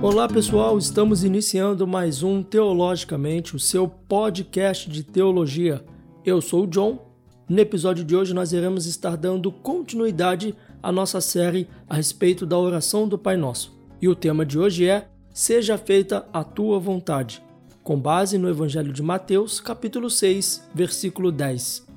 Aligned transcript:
Olá 0.00 0.28
pessoal, 0.28 0.78
estamos 0.78 1.24
iniciando 1.24 1.84
mais 1.84 2.22
um 2.22 2.40
Teologicamente, 2.40 3.56
o 3.56 3.58
seu 3.58 3.88
podcast 3.88 4.88
de 4.88 5.02
teologia. 5.02 5.84
Eu 6.24 6.40
sou 6.40 6.62
o 6.62 6.66
John. 6.68 7.04
No 7.48 7.58
episódio 7.58 8.04
de 8.04 8.14
hoje 8.14 8.32
nós 8.32 8.52
iremos 8.52 8.86
estar 8.86 9.16
dando 9.16 9.50
continuidade 9.50 10.54
à 10.80 10.92
nossa 10.92 11.20
série 11.20 11.66
a 11.88 11.96
respeito 11.96 12.46
da 12.46 12.56
oração 12.56 13.08
do 13.08 13.18
Pai 13.18 13.36
Nosso. 13.36 13.76
E 14.00 14.08
o 14.08 14.14
tema 14.14 14.46
de 14.46 14.56
hoje 14.56 14.86
é 14.86 15.08
Seja 15.34 15.76
feita 15.76 16.28
a 16.32 16.44
tua 16.44 16.78
vontade, 16.78 17.42
com 17.82 17.98
base 17.98 18.38
no 18.38 18.48
Evangelho 18.48 18.92
de 18.92 19.02
Mateus, 19.02 19.58
capítulo 19.58 20.08
6, 20.08 20.68
versículo 20.72 21.32
10. 21.32 21.88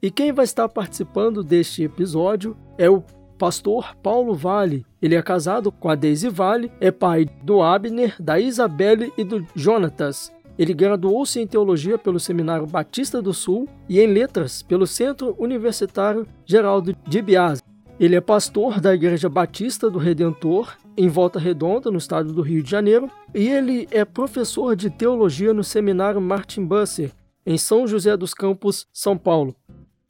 E 0.00 0.10
quem 0.10 0.32
vai 0.32 0.46
estar 0.46 0.70
participando 0.70 1.44
deste 1.44 1.82
episódio 1.82 2.56
é 2.78 2.88
o 2.88 3.04
pastor 3.38 3.94
Paulo 4.02 4.34
Vale. 4.34 4.84
Ele 5.00 5.14
é 5.14 5.22
casado 5.22 5.70
com 5.70 5.88
a 5.88 5.94
Daisy 5.94 6.28
Vale, 6.28 6.70
é 6.80 6.90
pai 6.90 7.26
do 7.42 7.62
Abner, 7.62 8.14
da 8.20 8.38
Isabelle 8.40 9.12
e 9.16 9.24
do 9.24 9.46
Jonatas. 9.54 10.32
Ele 10.58 10.72
graduou-se 10.72 11.38
em 11.38 11.46
teologia 11.46 11.98
pelo 11.98 12.18
Seminário 12.18 12.66
Batista 12.66 13.20
do 13.20 13.34
Sul 13.34 13.68
e 13.88 14.00
em 14.00 14.06
letras 14.06 14.62
pelo 14.62 14.86
Centro 14.86 15.36
Universitário 15.38 16.26
Geraldo 16.44 16.96
de 17.06 17.22
Biase. 17.22 17.62
Ele 18.00 18.16
é 18.16 18.20
pastor 18.20 18.80
da 18.80 18.94
Igreja 18.94 19.28
Batista 19.28 19.90
do 19.90 19.98
Redentor 19.98 20.76
em 20.96 21.08
Volta 21.08 21.38
Redonda, 21.38 21.90
no 21.90 21.98
estado 21.98 22.32
do 22.32 22.40
Rio 22.40 22.62
de 22.62 22.70
Janeiro, 22.70 23.10
e 23.34 23.48
ele 23.48 23.86
é 23.90 24.04
professor 24.04 24.74
de 24.74 24.88
teologia 24.88 25.52
no 25.52 25.62
Seminário 25.62 26.20
Martin 26.20 26.64
Busser, 26.64 27.12
em 27.44 27.58
São 27.58 27.86
José 27.86 28.16
dos 28.16 28.32
Campos, 28.32 28.86
São 28.92 29.16
Paulo. 29.16 29.54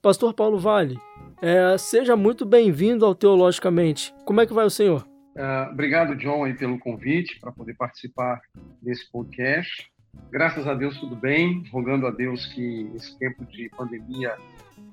Pastor 0.00 0.32
Paulo 0.32 0.58
Vale, 0.58 0.96
é, 1.40 1.76
seja 1.78 2.16
muito 2.16 2.44
bem-vindo 2.44 3.04
ao 3.04 3.14
Teologicamente. 3.14 4.14
Como 4.24 4.40
é 4.40 4.46
que 4.46 4.52
vai 4.52 4.64
o 4.64 4.70
senhor? 4.70 5.06
Uh, 5.36 5.70
obrigado, 5.70 6.16
John, 6.16 6.44
aí, 6.44 6.54
pelo 6.54 6.78
convite 6.78 7.38
para 7.40 7.52
poder 7.52 7.74
participar 7.74 8.40
desse 8.80 9.10
podcast. 9.10 9.90
Graças 10.30 10.66
a 10.66 10.72
Deus, 10.72 10.98
tudo 10.98 11.14
bem. 11.14 11.62
Rogando 11.70 12.06
a 12.06 12.10
Deus 12.10 12.46
que 12.46 12.90
esse 12.94 13.18
tempo 13.18 13.44
de 13.44 13.68
pandemia 13.76 14.34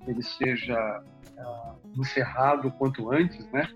ele 0.05 0.22
seja 0.22 1.02
uh, 1.38 2.00
encerrado 2.00 2.69
quanto 2.72 3.09
antes, 3.09 3.50
né? 3.52 3.69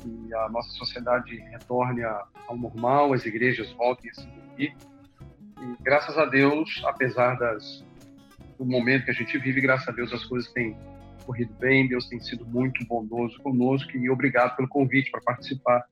Que 0.00 0.34
a 0.34 0.48
nossa 0.48 0.70
sociedade 0.70 1.36
retorne 1.50 2.04
ao 2.04 2.56
normal, 2.56 3.12
as 3.12 3.26
igrejas 3.26 3.70
voltem 3.72 4.08
a 4.10 4.14
se 4.14 4.28
reunir. 4.28 4.76
E 5.60 5.82
graças 5.82 6.16
a 6.16 6.26
Deus, 6.26 6.80
apesar 6.84 7.34
das, 7.34 7.84
do 8.56 8.64
momento 8.64 9.04
que 9.04 9.10
a 9.10 9.14
gente 9.14 9.36
vive, 9.38 9.60
graças 9.60 9.88
a 9.88 9.92
Deus 9.92 10.12
as 10.12 10.24
coisas 10.24 10.50
têm 10.52 10.76
corrido 11.28 11.52
bem, 11.60 11.86
Deus 11.86 12.06
tem 12.06 12.18
sido 12.18 12.46
muito 12.46 12.82
bondoso 12.86 13.38
conosco 13.42 13.94
e 13.98 14.08
obrigado 14.08 14.56
pelo 14.56 14.66
convite 14.66 15.10
para 15.10 15.20
participar 15.20 15.84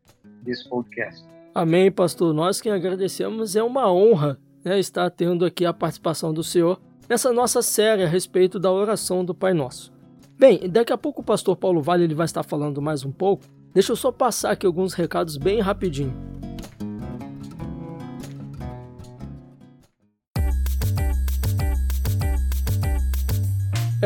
desse 0.43 0.67
podcast. 0.67 1.23
Amém, 1.55 1.93
pastor. 1.93 2.33
Nós 2.33 2.59
que 2.59 2.71
agradecemos, 2.71 3.55
é 3.55 3.63
uma 3.63 3.93
honra 3.93 4.39
né, 4.65 4.79
estar 4.81 5.11
tendo 5.11 5.45
aqui 5.45 5.67
a 5.67 5.75
participação 5.75 6.33
do 6.33 6.43
senhor 6.43 6.81
nessa 7.07 7.35
nossa 7.35 7.61
série 7.61 8.03
a 8.03 8.09
respeito 8.09 8.59
da 8.59 8.73
oração 8.73 9.23
do 9.23 9.35
Pai 9.35 9.53
Nosso. 9.53 9.93
Bem, 10.39 10.71
daqui 10.71 10.93
a 10.93 10.99
pouco 10.99 11.21
o 11.21 11.25
pastor 11.25 11.55
Paulo 11.55 11.83
Vale 11.83 12.05
ele 12.05 12.15
vai 12.15 12.25
estar 12.25 12.43
falando 12.43 12.81
mais 12.81 13.05
um 13.05 13.13
pouco. 13.13 13.45
Deixa 13.75 13.93
eu 13.93 13.97
só 13.97 14.11
passar 14.11 14.53
aqui 14.53 14.65
alguns 14.65 14.95
recados 14.95 15.37
bem 15.37 15.61
rapidinho. 15.61 16.15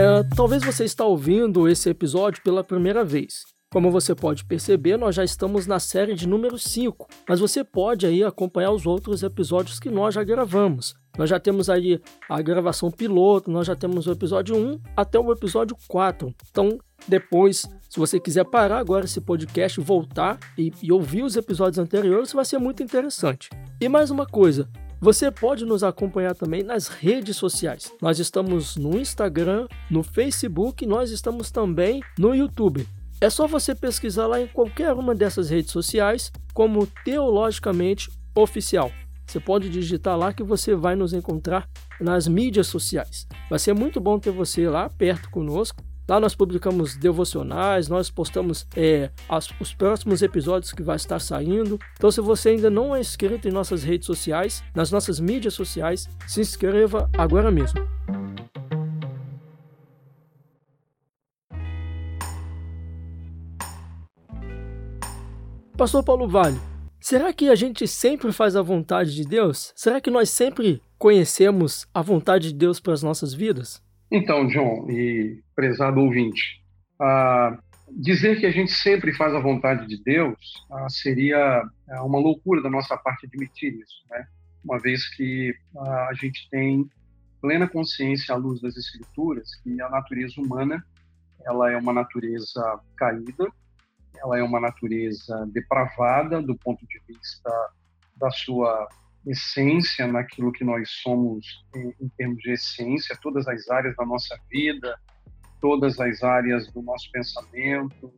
É, 0.01 0.23
talvez 0.35 0.65
você 0.65 0.83
está 0.83 1.05
ouvindo 1.05 1.69
esse 1.69 1.91
episódio 1.91 2.43
pela 2.43 2.65
primeira 2.65 3.05
vez. 3.05 3.43
Como 3.71 3.91
você 3.91 4.15
pode 4.15 4.47
perceber, 4.47 4.97
nós 4.97 5.15
já 5.15 5.23
estamos 5.23 5.67
na 5.67 5.79
série 5.79 6.15
de 6.15 6.27
número 6.27 6.59
5, 6.59 7.07
mas 7.29 7.39
você 7.39 7.63
pode 7.63 8.07
aí 8.07 8.25
acompanhar 8.25 8.71
os 8.71 8.87
outros 8.87 9.23
episódios 9.23 9.79
que 9.79 9.91
nós 9.91 10.15
já 10.15 10.25
gravamos. 10.25 10.95
Nós 11.19 11.29
já 11.29 11.39
temos 11.39 11.69
aí 11.69 12.01
a 12.31 12.41
gravação 12.41 12.91
piloto, 12.91 13.51
nós 13.51 13.67
já 13.67 13.77
temos 13.77 14.07
o 14.07 14.13
episódio 14.13 14.57
1 14.57 14.81
até 14.97 15.19
o 15.19 15.31
episódio 15.31 15.77
4. 15.87 16.35
Então, 16.51 16.79
depois, 17.07 17.69
se 17.91 17.99
você 17.99 18.19
quiser 18.19 18.47
parar 18.47 18.79
agora 18.79 19.05
esse 19.05 19.21
podcast, 19.21 19.79
voltar 19.83 20.39
e, 20.57 20.73
e 20.83 20.91
ouvir 20.91 21.25
os 21.25 21.37
episódios 21.37 21.79
anteriores, 21.79 22.33
vai 22.33 22.47
ser 22.47 22.57
muito 22.59 22.83
interessante. 22.83 23.51
E 23.79 23.87
mais 23.87 24.11
uma 24.11 24.25
coisa, 24.25 24.67
você 25.01 25.31
pode 25.31 25.65
nos 25.65 25.83
acompanhar 25.83 26.35
também 26.35 26.63
nas 26.63 26.89
redes 26.89 27.37
sociais. 27.39 27.91
Nós 28.03 28.19
estamos 28.19 28.77
no 28.77 28.99
Instagram, 28.99 29.67
no 29.91 30.03
Facebook, 30.03 30.85
nós 30.85 31.11
estamos 31.11 31.51
também 31.51 32.03
no 32.19 32.35
YouTube. 32.35 32.87
É 33.19 33.31
só 33.31 33.47
você 33.47 33.75
pesquisar 33.75 34.27
lá 34.27 34.41
em 34.41 34.47
qualquer 34.47 34.93
uma 34.93 35.15
dessas 35.15 35.49
redes 35.49 35.71
sociais 35.71 36.31
como 36.53 36.87
Teologicamente 37.05 38.11
Oficial. 38.35 38.93
Você 39.27 39.41
pode 39.41 39.71
digitar 39.71 40.19
lá 40.19 40.35
que 40.35 40.43
você 40.43 40.75
vai 40.75 40.95
nos 40.95 41.15
encontrar 41.15 41.67
nas 41.99 42.29
mídias 42.29 42.67
sociais. 42.67 43.27
Vai 43.49 43.59
ser 43.59 43.73
muito 43.73 44.01
bom 44.01 44.19
ter 44.19 44.33
você 44.33 44.69
lá 44.69 44.91
perto 44.91 45.31
conosco 45.31 45.83
Lá 46.11 46.19
nós 46.19 46.35
publicamos 46.35 46.97
devocionais, 46.97 47.87
nós 47.87 48.11
postamos 48.11 48.67
é, 48.75 49.13
as, 49.29 49.49
os 49.61 49.73
próximos 49.73 50.23
episódios 50.23 50.73
que 50.73 50.83
vai 50.83 50.97
estar 50.97 51.21
saindo. 51.21 51.79
Então, 51.95 52.11
se 52.11 52.21
você 52.21 52.49
ainda 52.49 52.69
não 52.69 52.97
é 52.97 52.99
inscrito 52.99 53.47
em 53.47 53.53
nossas 53.53 53.85
redes 53.85 54.07
sociais, 54.07 54.61
nas 54.75 54.91
nossas 54.91 55.21
mídias 55.21 55.55
sociais, 55.55 56.09
se 56.27 56.41
inscreva 56.41 57.09
agora 57.17 57.49
mesmo. 57.49 57.79
Pastor 65.77 66.03
Paulo 66.03 66.27
Vale, 66.27 66.61
será 66.99 67.33
que 67.33 67.49
a 67.49 67.55
gente 67.55 67.87
sempre 67.87 68.33
faz 68.33 68.57
a 68.57 68.63
vontade 68.63 69.15
de 69.15 69.25
Deus? 69.25 69.73
Será 69.77 70.01
que 70.01 70.11
nós 70.11 70.29
sempre 70.29 70.83
conhecemos 70.99 71.87
a 71.95 72.03
vontade 72.03 72.49
de 72.49 72.55
Deus 72.55 72.81
para 72.81 72.95
as 72.95 73.03
nossas 73.05 73.33
vidas? 73.33 73.81
Então, 74.11 74.47
John 74.49 74.91
e 74.91 75.41
prezado 75.55 76.01
ouvinte, 76.01 76.61
dizer 77.91 78.41
que 78.41 78.47
a 78.47 78.51
gente 78.51 78.73
sempre 78.73 79.13
faz 79.13 79.35
a 79.35 79.41
vontade 79.41 79.87
de 79.87 80.03
Deus 80.03 80.37
seria 80.89 81.63
ah, 81.91 82.05
uma 82.05 82.19
loucura 82.19 82.63
da 82.63 82.71
nossa 82.71 82.97
parte 82.97 83.27
admitir 83.27 83.75
isso, 83.75 84.03
né? 84.11 84.27
Uma 84.65 84.79
vez 84.79 85.09
que 85.17 85.55
a 85.77 86.13
gente 86.15 86.49
tem 86.51 86.89
plena 87.41 87.67
consciência 87.67 88.35
à 88.35 88.39
luz 88.39 88.61
das 88.61 88.77
Escrituras 88.77 89.49
que 89.63 89.81
a 89.81 89.89
natureza 89.89 90.41
humana 90.41 90.85
ela 91.47 91.71
é 91.71 91.77
uma 91.77 91.93
natureza 91.93 92.81
caída, 92.97 93.51
ela 94.19 94.39
é 94.39 94.43
uma 94.43 94.61
natureza 94.61 95.49
depravada 95.51 96.43
do 96.43 96.55
ponto 96.57 96.87
de 96.87 97.01
vista 97.09 97.51
da 98.17 98.31
sua 98.31 98.87
essência 99.27 100.07
naquilo 100.07 100.53
que 100.53 100.65
nós 100.65 100.89
somos 101.03 101.65
em, 101.75 101.95
em, 102.01 102.09
termos 102.17 102.39
de 102.39 102.53
essência, 102.53 103.17
todas 103.23 103.47
as 103.47 103.69
áreas 103.69 103.95
da 103.97 104.07
nossa 104.07 104.39
vida, 104.51 104.99
todas 105.61 106.01
as 106.01 106.23
áreas 106.23 106.71
do 106.73 106.81
nosso 106.83 107.11
pensamento, 107.13 108.13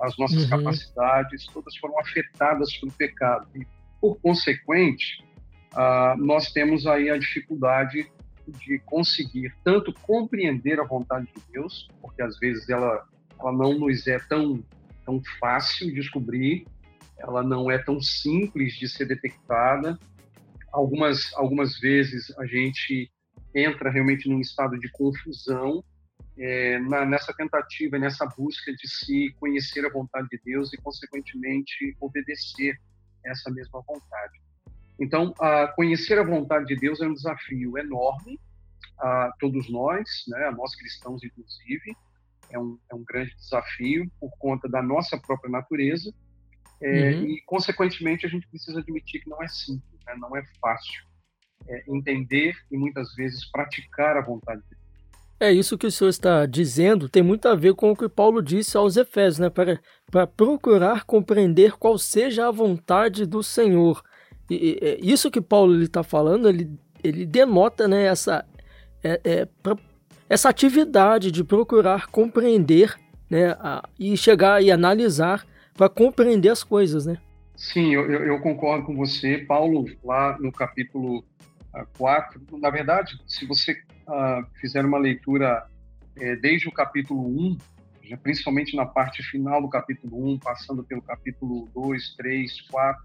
as 0.00 0.16
nossas 0.16 0.44
uhum. 0.44 0.50
capacidades, 0.50 1.46
todas 1.46 1.76
foram 1.76 1.98
afetadas 2.00 2.74
pelo 2.78 2.92
pecado. 2.92 3.48
E, 3.54 3.66
por 4.00 4.16
consequente, 4.20 5.22
uh, 5.72 6.16
nós 6.16 6.52
temos 6.52 6.86
aí 6.86 7.10
a 7.10 7.18
dificuldade 7.18 8.10
de 8.46 8.78
conseguir 8.80 9.54
tanto 9.62 9.92
compreender 9.92 10.80
a 10.80 10.84
vontade 10.84 11.26
de 11.26 11.42
Deus, 11.52 11.88
porque 12.00 12.22
às 12.22 12.38
vezes 12.38 12.68
ela, 12.68 13.06
ela 13.38 13.52
não 13.52 13.78
nos 13.78 14.06
é 14.06 14.18
tão, 14.18 14.64
tão 15.04 15.20
fácil 15.38 15.92
descobrir, 15.92 16.66
ela 17.18 17.42
não 17.42 17.70
é 17.70 17.76
tão 17.76 18.00
simples 18.00 18.74
de 18.74 18.88
ser 18.88 19.06
detectada, 19.06 19.98
algumas, 20.72 21.32
algumas 21.34 21.78
vezes 21.78 22.32
a 22.38 22.46
gente 22.46 23.10
entra 23.54 23.90
realmente 23.90 24.28
num 24.28 24.40
estado 24.40 24.78
de 24.78 24.90
confusão 24.92 25.82
é, 26.38 26.78
na, 26.80 27.04
nessa 27.04 27.32
tentativa, 27.34 27.98
nessa 27.98 28.26
busca 28.26 28.72
de 28.72 28.88
se 28.88 29.34
conhecer 29.40 29.84
a 29.84 29.90
vontade 29.90 30.28
de 30.30 30.40
Deus 30.44 30.72
e, 30.72 30.76
consequentemente, 30.76 31.96
obedecer 32.00 32.78
essa 33.24 33.50
mesma 33.50 33.82
vontade. 33.86 34.40
Então, 35.00 35.34
a 35.40 35.68
conhecer 35.68 36.18
a 36.18 36.24
vontade 36.24 36.66
de 36.66 36.76
Deus 36.76 37.00
é 37.00 37.06
um 37.06 37.14
desafio 37.14 37.76
enorme 37.78 38.38
a 38.98 39.32
todos 39.38 39.70
nós, 39.70 40.08
né, 40.28 40.46
a 40.46 40.52
nós 40.52 40.74
cristãos, 40.74 41.22
inclusive, 41.22 41.96
é 42.50 42.58
um, 42.58 42.78
é 42.90 42.94
um 42.94 43.04
grande 43.04 43.34
desafio 43.36 44.10
por 44.18 44.30
conta 44.38 44.68
da 44.68 44.82
nossa 44.82 45.18
própria 45.18 45.50
natureza 45.50 46.12
é, 46.80 47.10
uhum. 47.10 47.24
e, 47.26 47.42
consequentemente, 47.42 48.26
a 48.26 48.28
gente 48.28 48.46
precisa 48.48 48.80
admitir 48.80 49.22
que 49.22 49.30
não 49.30 49.42
é 49.42 49.48
simples 49.48 49.97
né? 50.08 50.16
não 50.18 50.36
é 50.36 50.42
fácil 50.60 51.02
é, 51.68 51.84
entender 51.88 52.54
e 52.70 52.76
muitas 52.76 53.14
vezes 53.14 53.50
praticar 53.50 54.16
a 54.16 54.22
vontade 54.22 54.60
de 54.62 54.68
Deus. 54.70 54.78
É 55.40 55.52
isso 55.52 55.78
que 55.78 55.86
o 55.86 55.90
senhor 55.90 56.10
está 56.10 56.46
dizendo, 56.46 57.08
tem 57.08 57.22
muito 57.22 57.46
a 57.46 57.54
ver 57.54 57.74
com 57.74 57.92
o 57.92 57.96
que 57.96 58.08
Paulo 58.08 58.42
disse 58.42 58.76
aos 58.76 58.96
Efésios, 58.96 59.38
né? 59.38 59.48
para, 59.48 59.80
para 60.10 60.26
procurar 60.26 61.04
compreender 61.04 61.76
qual 61.78 61.96
seja 61.96 62.48
a 62.48 62.50
vontade 62.50 63.24
do 63.24 63.40
Senhor. 63.40 64.02
E, 64.50 64.54
e 64.54 64.78
é, 64.84 64.98
isso 65.00 65.30
que 65.30 65.40
Paulo 65.40 65.80
está 65.80 66.02
falando, 66.02 66.48
ele, 66.48 66.68
ele 67.04 67.24
denota 67.24 67.86
né, 67.86 68.06
essa, 68.06 68.44
é, 69.02 69.20
é, 69.22 69.48
pra, 69.62 69.76
essa 70.28 70.48
atividade 70.48 71.30
de 71.30 71.44
procurar 71.44 72.08
compreender 72.08 72.96
né, 73.30 73.50
a, 73.60 73.88
e 73.96 74.16
chegar 74.16 74.60
e 74.60 74.72
analisar 74.72 75.46
para 75.74 75.88
compreender 75.88 76.48
as 76.48 76.64
coisas. 76.64 77.06
Né? 77.06 77.16
Sim, 77.58 77.92
eu, 77.92 78.08
eu, 78.08 78.40
concordo 78.40 78.86
com 78.86 78.94
você. 78.94 79.38
Paulo, 79.38 79.84
lá 80.04 80.38
no 80.38 80.52
capítulo 80.52 81.24
4, 81.96 82.40
uh, 82.52 82.56
na 82.56 82.70
verdade, 82.70 83.20
se 83.26 83.44
você 83.44 83.72
uh, 84.06 84.46
fizer 84.60 84.84
uma 84.84 84.96
leitura 84.96 85.66
é, 86.16 86.36
desde 86.36 86.68
o 86.68 86.72
capítulo 86.72 87.26
1, 87.26 87.58
principalmente 88.22 88.76
na 88.76 88.86
parte 88.86 89.24
final 89.24 89.60
do 89.60 89.68
capítulo 89.68 90.34
1, 90.34 90.38
passando 90.38 90.84
pelo 90.84 91.02
capítulo 91.02 91.68
2, 91.74 92.14
3, 92.14 92.60
4, 92.60 93.04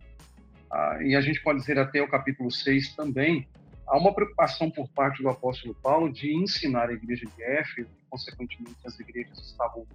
uh, 0.72 1.02
e 1.02 1.16
a 1.16 1.22
gente 1.22 1.42
pode 1.42 1.58
dizer 1.58 1.80
até 1.80 2.04
o 2.04 2.08
capítulo 2.08 2.52
6 2.52 2.96
também, 2.96 3.48
há 3.88 3.98
uma 3.98 4.14
preocupação 4.14 4.70
por 4.70 4.88
parte 4.90 5.24
do 5.24 5.30
apóstolo 5.30 5.76
Paulo 5.82 6.14
de 6.14 6.32
ensinar 6.32 6.90
a 6.90 6.94
igreja 6.94 7.26
de 7.26 7.44
Éfeso, 7.44 7.90
consequentemente 8.08 8.78
as 8.86 9.00
igrejas 9.00 9.40
que 9.40 9.46
estavam 9.48 9.88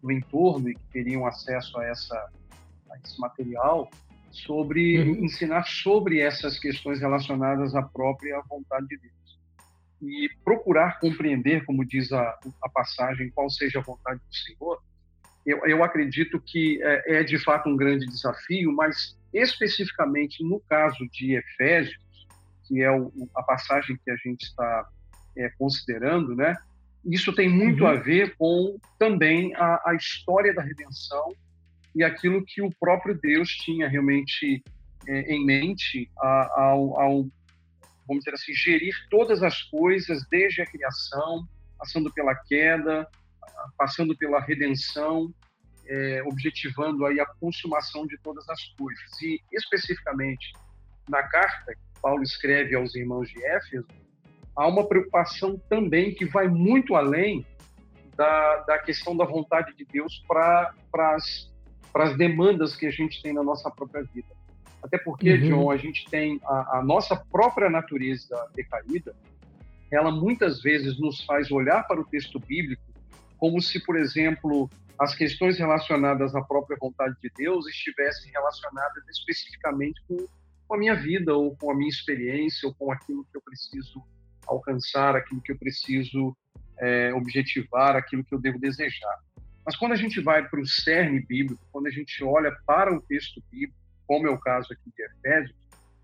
no 0.00 0.12
entorno 0.12 0.68
e 0.68 0.74
que 0.76 0.84
teriam 0.92 1.26
acesso 1.26 1.76
a, 1.80 1.84
essa, 1.84 2.30
esse 3.02 3.20
material, 3.20 3.90
sobre 4.30 4.98
uhum. 5.00 5.24
ensinar 5.24 5.64
sobre 5.64 6.20
essas 6.20 6.58
questões 6.58 7.00
relacionadas 7.00 7.74
à 7.74 7.82
própria 7.82 8.40
vontade 8.48 8.86
de 8.88 8.98
Deus. 8.98 9.14
E 10.02 10.28
procurar 10.44 10.98
compreender, 10.98 11.64
como 11.64 11.84
diz 11.84 12.12
a, 12.12 12.38
a 12.62 12.68
passagem, 12.68 13.30
qual 13.30 13.48
seja 13.48 13.78
a 13.78 13.82
vontade 13.82 14.20
do 14.20 14.34
Senhor, 14.34 14.82
eu, 15.46 15.64
eu 15.66 15.84
acredito 15.84 16.40
que 16.40 16.82
é, 16.82 17.20
é 17.20 17.22
de 17.22 17.38
fato 17.38 17.68
um 17.68 17.76
grande 17.76 18.06
desafio, 18.06 18.72
mas 18.72 19.16
especificamente 19.32 20.42
no 20.42 20.60
caso 20.60 21.06
de 21.12 21.34
Efésios, 21.34 21.98
que 22.66 22.82
é 22.82 22.90
o, 22.90 23.12
a 23.36 23.42
passagem 23.42 23.98
que 24.02 24.10
a 24.10 24.16
gente 24.16 24.42
está 24.42 24.88
é, 25.36 25.48
considerando, 25.58 26.34
né? 26.34 26.56
Isso 27.04 27.34
tem 27.34 27.48
muito 27.48 27.84
uhum. 27.84 27.90
a 27.90 27.94
ver 27.94 28.34
com 28.36 28.78
também 28.98 29.54
a, 29.56 29.90
a, 29.90 29.94
história 29.94 30.54
da 30.54 30.62
redenção 30.62 31.34
e 31.94 32.02
aquilo 32.02 32.44
que 32.44 32.60
o 32.62 32.70
próprio 32.78 33.18
Deus 33.20 33.48
tinha 33.50 33.88
realmente 33.88 34.62
é, 35.06 35.34
em 35.34 35.44
mente 35.44 36.10
ao, 36.16 37.00
ao, 37.00 37.26
vamos 38.06 38.24
dizer 38.24 38.34
assim, 38.34 38.52
gerir 38.54 38.94
todas 39.10 39.42
as 39.42 39.62
coisas 39.62 40.26
desde 40.28 40.62
a 40.62 40.66
criação, 40.66 41.46
passando 41.78 42.12
pela 42.12 42.34
queda, 42.34 43.08
passando 43.78 44.16
pela 44.16 44.40
redenção, 44.40 45.32
é, 45.86 46.22
objetivando 46.24 47.04
aí 47.06 47.20
a 47.20 47.26
consumação 47.26 48.06
de 48.06 48.18
todas 48.18 48.48
as 48.48 48.62
coisas. 48.78 49.22
E 49.22 49.40
especificamente 49.52 50.52
na 51.08 51.22
carta 51.22 51.74
Paulo 52.04 52.22
escreve 52.22 52.74
aos 52.74 52.94
irmãos 52.94 53.30
de 53.30 53.42
Éfeso, 53.44 53.86
há 54.54 54.66
uma 54.66 54.86
preocupação 54.86 55.58
também 55.70 56.14
que 56.14 56.26
vai 56.26 56.48
muito 56.48 56.94
além 56.94 57.46
da, 58.14 58.56
da 58.58 58.78
questão 58.78 59.16
da 59.16 59.24
vontade 59.24 59.74
de 59.74 59.86
Deus 59.86 60.22
para 60.28 60.74
as 60.94 61.53
demandas 62.16 62.76
que 62.76 62.86
a 62.86 62.90
gente 62.90 63.22
tem 63.22 63.32
na 63.32 63.42
nossa 63.42 63.70
própria 63.70 64.02
vida. 64.02 64.28
Até 64.82 64.98
porque, 64.98 65.32
uhum. 65.34 65.48
John, 65.48 65.70
a 65.70 65.76
gente 65.76 66.04
tem 66.10 66.40
a, 66.44 66.78
a 66.78 66.82
nossa 66.84 67.16
própria 67.16 67.70
natureza 67.70 68.36
decaída, 68.54 69.14
ela 69.90 70.10
muitas 70.10 70.60
vezes 70.60 70.98
nos 70.98 71.24
faz 71.24 71.50
olhar 71.50 71.84
para 71.84 72.00
o 72.00 72.04
texto 72.04 72.38
bíblico 72.40 72.82
como 73.38 73.60
se, 73.60 73.78
por 73.84 73.96
exemplo, 73.96 74.68
as 74.98 75.14
questões 75.14 75.58
relacionadas 75.58 76.34
à 76.34 76.42
própria 76.42 76.76
vontade 76.80 77.14
de 77.22 77.30
Deus 77.36 77.66
estivessem 77.66 78.30
relacionadas 78.32 79.04
especificamente 79.08 80.00
com 80.08 80.26
com 80.66 80.74
a 80.74 80.78
minha 80.78 80.94
vida, 80.94 81.34
ou 81.34 81.56
com 81.56 81.70
a 81.70 81.74
minha 81.74 81.88
experiência, 81.88 82.68
ou 82.68 82.74
com 82.74 82.90
aquilo 82.90 83.24
que 83.30 83.36
eu 83.36 83.42
preciso 83.42 84.02
alcançar, 84.46 85.16
aquilo 85.16 85.40
que 85.40 85.52
eu 85.52 85.58
preciso 85.58 86.36
é, 86.78 87.12
objetivar, 87.14 87.96
aquilo 87.96 88.24
que 88.24 88.34
eu 88.34 88.40
devo 88.40 88.58
desejar. 88.58 89.18
Mas 89.64 89.76
quando 89.76 89.92
a 89.92 89.96
gente 89.96 90.20
vai 90.20 90.46
para 90.46 90.60
o 90.60 90.66
cerne 90.66 91.20
bíblico, 91.20 91.64
quando 91.72 91.86
a 91.86 91.90
gente 91.90 92.22
olha 92.22 92.54
para 92.66 92.94
o 92.94 93.00
texto 93.00 93.42
bíblico, 93.50 93.78
como 94.06 94.26
é 94.26 94.30
o 94.30 94.38
caso 94.38 94.72
aqui 94.72 94.92
de 94.94 95.02
Efésios, 95.04 95.56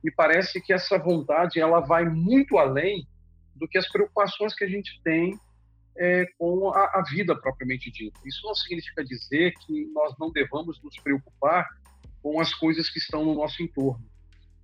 me 0.03 0.11
parece 0.11 0.61
que 0.63 0.73
essa 0.73 0.99
vontade 0.99 1.61
ela 1.61 1.81
vai 1.81 2.05
muito 2.09 2.57
além 2.57 3.07
do 3.55 3.69
que 3.69 3.77
as 3.77 3.89
preocupações 3.89 4.55
que 4.55 4.65
a 4.65 4.69
gente 4.69 4.99
tem 5.03 5.39
é, 5.97 6.25
com 6.39 6.71
a, 6.71 7.01
a, 7.01 7.05
vida 7.11 7.37
propriamente 7.37 7.91
dita. 7.91 8.19
Isso 8.25 8.47
não 8.47 8.55
significa 8.55 9.05
dizer 9.05 9.53
que 9.67 9.85
nós 9.93 10.15
não 10.19 10.33
devamos 10.33 10.83
nos 10.83 10.97
preocupar 11.01 11.69
com 12.23 12.41
as 12.41 12.55
coisas 12.55 12.89
que 12.89 12.99
estão 12.99 13.25
no 13.25 13.35
nosso 13.35 13.63
entorno 13.63 14.03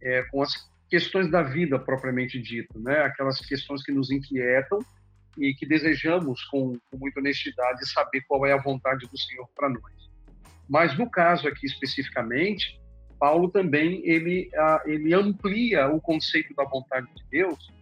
é, 0.01 0.23
com 0.25 0.43
as 0.43 0.53
questões 0.89 1.31
da 1.31 1.43
vida 1.43 1.79
propriamente 1.79 2.41
dita, 2.41 2.79
né? 2.79 3.01
Aquelas 3.03 3.41
questões 3.41 3.83
que 3.83 3.93
nos 3.93 4.11
inquietam 4.11 4.79
e 5.39 5.55
que 5.55 5.67
desejamos 5.67 6.45
com, 6.45 6.79
com 6.91 6.99
muita 6.99 7.21
honestidade 7.21 7.89
saber 7.89 8.23
qual 8.29 8.47
é 8.47 8.53
a 8.53 8.63
vontade 8.63 9.07
do 9.07 9.19
Senhor 9.19 9.49
para 9.55 9.69
nós. 9.69 10.11
Mas 10.69 10.97
no 10.99 11.09
caso 11.09 11.47
aqui 11.47 11.67
especificamente, 11.67 12.81
Paulo 13.19 13.51
também 13.51 14.03
ele 14.05 14.51
ele 14.85 15.15
amplia 15.15 15.89
o 15.89 16.01
conceito 16.01 16.55
da 16.55 16.65
vontade 16.65 17.07
de 17.15 17.25
Deus 17.31 17.73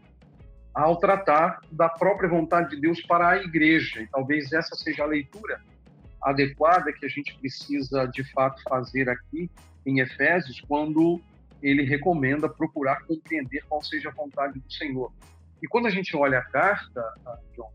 ao 0.74 0.96
tratar 0.96 1.60
da 1.70 1.88
própria 1.88 2.28
vontade 2.28 2.70
de 2.70 2.80
Deus 2.80 3.00
para 3.02 3.30
a 3.30 3.36
igreja. 3.36 4.02
E 4.02 4.06
talvez 4.08 4.52
essa 4.52 4.74
seja 4.74 5.04
a 5.04 5.06
leitura 5.06 5.60
adequada 6.20 6.92
que 6.92 7.06
a 7.06 7.08
gente 7.08 7.38
precisa 7.38 8.06
de 8.06 8.24
fato 8.32 8.60
fazer 8.68 9.08
aqui 9.08 9.48
em 9.86 10.00
Efésios, 10.00 10.60
quando 10.62 11.20
ele 11.62 11.82
recomenda 11.82 12.48
procurar 12.48 13.04
compreender 13.06 13.62
qual 13.68 13.82
seja 13.82 14.08
a 14.08 14.12
vontade 14.12 14.58
do 14.58 14.72
Senhor. 14.72 15.12
E 15.64 15.66
quando 15.66 15.86
a 15.86 15.90
gente 15.90 16.14
olha 16.14 16.40
a 16.40 16.44
carta, 16.44 17.02
John 17.56 17.72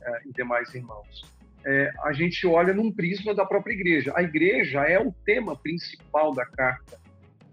é, 0.00 0.20
e 0.28 0.32
demais 0.32 0.72
irmãos, 0.72 1.24
é, 1.66 1.92
a 2.04 2.12
gente 2.12 2.46
olha 2.46 2.72
num 2.72 2.92
prisma 2.92 3.34
da 3.34 3.44
própria 3.44 3.72
igreja. 3.72 4.12
A 4.14 4.22
igreja 4.22 4.84
é 4.84 5.00
o 5.00 5.12
tema 5.24 5.56
principal 5.56 6.32
da 6.32 6.46
carta 6.46 7.00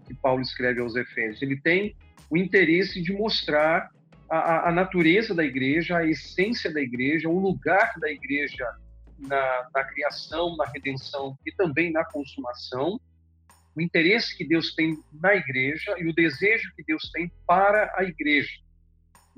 que 0.06 0.14
Paulo 0.14 0.42
escreve 0.42 0.80
aos 0.80 0.94
Efésios. 0.94 1.42
Ele 1.42 1.60
tem 1.60 1.96
o 2.30 2.36
interesse 2.36 3.02
de 3.02 3.12
mostrar 3.12 3.90
a, 4.30 4.68
a 4.68 4.72
natureza 4.72 5.34
da 5.34 5.44
igreja, 5.44 5.98
a 5.98 6.06
essência 6.06 6.72
da 6.72 6.80
igreja, 6.80 7.28
o 7.28 7.40
lugar 7.40 7.92
da 7.98 8.08
igreja 8.08 8.64
na, 9.18 9.68
na 9.74 9.82
criação, 9.82 10.56
na 10.56 10.66
redenção 10.66 11.36
e 11.44 11.50
também 11.50 11.90
na 11.90 12.04
consumação 12.04 13.00
o 13.74 13.80
interesse 13.80 14.36
que 14.36 14.44
Deus 14.44 14.72
tem 14.72 14.96
na 15.12 15.34
igreja 15.34 15.96
e 15.98 16.08
o 16.08 16.14
desejo 16.14 16.72
que 16.76 16.84
Deus 16.84 17.10
tem 17.12 17.30
para 17.44 17.92
a 17.96 18.04
igreja. 18.04 18.50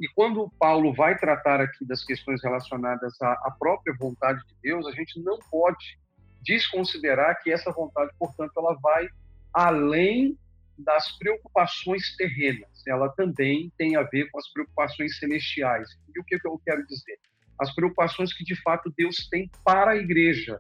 E 0.03 0.09
quando 0.17 0.53
Paulo 0.59 0.93
vai 0.93 1.17
tratar 1.17 1.61
aqui 1.61 1.85
das 1.85 2.03
questões 2.03 2.43
relacionadas 2.43 3.15
à, 3.23 3.35
à 3.45 3.55
própria 3.57 3.95
vontade 3.97 4.41
de 4.49 4.55
Deus, 4.61 4.85
a 4.89 4.91
gente 4.91 5.21
não 5.21 5.39
pode 5.49 5.97
desconsiderar 6.45 7.41
que 7.41 7.53
essa 7.53 7.71
vontade, 7.71 8.11
portanto, 8.19 8.51
ela 8.56 8.77
vai 8.82 9.09
além 9.55 10.37
das 10.77 11.17
preocupações 11.19 12.17
terrenas. 12.17 12.82
Ela 12.85 13.11
também 13.11 13.73
tem 13.79 13.94
a 13.94 14.03
ver 14.03 14.29
com 14.32 14.41
as 14.41 14.53
preocupações 14.53 15.21
celestiais. 15.21 15.89
E 16.13 16.19
o 16.19 16.25
que 16.25 16.35
eu 16.44 16.61
quero 16.67 16.85
dizer? 16.85 17.21
As 17.56 17.73
preocupações 17.73 18.32
que 18.32 18.43
de 18.43 18.61
fato 18.61 18.93
Deus 18.97 19.29
tem 19.31 19.49
para 19.65 19.93
a 19.93 19.97
igreja, 19.97 20.59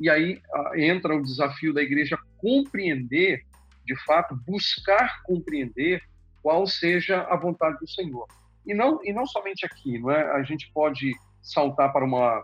e 0.00 0.10
aí 0.10 0.42
ah, 0.52 0.72
entra 0.74 1.14
o 1.14 1.22
desafio 1.22 1.72
da 1.72 1.80
igreja 1.80 2.18
compreender, 2.38 3.44
de 3.84 3.94
fato, 4.04 4.34
buscar 4.44 5.22
compreender 5.22 6.02
qual 6.42 6.66
seja 6.66 7.22
a 7.22 7.36
vontade 7.36 7.78
do 7.78 7.88
Senhor. 7.88 8.26
E 8.70 8.74
não, 8.74 9.00
e 9.02 9.12
não 9.12 9.26
somente 9.26 9.66
aqui, 9.66 9.98
não 9.98 10.12
é? 10.12 10.30
A 10.36 10.44
gente 10.44 10.70
pode 10.72 11.10
saltar 11.42 11.92
para 11.92 12.04
uma, 12.04 12.40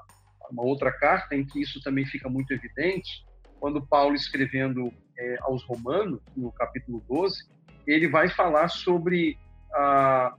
uma 0.51 0.65
outra 0.65 0.91
carta 0.91 1.37
em 1.37 1.47
que 1.47 1.63
isso 1.63 1.81
também 1.83 2.05
fica 2.05 2.29
muito 2.29 2.53
evidente, 2.53 3.25
quando 3.61 3.87
Paulo 3.87 4.17
escrevendo 4.17 4.93
é, 5.17 5.37
aos 5.43 5.63
Romanos, 5.63 6.21
no 6.37 6.51
capítulo 6.51 7.01
12, 7.09 7.49
ele 7.87 8.09
vai 8.09 8.29
falar 8.29 8.67
sobre 8.67 9.39
ah, 9.73 10.35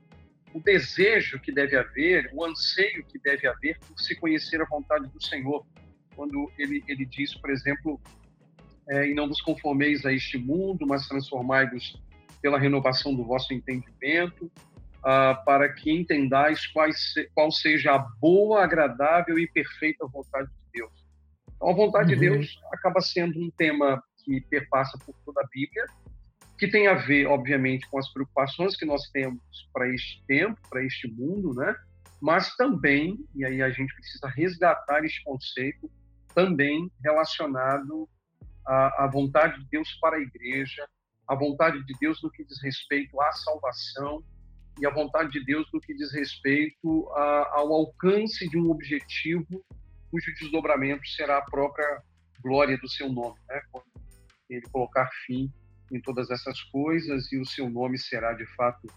o 0.53 0.59
desejo 0.59 1.39
que 1.39 1.53
deve 1.53 1.77
haver, 1.77 2.29
o 2.33 2.43
anseio 2.43 3.05
que 3.05 3.17
deve 3.19 3.47
haver 3.47 3.79
por 3.79 3.97
se 3.97 4.13
conhecer 4.19 4.61
a 4.61 4.65
vontade 4.65 5.07
do 5.07 5.23
Senhor 5.23 5.65
quando 6.17 6.51
ele, 6.57 6.83
ele 6.85 7.05
diz, 7.05 7.33
por 7.35 7.49
exemplo, 7.49 7.97
é, 8.89 9.09
e 9.09 9.13
não 9.13 9.29
vos 9.29 9.39
conformeis 9.39 10.05
a 10.05 10.11
este 10.11 10.37
mundo, 10.37 10.85
mas 10.85 11.07
transformai-vos 11.07 11.97
pela 12.41 12.59
renovação 12.59 13.15
do 13.15 13.23
vosso 13.23 13.53
entendimento, 13.53 14.51
ah, 15.03 15.35
para 15.45 15.71
que 15.73 15.91
entendais 15.91 16.67
quais, 16.67 17.13
qual 17.33 17.51
seja 17.51 17.95
a 17.95 17.99
boa, 17.99 18.63
agradável 18.63 19.37
e 19.37 19.47
perfeita 19.47 20.05
vontade 20.07 20.49
de 20.49 20.81
Deus. 20.81 21.07
Então, 21.55 21.69
a 21.69 21.73
vontade 21.73 22.13
uhum. 22.13 22.19
de 22.19 22.29
Deus 22.29 22.59
acaba 22.71 23.01
sendo 23.01 23.39
um 23.39 23.49
tema 23.51 24.01
que 24.23 24.41
perpassa 24.41 24.97
por 25.05 25.15
toda 25.25 25.41
a 25.41 25.47
Bíblia, 25.51 25.85
que 26.57 26.67
tem 26.67 26.87
a 26.87 26.95
ver, 26.95 27.27
obviamente, 27.27 27.87
com 27.89 27.99
as 27.99 28.11
preocupações 28.11 28.75
que 28.75 28.85
nós 28.85 29.09
temos 29.11 29.41
para 29.71 29.87
este 29.93 30.23
tempo, 30.25 30.59
para 30.69 30.83
este 30.83 31.07
mundo, 31.11 31.53
né? 31.53 31.75
Mas 32.19 32.55
também, 32.55 33.17
e 33.35 33.45
aí 33.45 33.61
a 33.61 33.69
gente 33.69 33.93
precisa 33.93 34.27
resgatar 34.27 35.05
este 35.05 35.23
conceito, 35.23 35.89
também 36.33 36.91
relacionado 37.03 38.09
à, 38.65 39.05
à 39.05 39.07
vontade 39.07 39.59
de 39.59 39.69
Deus 39.69 39.93
para 40.01 40.17
a 40.17 40.19
igreja, 40.19 40.87
a 41.27 41.35
vontade 41.35 41.83
de 41.85 41.93
Deus 41.99 42.21
no 42.23 42.31
que 42.31 42.43
diz 42.43 42.61
respeito 42.61 43.21
à 43.21 43.31
salvação 43.31 44.23
e 44.79 44.85
a 44.85 44.89
vontade 44.89 45.31
de 45.31 45.43
Deus 45.43 45.67
no 45.73 45.79
que 45.79 45.93
diz 45.93 46.13
respeito 46.13 47.09
a, 47.11 47.51
ao 47.53 47.73
alcance 47.73 48.47
de 48.49 48.57
um 48.57 48.69
objetivo 48.69 49.63
cujo 50.11 50.33
desdobramento 50.39 51.07
será 51.07 51.37
a 51.37 51.41
própria 51.41 52.01
glória 52.41 52.77
do 52.77 52.89
seu 52.89 53.11
nome, 53.11 53.35
né? 53.49 53.61
ele 54.49 54.65
colocar 54.71 55.09
fim 55.25 55.51
em 55.91 55.99
todas 55.99 56.29
essas 56.29 56.61
coisas 56.63 57.31
e 57.31 57.37
o 57.37 57.45
seu 57.45 57.69
nome 57.69 57.97
será 57.97 58.33
de 58.33 58.45
fato 58.55 58.87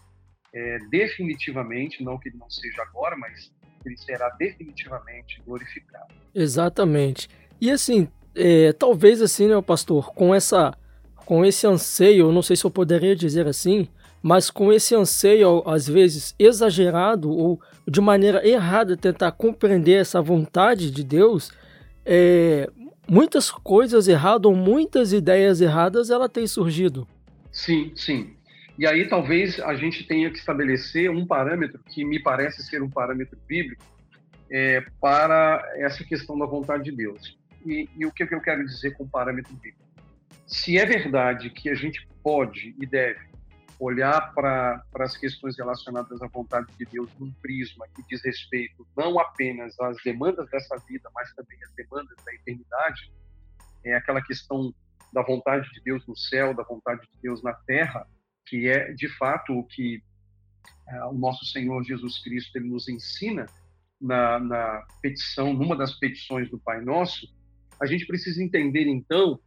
é, 0.53 0.77
definitivamente, 0.89 2.03
não 2.03 2.17
que 2.17 2.29
ele 2.29 2.37
não 2.37 2.49
seja 2.49 2.81
agora, 2.83 3.15
mas 3.17 3.51
ele 3.85 3.97
será 3.97 4.29
definitivamente 4.37 5.41
glorificado. 5.45 6.13
Exatamente. 6.33 7.29
E 7.59 7.71
assim, 7.71 8.07
é, 8.35 8.73
talvez 8.73 9.21
assim, 9.21 9.47
né, 9.47 9.61
pastor, 9.61 10.13
com 10.13 10.35
essa, 10.35 10.77
com 11.15 11.45
esse 11.45 11.65
anseio, 11.65 12.31
não 12.31 12.41
sei 12.41 12.55
se 12.55 12.65
eu 12.65 12.71
poderia 12.71 13.15
dizer 13.15 13.47
assim, 13.47 13.87
mas 14.21 14.49
com 14.51 14.71
esse 14.71 14.93
anseio, 14.93 15.63
às 15.65 15.87
vezes 15.87 16.35
exagerado 16.37 17.29
ou 17.29 17.59
de 17.87 17.99
maneira 17.99 18.47
errada, 18.47 18.95
tentar 18.95 19.31
compreender 19.31 19.99
essa 19.99 20.21
vontade 20.21 20.91
de 20.91 21.03
Deus, 21.03 21.51
é, 22.05 22.69
muitas 23.09 23.49
coisas 23.49 24.07
erradas 24.07 24.45
ou 24.45 24.55
muitas 24.55 25.11
ideias 25.11 25.59
erradas 25.59 26.09
ela 26.09 26.29
tem 26.29 26.45
surgido. 26.45 27.07
Sim, 27.51 27.91
sim. 27.95 28.35
E 28.77 28.87
aí 28.87 29.07
talvez 29.07 29.59
a 29.59 29.75
gente 29.75 30.05
tenha 30.05 30.29
que 30.29 30.37
estabelecer 30.37 31.09
um 31.09 31.25
parâmetro 31.25 31.79
que 31.89 32.05
me 32.05 32.19
parece 32.19 32.63
ser 32.63 32.81
um 32.81 32.89
parâmetro 32.89 33.37
bíblico 33.47 33.83
é, 34.49 34.83
para 34.99 35.63
essa 35.75 36.03
questão 36.03 36.37
da 36.37 36.45
vontade 36.45 36.83
de 36.83 36.91
Deus. 36.91 37.37
E, 37.65 37.87
e 37.97 38.05
o 38.05 38.11
que, 38.11 38.23
eu 38.23 38.41
quero 38.41 38.65
dizer 38.65 38.91
com 38.91 39.07
parâmetro 39.07 39.53
bíblico? 39.53 39.79
Se 40.47 40.77
é 40.77 40.85
verdade 40.85 41.49
que 41.49 41.69
a 41.69 41.75
gente 41.75 42.07
pode 42.23 42.75
e 42.79 42.85
deve 42.85 43.30
olhar 43.81 44.31
para 44.35 44.85
as 44.99 45.17
questões 45.17 45.57
relacionadas 45.57 46.21
à 46.21 46.27
vontade 46.27 46.71
de 46.77 46.85
Deus 46.85 47.09
num 47.19 47.31
prisma 47.41 47.87
que 47.95 48.03
diz 48.07 48.23
respeito 48.23 48.87
não 48.95 49.19
apenas 49.19 49.77
às 49.79 49.97
demandas 50.03 50.47
dessa 50.51 50.77
vida, 50.87 51.09
mas 51.15 51.33
também 51.33 51.57
às 51.63 51.73
demandas 51.73 52.15
da 52.23 52.31
eternidade, 52.31 53.11
é 53.83 53.95
aquela 53.95 54.21
questão 54.21 54.71
da 55.11 55.23
vontade 55.23 55.67
de 55.71 55.81
Deus 55.81 56.05
no 56.05 56.15
céu, 56.15 56.53
da 56.53 56.61
vontade 56.61 57.01
de 57.01 57.21
Deus 57.23 57.41
na 57.41 57.53
terra, 57.53 58.07
que 58.45 58.67
é 58.67 58.93
de 58.93 59.09
fato 59.17 59.51
o 59.51 59.65
que 59.65 60.03
é, 60.87 61.05
o 61.05 61.13
nosso 61.13 61.43
Senhor 61.45 61.83
Jesus 61.83 62.21
Cristo 62.21 62.55
ele 62.57 62.69
nos 62.69 62.87
ensina 62.87 63.47
na, 63.99 64.39
na 64.39 64.85
petição, 65.01 65.53
numa 65.53 65.75
das 65.75 65.97
petições 65.97 66.51
do 66.51 66.59
Pai 66.59 66.81
Nosso, 66.81 67.27
a 67.81 67.87
gente 67.87 68.05
precisa 68.05 68.43
entender 68.43 68.85
então 68.85 69.39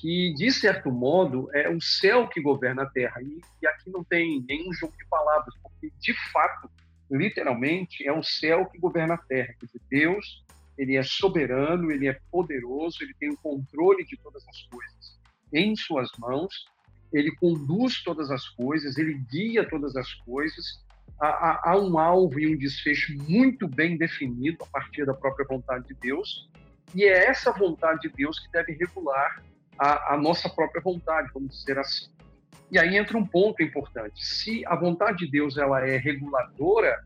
que, 0.00 0.32
de 0.34 0.50
certo 0.52 0.90
modo, 0.90 1.48
é 1.52 1.68
o 1.68 1.80
céu 1.80 2.28
que 2.28 2.40
governa 2.40 2.82
a 2.82 2.90
terra. 2.90 3.20
E, 3.20 3.40
e 3.62 3.66
aqui 3.66 3.90
não 3.90 4.04
tem 4.04 4.44
nenhum 4.48 4.72
jogo 4.72 4.94
de 4.96 5.04
palavras, 5.06 5.54
porque, 5.62 5.92
de 6.00 6.14
fato, 6.32 6.70
literalmente, 7.10 8.06
é 8.06 8.12
o 8.12 8.22
céu 8.22 8.66
que 8.66 8.78
governa 8.78 9.14
a 9.14 9.18
terra. 9.18 9.54
Quer 9.58 9.66
dizer, 9.66 9.80
Deus, 9.90 10.44
ele 10.76 10.96
é 10.96 11.02
soberano, 11.02 11.90
ele 11.90 12.06
é 12.06 12.18
poderoso, 12.30 12.98
ele 13.00 13.14
tem 13.18 13.30
o 13.30 13.36
controle 13.38 14.04
de 14.04 14.16
todas 14.18 14.46
as 14.48 14.62
coisas 14.68 15.18
em 15.52 15.74
suas 15.74 16.08
mãos, 16.18 16.66
ele 17.12 17.34
conduz 17.36 18.02
todas 18.02 18.30
as 18.30 18.48
coisas, 18.50 18.98
ele 18.98 19.14
guia 19.30 19.68
todas 19.68 19.96
as 19.96 20.12
coisas, 20.14 20.84
há, 21.20 21.70
há, 21.70 21.78
um 21.78 21.98
alvo 21.98 22.38
e 22.38 22.54
um 22.54 22.56
desfecho 22.56 23.14
muito 23.26 23.66
bem 23.66 23.96
definido 23.96 24.62
a 24.64 24.66
partir 24.66 25.06
da 25.06 25.14
própria 25.14 25.46
vontade 25.46 25.88
de 25.88 25.94
Deus, 25.94 26.48
e 26.94 27.04
é 27.04 27.26
essa 27.26 27.50
vontade 27.50 28.02
de 28.02 28.08
Deus 28.10 28.38
que 28.38 28.52
deve 28.52 28.72
regular 28.72 29.42
a, 29.78 30.14
a 30.14 30.16
nossa 30.16 30.48
própria 30.48 30.82
vontade, 30.82 31.30
vamos 31.32 31.58
dizer 31.58 31.78
assim. 31.78 32.10
E 32.70 32.78
aí 32.78 32.96
entra 32.96 33.16
um 33.16 33.26
ponto 33.26 33.62
importante. 33.62 34.24
Se 34.24 34.64
a 34.66 34.76
vontade 34.76 35.24
de 35.24 35.30
Deus 35.30 35.56
ela 35.56 35.86
é 35.86 35.96
reguladora 35.96 37.02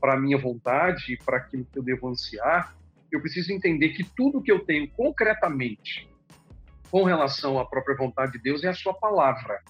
para 0.00 0.14
a 0.14 0.20
minha 0.20 0.36
vontade 0.36 1.14
e 1.14 1.16
para 1.16 1.38
aquilo 1.38 1.64
que 1.64 1.78
eu 1.78 1.82
devo 1.82 2.08
ansiar, 2.08 2.76
eu 3.10 3.20
preciso 3.20 3.52
entender 3.52 3.90
que 3.90 4.04
tudo 4.04 4.42
que 4.42 4.52
eu 4.52 4.64
tenho 4.64 4.90
concretamente 4.90 6.08
com 6.90 7.04
relação 7.04 7.58
à 7.58 7.64
própria 7.64 7.96
vontade 7.96 8.32
de 8.32 8.38
Deus 8.38 8.62
é 8.62 8.68
a 8.68 8.74
sua 8.74 8.92
palavra. 8.92 9.62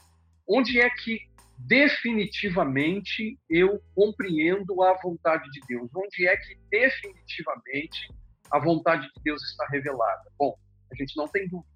Onde 0.49 0.81
é 0.81 0.91
que 0.91 1.21
definitivamente 1.59 3.39
eu 3.49 3.81
compreendo 3.95 4.83
a 4.83 4.95
vontade 5.01 5.49
de 5.51 5.61
Deus? 5.69 5.89
Onde 5.95 6.27
é 6.27 6.37
que 6.37 6.59
definitivamente 6.71 8.13
a 8.51 8.59
vontade 8.59 9.03
de 9.03 9.23
Deus 9.23 9.43
está 9.43 9.67
revelada? 9.69 10.23
Bom, 10.39 10.57
a 10.93 10.95
gente 10.97 11.17
não 11.17 11.29
tem 11.29 11.49
dúvida 11.49 11.76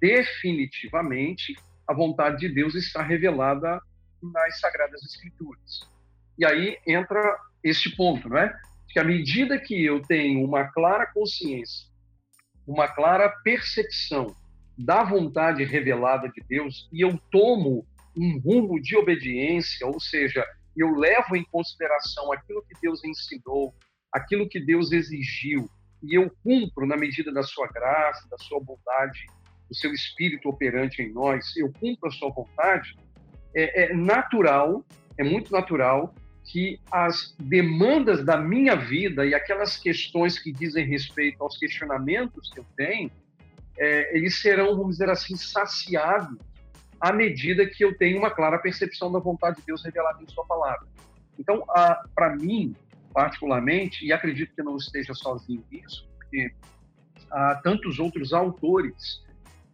definitivamente 0.00 1.54
a 1.86 1.94
vontade 1.94 2.38
de 2.38 2.48
Deus 2.48 2.74
está 2.74 3.02
revelada 3.02 3.80
nas 4.22 4.60
Sagradas 4.60 5.02
Escrituras. 5.02 5.80
E 6.38 6.44
aí 6.44 6.78
entra 6.86 7.38
este 7.62 7.94
ponto, 7.94 8.28
não 8.28 8.38
é? 8.38 8.54
Que 8.88 8.98
à 8.98 9.04
medida 9.04 9.58
que 9.58 9.84
eu 9.84 10.00
tenho 10.02 10.44
uma 10.44 10.64
clara 10.64 11.06
consciência, 11.06 11.88
uma 12.66 12.88
clara 12.88 13.28
percepção 13.42 14.34
da 14.76 15.04
vontade 15.04 15.62
revelada 15.64 16.28
de 16.28 16.42
Deus 16.48 16.88
e 16.92 17.00
eu 17.00 17.18
tomo 17.30 17.86
um 18.16 18.38
rumo 18.38 18.80
de 18.80 18.96
obediência, 18.96 19.86
ou 19.86 20.00
seja, 20.00 20.44
eu 20.76 20.94
levo 20.94 21.36
em 21.36 21.44
consideração 21.44 22.32
aquilo 22.32 22.62
que 22.62 22.74
Deus 22.80 23.04
ensinou, 23.04 23.74
aquilo 24.12 24.48
que 24.48 24.60
Deus 24.60 24.92
exigiu, 24.92 25.68
e 26.02 26.14
eu 26.14 26.30
cumpro 26.42 26.86
na 26.86 26.96
medida 26.96 27.32
da 27.32 27.42
sua 27.42 27.66
graça, 27.68 28.28
da 28.28 28.38
sua 28.38 28.60
bondade 28.60 29.26
o 29.70 29.74
seu 29.74 29.92
espírito 29.92 30.48
operante 30.48 31.02
em 31.02 31.12
nós, 31.12 31.56
eu 31.56 31.72
cumpro 31.80 32.08
a 32.08 32.12
sua 32.12 32.30
vontade, 32.30 32.96
é, 33.54 33.84
é 33.84 33.94
natural, 33.94 34.84
é 35.16 35.24
muito 35.24 35.52
natural 35.52 36.14
que 36.44 36.78
as 36.90 37.34
demandas 37.38 38.24
da 38.24 38.36
minha 38.36 38.76
vida 38.76 39.24
e 39.24 39.34
aquelas 39.34 39.78
questões 39.78 40.38
que 40.38 40.52
dizem 40.52 40.86
respeito 40.86 41.42
aos 41.42 41.56
questionamentos 41.56 42.50
que 42.50 42.60
eu 42.60 42.66
tenho, 42.76 43.10
é, 43.78 44.16
eles 44.16 44.40
serão, 44.40 44.76
vamos 44.76 44.92
dizer 44.92 45.08
assim, 45.08 45.36
saciados 45.36 46.38
à 47.00 47.12
medida 47.12 47.66
que 47.66 47.84
eu 47.84 47.96
tenho 47.96 48.18
uma 48.18 48.30
clara 48.30 48.58
percepção 48.58 49.10
da 49.10 49.18
vontade 49.18 49.56
de 49.56 49.66
Deus 49.66 49.82
revelada 49.84 50.22
em 50.22 50.28
Sua 50.28 50.44
palavra. 50.44 50.86
Então, 51.38 51.64
para 52.14 52.36
mim, 52.36 52.74
particularmente, 53.12 54.04
e 54.04 54.12
acredito 54.12 54.54
que 54.54 54.62
não 54.62 54.76
esteja 54.76 55.14
sozinho 55.14 55.64
nisso, 55.70 56.08
porque 56.16 56.52
há 57.30 57.56
tantos 57.56 57.98
outros 57.98 58.32
autores 58.32 59.23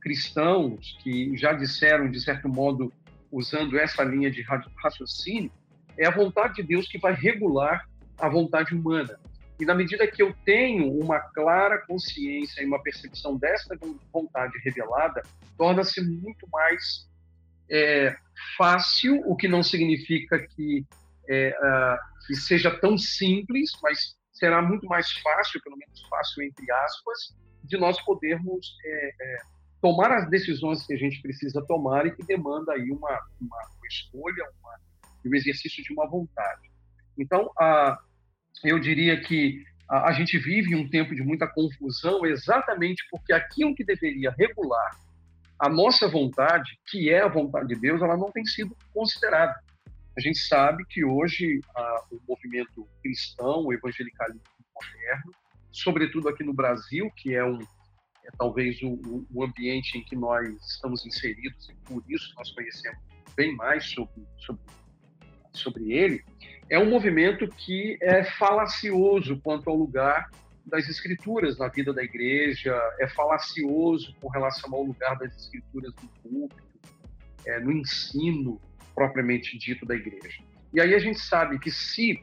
cristãos 0.00 0.99
que 1.02 1.37
já 1.37 1.52
disseram, 1.52 2.11
de 2.11 2.21
certo 2.21 2.49
modo, 2.49 2.92
usando 3.30 3.78
essa 3.78 4.02
linha 4.02 4.30
de 4.30 4.45
raciocínio, 4.83 5.52
é 5.97 6.07
a 6.07 6.11
vontade 6.11 6.54
de 6.57 6.62
Deus 6.62 6.88
que 6.88 6.99
vai 6.99 7.12
regular 7.12 7.87
a 8.19 8.28
vontade 8.28 8.75
humana. 8.75 9.19
E 9.61 9.64
na 9.64 9.75
medida 9.75 10.07
que 10.07 10.23
eu 10.23 10.35
tenho 10.45 10.90
uma 10.99 11.21
clara 11.21 11.78
consciência 11.87 12.62
e 12.62 12.66
uma 12.66 12.83
percepção 12.83 13.37
desta 13.37 13.78
vontade 14.11 14.59
revelada, 14.64 15.23
torna-se 15.59 16.00
muito 16.00 16.49
mais 16.50 17.07
é, 17.71 18.16
fácil, 18.57 19.23
o 19.26 19.37
que 19.37 19.47
não 19.47 19.62
significa 19.62 20.38
que, 20.38 20.85
é, 21.28 21.50
uh, 21.50 22.26
que 22.26 22.35
seja 22.35 22.71
tão 22.71 22.97
simples, 22.97 23.71
mas 23.83 24.16
será 24.33 24.62
muito 24.62 24.87
mais 24.87 25.12
fácil, 25.12 25.61
pelo 25.62 25.76
menos 25.76 26.00
fácil 26.09 26.42
entre 26.42 26.71
aspas, 26.73 27.37
de 27.62 27.76
nós 27.76 28.00
podermos 28.02 28.78
é, 28.85 29.09
é 29.21 29.37
tomar 29.81 30.13
as 30.13 30.29
decisões 30.29 30.87
que 30.87 30.95
a 30.95 30.97
gente 30.97 31.21
precisa 31.23 31.65
tomar 31.67 32.07
e 32.07 32.11
que 32.11 32.25
demanda 32.25 32.73
aí 32.73 32.91
uma, 32.91 33.11
uma, 33.41 33.59
uma 33.59 33.87
escolha, 33.89 34.45
uma, 34.61 34.77
um 35.27 35.35
exercício 35.35 35.83
de 35.83 35.93
uma 35.93 36.07
vontade. 36.09 36.71
Então, 37.19 37.51
a, 37.59 37.99
eu 38.65 38.79
diria 38.79 39.21
que 39.21 39.65
a, 39.89 40.09
a 40.09 40.13
gente 40.13 40.39
vive 40.39 40.75
um 40.75 40.89
tempo 40.89 41.15
de 41.15 41.23
muita 41.23 41.47
confusão 41.47 42.25
exatamente 42.27 43.03
porque 43.11 43.33
aquilo 43.33 43.75
que 43.75 43.85
deveria 43.85 44.35
regular 44.39 44.91
a 45.59 45.69
nossa 45.69 46.09
vontade, 46.09 46.79
que 46.87 47.11
é 47.11 47.21
a 47.21 47.29
vontade 47.29 47.69
de 47.69 47.77
Deus, 47.77 48.01
ela 48.01 48.17
não 48.17 48.33
tem 48.33 48.45
sido 48.47 48.75
considerada. 48.95 49.55
A 50.17 50.21
gente 50.21 50.39
sabe 50.39 50.85
que 50.89 51.05
hoje 51.05 51.61
a, 51.77 52.05
o 52.11 52.21
movimento 52.27 52.89
cristão, 53.03 53.67
o 53.67 53.73
evangelicalismo 53.73 54.43
moderno, 54.75 55.33
sobretudo 55.71 56.31
aqui 56.31 56.43
no 56.43 56.55
Brasil, 56.55 57.11
que 57.15 57.35
é 57.35 57.45
um, 57.45 57.59
é 58.31 58.37
talvez 58.39 58.81
o, 58.83 59.27
o, 59.33 59.45
ambiente 59.45 59.99
em 59.99 60.05
que 60.05 60.15
nós 60.15 60.49
estamos 60.67 61.05
inseridos 61.05 61.69
e 61.69 61.75
por 61.85 62.03
isso 62.09 62.33
nós 62.37 62.51
conhecemos 62.53 62.99
bem 63.37 63.55
mais 63.57 63.85
sobre, 63.85 64.23
sobre, 64.39 64.63
sobre 65.53 65.93
ele, 65.93 66.25
é 66.69 66.79
um 66.79 66.89
movimento 66.89 67.49
que 67.49 67.99
é 68.01 68.25
falacioso 68.25 69.41
quanto 69.41 69.69
ao 69.69 69.77
lugar 69.77 70.31
das 70.65 70.89
escrituras 70.89 71.59
na 71.59 71.69
vida 71.69 71.93
da 71.93 72.03
igreja, 72.03 72.77
é 73.01 73.09
falacioso 73.09 74.15
com 74.21 74.29
relação 74.29 74.73
ao 74.75 74.83
lugar 74.83 75.19
das 75.19 75.35
escrituras 75.37 75.93
no 76.03 76.09
público, 76.23 76.69
é, 77.47 77.59
no 77.61 77.73
ensino 77.73 78.61
propriamente 78.95 79.59
dito 79.59 79.85
da 79.85 79.95
igreja. 79.95 80.43
E 80.73 80.81
aí 80.81 80.95
a 80.95 80.99
gente 80.99 81.19
sabe 81.19 81.59
que 81.59 81.71
se 81.71 82.23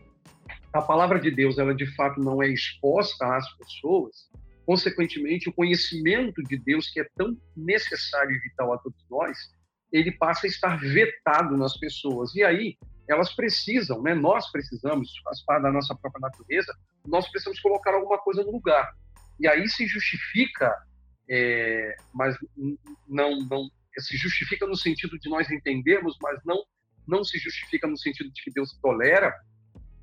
a 0.72 0.82
palavra 0.82 1.20
de 1.20 1.32
Deus 1.32 1.58
ela 1.58 1.74
de 1.74 1.86
fato 1.96 2.20
não 2.22 2.42
é 2.42 2.48
exposta 2.48 3.36
às 3.36 3.52
pessoas, 3.58 4.30
Consequentemente, 4.68 5.48
o 5.48 5.54
conhecimento 5.54 6.44
de 6.44 6.58
Deus, 6.58 6.90
que 6.90 7.00
é 7.00 7.08
tão 7.16 7.38
necessário 7.56 8.36
e 8.36 8.40
vital 8.40 8.74
a 8.74 8.78
todos 8.78 9.00
nós, 9.10 9.38
ele 9.94 10.12
passa 10.12 10.46
a 10.46 10.50
estar 10.50 10.78
vetado 10.78 11.56
nas 11.56 11.78
pessoas. 11.78 12.36
E 12.36 12.44
aí, 12.44 12.78
elas 13.10 13.34
precisam, 13.34 14.02
né? 14.02 14.14
nós 14.14 14.52
precisamos, 14.52 15.10
faz 15.24 15.42
parte 15.46 15.64
da 15.64 15.72
nossa 15.72 15.96
própria 15.96 16.20
natureza, 16.20 16.78
nós 17.06 17.26
precisamos 17.32 17.62
colocar 17.62 17.94
alguma 17.94 18.18
coisa 18.18 18.44
no 18.44 18.52
lugar. 18.52 18.92
E 19.40 19.48
aí 19.48 19.70
se 19.70 19.88
justifica, 19.88 20.76
é, 21.30 21.96
mas 22.14 22.36
não, 23.08 23.40
não 23.48 23.70
se 24.00 24.18
justifica 24.18 24.68
no 24.68 24.76
sentido 24.76 25.18
de 25.18 25.30
nós 25.30 25.50
entendermos, 25.50 26.18
mas 26.22 26.40
não 26.46 26.62
não 27.08 27.24
se 27.24 27.40
justifica 27.40 27.88
no 27.88 27.98
sentido 27.98 28.30
de 28.32 28.44
que 28.44 28.52
Deus 28.52 28.78
tolera 28.82 29.34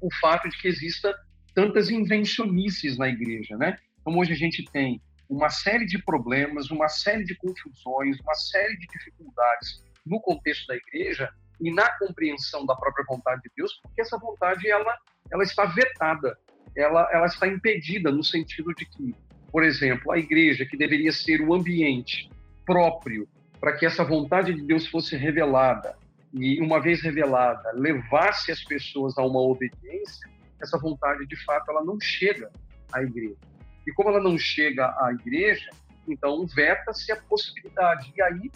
o 0.01 0.09
fato 0.21 0.49
de 0.49 0.57
que 0.57 0.69
exista 0.69 1.15
tantas 1.55 1.91
invencionices 1.91 2.97
na 2.97 3.09
igreja, 3.09 3.59
né? 3.59 3.79
Então 4.05 4.19
hoje 4.19 4.35
a 4.35 4.37
gente 4.37 4.63
tem 4.71 5.01
uma 5.29 5.49
série 5.49 5.87
de 5.87 6.03
problemas, 6.05 6.71
uma 6.71 6.89
série 6.89 7.25
de 7.25 7.35
confusões, 7.37 8.21
uma 8.21 8.35
série 8.35 8.77
de 8.77 8.87
dificuldades 8.87 9.83
no 10.05 10.21
contexto 10.21 10.67
da 10.67 10.77
igreja 10.77 11.31
e 11.59 11.73
na 11.73 11.89
compreensão 11.99 12.67
da 12.67 12.77
própria 12.77 13.07
vontade 13.09 13.41
de 13.43 13.51
Deus, 13.57 13.81
porque 13.83 14.03
essa 14.03 14.19
vontade 14.19 14.69
ela 14.69 14.95
ela 15.33 15.43
está 15.43 15.65
vetada, 15.65 16.37
ela 16.77 17.09
ela 17.11 17.27
está 17.27 17.49
impedida 17.49 18.13
no 18.13 18.23
sentido 18.23 18.75
de 18.75 18.85
que, 18.85 19.15
por 19.51 19.65
exemplo, 19.65 20.13
a 20.13 20.19
igreja 20.19 20.67
que 20.67 20.77
deveria 20.77 21.11
ser 21.11 21.41
o 21.41 21.55
ambiente 21.55 22.29
próprio 22.67 23.27
para 23.59 23.73
que 23.73 23.87
essa 23.87 24.05
vontade 24.05 24.53
de 24.53 24.61
Deus 24.61 24.87
fosse 24.87 25.17
revelada 25.17 25.97
e 26.35 26.61
uma 26.61 26.79
vez 26.79 27.01
revelada 27.01 27.73
levasse 27.73 28.53
as 28.53 28.63
pessoas 28.63 29.17
a 29.17 29.23
uma 29.23 29.41
obediência, 29.41 30.29
essa 30.61 30.77
vontade 30.79 31.27
de 31.27 31.37
fato 31.45 31.71
ela 31.71 31.83
não 31.83 31.99
chega 31.99 32.51
à 32.93 33.03
igreja. 33.03 33.54
E 33.87 33.93
como 33.93 34.11
ela 34.11 34.21
não 34.21 34.39
chega 34.39 34.87
à 34.87 35.13
igreja, 35.13 35.71
então 36.09 36.47
veta-se 36.47 37.13
a 37.13 37.17
possibilidade. 37.17 38.13
E 38.17 38.23
aí 38.23 38.51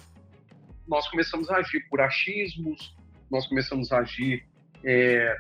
nós 0.87 1.08
começamos 1.08 1.50
a 1.50 1.56
agir 1.56 1.87
por 1.88 2.00
achismos, 2.00 2.97
nós 3.30 3.47
começamos 3.47 3.92
a 3.92 3.99
agir 3.99 4.47
é, 4.85 5.37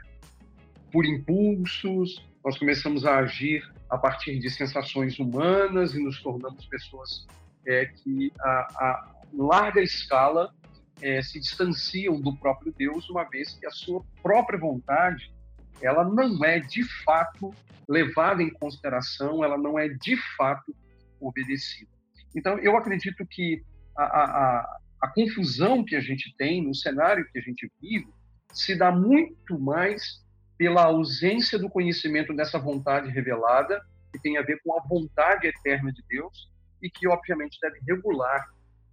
por 0.92 1.06
impulsos, 1.06 2.26
nós 2.44 2.58
começamos 2.58 3.04
a 3.04 3.18
agir 3.18 3.62
a 3.88 3.96
partir 3.96 4.38
de 4.38 4.50
sensações 4.50 5.18
humanas 5.18 5.94
e 5.94 6.02
nos 6.02 6.22
tornamos 6.22 6.66
pessoas 6.66 7.26
é, 7.66 7.86
que 7.86 8.32
a, 8.40 8.46
a 8.46 9.14
larga 9.32 9.80
escala 9.80 10.54
é, 11.00 11.22
se 11.22 11.40
distanciam 11.40 12.20
do 12.20 12.36
próprio 12.36 12.72
Deus, 12.76 13.08
uma 13.08 13.24
vez 13.24 13.54
que 13.54 13.66
a 13.66 13.70
sua 13.70 14.02
própria 14.22 14.58
vontade 14.58 15.32
ela 15.82 16.04
não 16.04 16.44
é 16.44 16.58
de 16.60 16.84
fato 17.04 17.54
levada 17.88 18.42
em 18.42 18.50
consideração, 18.50 19.42
ela 19.42 19.56
não 19.56 19.78
é 19.78 19.88
de 19.88 20.16
fato 20.36 20.74
obedecida. 21.20 21.90
Então, 22.34 22.58
eu 22.58 22.76
acredito 22.76 23.26
que 23.26 23.62
a, 23.96 24.04
a, 24.04 24.78
a 25.02 25.08
confusão 25.08 25.84
que 25.84 25.96
a 25.96 26.00
gente 26.00 26.34
tem 26.36 26.64
no 26.64 26.74
cenário 26.74 27.26
que 27.32 27.38
a 27.38 27.42
gente 27.42 27.70
vive 27.80 28.08
se 28.52 28.76
dá 28.76 28.90
muito 28.92 29.58
mais 29.58 30.22
pela 30.56 30.84
ausência 30.84 31.58
do 31.58 31.70
conhecimento 31.70 32.34
dessa 32.34 32.58
vontade 32.58 33.10
revelada, 33.10 33.80
que 34.12 34.20
tem 34.20 34.36
a 34.36 34.42
ver 34.42 34.60
com 34.64 34.76
a 34.76 34.82
vontade 34.82 35.46
eterna 35.46 35.92
de 35.92 36.02
Deus 36.08 36.50
e 36.82 36.90
que, 36.90 37.06
obviamente, 37.08 37.58
deve 37.62 37.78
regular 37.86 38.46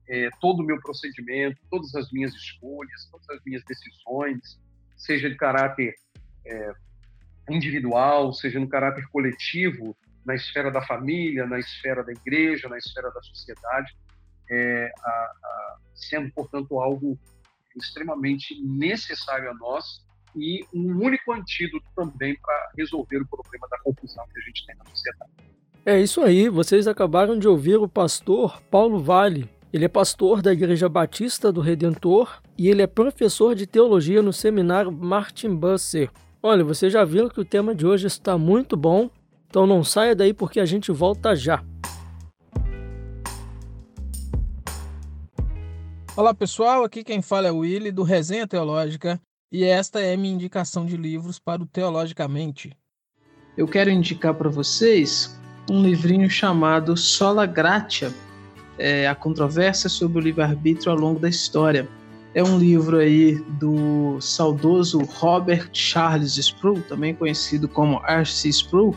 é, 0.08 0.30
todo 0.39 0.62
o 0.62 0.65
meu 0.65 0.80
procedimento, 0.80 1.60
todas 1.70 1.94
as 1.96 2.12
minhas 2.12 2.34
escolhas, 2.34 3.10
todas 3.12 3.30
as 3.30 3.39
minhas 3.46 3.63
decisões, 3.65 4.60
seja 4.96 5.30
de 5.30 5.36
caráter 5.36 5.96
é, 6.46 6.74
individual, 7.50 8.34
seja 8.34 8.60
no 8.60 8.68
caráter 8.68 9.08
coletivo, 9.10 9.96
na 10.25 10.36
esfera 10.36 10.72
da 10.72 10.82
família, 10.82 11.46
na 11.46 11.60
esfera 11.60 12.04
da 12.04 12.12
igreja, 12.12 12.68
na 12.68 12.78
esfera 12.78 13.12
da 13.12 13.22
sociedade, 13.22 13.96
é, 14.50 14.92
a, 15.04 15.10
a, 15.10 15.78
sendo, 15.94 16.32
portanto, 16.32 16.80
algo 16.80 17.18
extremamente 17.75 18.60
necessário 18.64 19.50
a 19.50 19.54
nós 19.54 20.04
e 20.36 20.66
um 20.74 20.98
único 20.98 21.32
antídoto 21.32 21.86
também 21.96 22.36
para 22.40 22.72
resolver 22.78 23.18
o 23.18 23.28
problema 23.28 23.68
da 23.70 23.80
confusão 23.80 24.25
que 24.34 24.40
a 24.40 24.44
gente 24.44 24.66
tem 24.66 24.75
na 24.75 24.86
sociedade. 24.86 25.32
É 25.86 26.00
isso 26.00 26.22
aí, 26.22 26.50
vocês 26.50 26.88
acabaram 26.88 27.38
de 27.38 27.48
ouvir 27.48 27.75
o 27.75 27.88
pastor 27.88 28.62
Paulo 28.64 29.00
Vale. 29.00 29.50
Ele 29.72 29.86
é 29.86 29.90
pastor 29.90 30.42
da 30.42 30.52
Igreja 30.54 30.90
Batista 30.90 31.52
do 31.52 31.62
Redentor 31.62 32.42
e 32.58 32.70
ele 32.70 32.81
é 32.81 32.88
professor 32.88 33.53
de 33.53 33.68
teologia 33.68 34.22
no 34.22 34.34
seminário 34.34 34.92
Martin 34.92 35.53
Busser. 35.55 36.10
Olha, 36.48 36.64
você 36.64 36.92
já 36.92 37.03
viu 37.03 37.27
que 37.27 37.42
o 37.42 37.44
tema 37.44 37.74
de 37.74 37.88
hoje 37.88 38.05
está 38.05 38.38
muito 38.38 38.77
bom, 38.77 39.10
então 39.48 39.66
não 39.66 39.84
saia 39.84 40.16
daí 40.16 40.31
porque 40.31 40.60
a 40.60 40.66
gente 40.66 40.92
volta 40.92 41.36
já. 41.36 41.66
Olá 46.16 46.36
pessoal, 46.36 46.84
aqui 46.84 47.03
quem 47.03 47.20
fala 47.20 47.48
é 47.48 47.51
o 47.51 47.58
Willy 47.62 47.92
do 47.92 48.03
Resenha 48.03 48.46
Teológica 48.46 49.20
e 49.51 49.64
esta 49.64 50.00
é 50.00 50.16
minha 50.16 50.36
indicação 50.36 50.86
de 50.86 50.96
livros 50.96 51.40
para 51.40 51.64
o 51.64 51.66
Teologicamente. 51.66 52.77
Eu 53.58 53.68
quero 53.68 53.90
indicar 53.90 54.36
para 54.36 54.48
vocês 54.48 55.36
um 55.68 55.81
livrinho 55.81 56.29
chamado 56.29 56.96
Sola 56.96 57.48
Gratia, 57.48 58.14
é, 58.77 59.08
a 59.08 59.16
controvérsia 59.16 59.90
sobre 59.90 60.20
o 60.20 60.22
livre-arbítrio 60.22 60.92
ao 60.92 60.98
longo 61.00 61.20
da 61.20 61.27
história 61.27 61.90
é 62.36 62.44
um 62.44 62.60
livro 62.60 62.98
aí 62.98 63.36
do 63.60 64.20
saudoso 64.20 65.00
Robert 65.06 65.70
Charles 65.72 66.36
Sproul, 66.36 66.82
também 66.82 67.16
conhecido 67.16 67.66
como 67.66 68.02
R.C. 68.06 68.50
Sproul, 68.50 68.94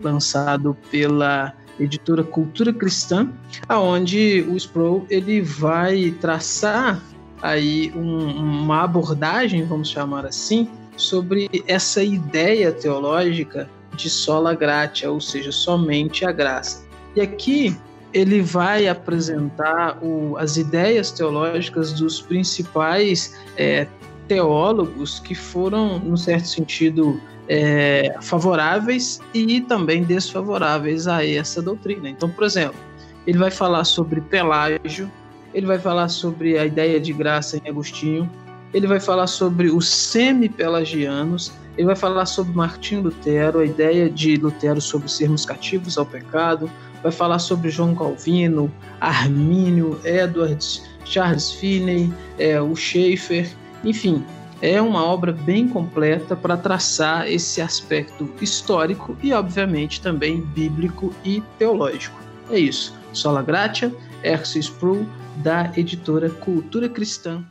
lançado 0.00 0.76
pela 0.90 1.54
editora 1.78 2.24
Cultura 2.24 2.72
Cristã, 2.72 3.32
aonde 3.68 4.44
o 4.50 4.56
Sproul 4.56 5.06
ele 5.08 5.40
vai 5.40 6.10
traçar 6.20 7.00
aí 7.40 7.92
um, 7.94 8.64
uma 8.64 8.82
abordagem, 8.82 9.64
vamos 9.64 9.88
chamar 9.88 10.26
assim, 10.26 10.68
sobre 10.96 11.48
essa 11.68 12.02
ideia 12.02 12.72
teológica 12.72 13.70
de 13.94 14.10
sola 14.10 14.52
gratia, 14.52 15.10
ou 15.10 15.20
seja, 15.20 15.52
somente 15.52 16.24
a 16.24 16.32
graça. 16.32 16.84
E 17.14 17.20
aqui 17.20 17.76
ele 18.12 18.42
vai 18.42 18.88
apresentar 18.88 19.98
o, 20.02 20.36
as 20.36 20.56
ideias 20.56 21.10
teológicas 21.10 21.92
dos 21.92 22.20
principais 22.20 23.36
é, 23.56 23.86
teólogos 24.26 25.20
que 25.20 25.34
foram, 25.34 25.98
num 25.98 26.16
certo 26.16 26.48
sentido, 26.48 27.20
é, 27.48 28.16
favoráveis 28.20 29.20
e 29.34 29.60
também 29.60 30.04
desfavoráveis 30.04 31.08
a 31.08 31.26
essa 31.26 31.60
doutrina. 31.60 32.08
Então, 32.08 32.30
por 32.30 32.44
exemplo, 32.44 32.78
ele 33.26 33.38
vai 33.38 33.50
falar 33.50 33.84
sobre 33.84 34.20
Pelágio, 34.20 35.10
ele 35.52 35.66
vai 35.66 35.78
falar 35.78 36.08
sobre 36.08 36.56
a 36.58 36.64
ideia 36.64 37.00
de 37.00 37.12
graça 37.12 37.56
em 37.56 37.68
Agostinho, 37.68 38.30
ele 38.72 38.86
vai 38.86 39.00
falar 39.00 39.26
sobre 39.26 39.68
os 39.68 39.88
semi-pelagianos, 39.88 41.52
ele 41.76 41.86
vai 41.86 41.96
falar 41.96 42.26
sobre 42.26 42.54
Martim 42.54 42.96
Lutero, 42.96 43.58
a 43.58 43.64
ideia 43.64 44.08
de 44.08 44.36
Lutero 44.36 44.80
sobre 44.80 45.10
sermos 45.10 45.44
cativos 45.44 45.98
ao 45.98 46.06
pecado, 46.06 46.70
vai 47.02 47.12
falar 47.12 47.38
sobre 47.38 47.70
João 47.70 47.94
Calvino, 47.94 48.72
Armínio, 49.00 50.00
Edwards, 50.04 50.82
Charles 51.04 51.52
Finney, 51.52 52.12
é, 52.38 52.60
o 52.60 52.74
Schaeffer, 52.76 53.50
enfim, 53.84 54.24
é 54.62 54.80
uma 54.80 55.04
obra 55.04 55.32
bem 55.32 55.66
completa 55.66 56.36
para 56.36 56.56
traçar 56.56 57.26
esse 57.26 57.62
aspecto 57.62 58.30
histórico 58.42 59.16
e, 59.22 59.32
obviamente, 59.32 60.00
também 60.00 60.42
bíblico 60.42 61.14
e 61.24 61.42
teológico. 61.58 62.20
É 62.50 62.58
isso. 62.58 62.94
Sola 63.12 63.42
Gratia, 63.42 63.94
Ercio 64.22 64.60
Sproul, 64.60 65.06
da 65.42 65.72
editora 65.76 66.28
Cultura 66.28 66.88
Cristã. 66.88 67.44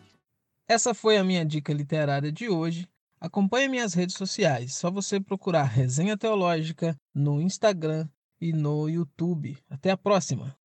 Essa 0.67 0.93
foi 0.93 1.17
a 1.17 1.23
minha 1.23 1.43
dica 1.43 1.73
literária 1.73 2.31
de 2.31 2.47
hoje. 2.47 2.87
Acompanhe 3.19 3.67
minhas 3.67 3.93
redes 3.93 4.15
sociais. 4.15 4.75
Só 4.75 4.91
você 4.91 5.19
procurar 5.19 5.63
Resenha 5.63 6.15
Teológica 6.15 6.95
no 7.13 7.41
Instagram, 7.41 8.07
e 8.41 8.53
no 8.53 8.89
YouTube. 8.89 9.57
Até 9.69 9.91
a 9.91 9.97
próxima. 9.97 10.55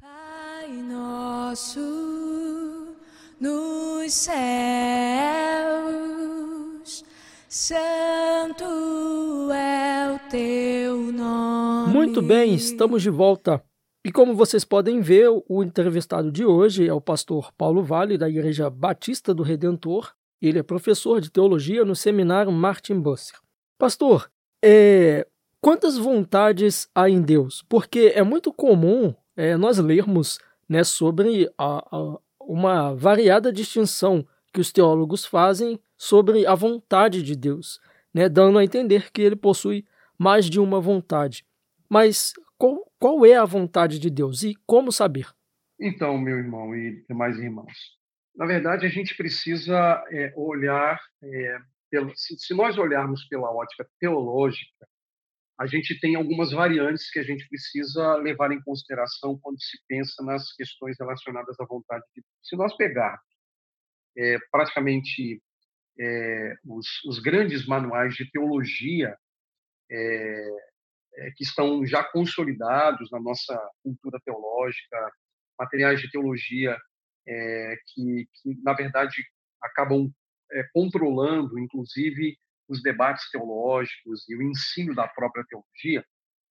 Pai 0.00 0.68
nosso 0.68 1.80
nos 3.40 4.12
céus, 4.12 4.34
santo 7.48 8.64
é 9.50 10.12
o 10.14 10.18
teu 10.30 11.12
nome. 11.12 11.92
Muito 11.92 12.20
bem, 12.20 12.54
estamos 12.54 13.02
de 13.02 13.08
volta. 13.08 13.64
E 14.04 14.12
como 14.12 14.34
vocês 14.34 14.64
podem 14.64 15.00
ver, 15.00 15.28
o 15.48 15.62
entrevistado 15.62 16.30
de 16.30 16.44
hoje 16.44 16.86
é 16.86 16.92
o 16.92 17.00
pastor 17.00 17.52
Paulo 17.52 17.82
Vale, 17.82 18.18
da 18.18 18.28
Igreja 18.28 18.68
Batista 18.70 19.34
do 19.34 19.42
Redentor. 19.42 20.12
Ele 20.40 20.58
é 20.58 20.62
professor 20.62 21.20
de 21.20 21.30
teologia 21.30 21.84
no 21.84 21.94
seminário 21.94 22.52
Martin 22.52 22.98
Busser. 23.00 23.38
Pastor, 23.78 24.30
é, 24.62 25.26
Quantas 25.60 25.98
vontades 25.98 26.88
há 26.94 27.10
em 27.10 27.20
Deus? 27.20 27.62
Porque 27.68 28.12
é 28.14 28.22
muito 28.22 28.50
comum 28.50 29.14
é, 29.36 29.58
nós 29.58 29.76
lermos 29.76 30.40
né, 30.66 30.82
sobre 30.82 31.52
a, 31.58 31.86
a, 31.94 32.18
uma 32.40 32.94
variada 32.94 33.52
distinção 33.52 34.26
que 34.54 34.60
os 34.60 34.72
teólogos 34.72 35.26
fazem 35.26 35.78
sobre 35.98 36.46
a 36.46 36.54
vontade 36.54 37.22
de 37.22 37.36
Deus, 37.36 37.78
né, 38.12 38.26
dando 38.26 38.58
a 38.58 38.64
entender 38.64 39.12
que 39.12 39.20
ele 39.20 39.36
possui 39.36 39.84
mais 40.18 40.46
de 40.46 40.58
uma 40.58 40.80
vontade. 40.80 41.44
Mas 41.90 42.32
qual, 42.56 42.90
qual 42.98 43.26
é 43.26 43.36
a 43.36 43.44
vontade 43.44 43.98
de 43.98 44.08
Deus 44.08 44.42
e 44.42 44.54
como 44.66 44.90
saber? 44.90 45.28
Então, 45.78 46.16
meu 46.16 46.38
irmão 46.38 46.74
e 46.74 47.04
demais 47.06 47.38
irmãos, 47.38 47.98
na 48.34 48.46
verdade 48.46 48.86
a 48.86 48.88
gente 48.88 49.14
precisa 49.14 50.02
é, 50.10 50.32
olhar, 50.34 50.98
é, 51.22 51.58
pelo, 51.90 52.16
se, 52.16 52.38
se 52.38 52.54
nós 52.54 52.78
olharmos 52.78 53.24
pela 53.24 53.50
ótica 53.50 53.86
teológica, 53.98 54.86
a 55.60 55.66
gente 55.66 56.00
tem 56.00 56.14
algumas 56.14 56.52
variantes 56.52 57.10
que 57.10 57.18
a 57.18 57.22
gente 57.22 57.46
precisa 57.46 58.16
levar 58.16 58.50
em 58.50 58.62
consideração 58.62 59.38
quando 59.42 59.60
se 59.60 59.78
pensa 59.86 60.24
nas 60.24 60.54
questões 60.54 60.96
relacionadas 60.98 61.54
à 61.60 61.66
vontade 61.66 62.02
de 62.14 62.22
Deus. 62.22 62.26
Se 62.42 62.56
nós 62.56 62.74
pegarmos 62.78 63.20
é, 64.16 64.38
praticamente 64.50 65.42
é, 66.00 66.54
os, 66.64 66.86
os, 67.04 67.18
grandes 67.18 67.66
manuais 67.66 68.14
de 68.14 68.30
teologia 68.30 69.14
é, 69.90 70.48
é, 71.16 71.30
que 71.36 71.44
estão 71.44 71.84
já 71.84 72.02
consolidados 72.04 73.10
na 73.10 73.20
nossa 73.20 73.54
cultura 73.82 74.18
teológica, 74.24 75.12
materiais 75.58 76.00
de 76.00 76.10
teologia 76.10 76.74
é, 77.28 77.76
que, 77.88 78.26
que, 78.32 78.62
na 78.62 78.72
verdade, 78.72 79.22
acabam 79.62 80.10
é, 80.52 80.64
controlando, 80.72 81.58
inclusive, 81.58 82.38
os 82.70 82.82
debates 82.82 83.28
teológicos 83.30 84.26
e 84.28 84.36
o 84.36 84.42
ensino 84.42 84.94
da 84.94 85.08
própria 85.08 85.44
teologia, 85.48 86.04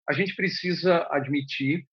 a 0.07 0.13
gente 0.13 0.35
precisa 0.35 1.07
admitir 1.09 1.87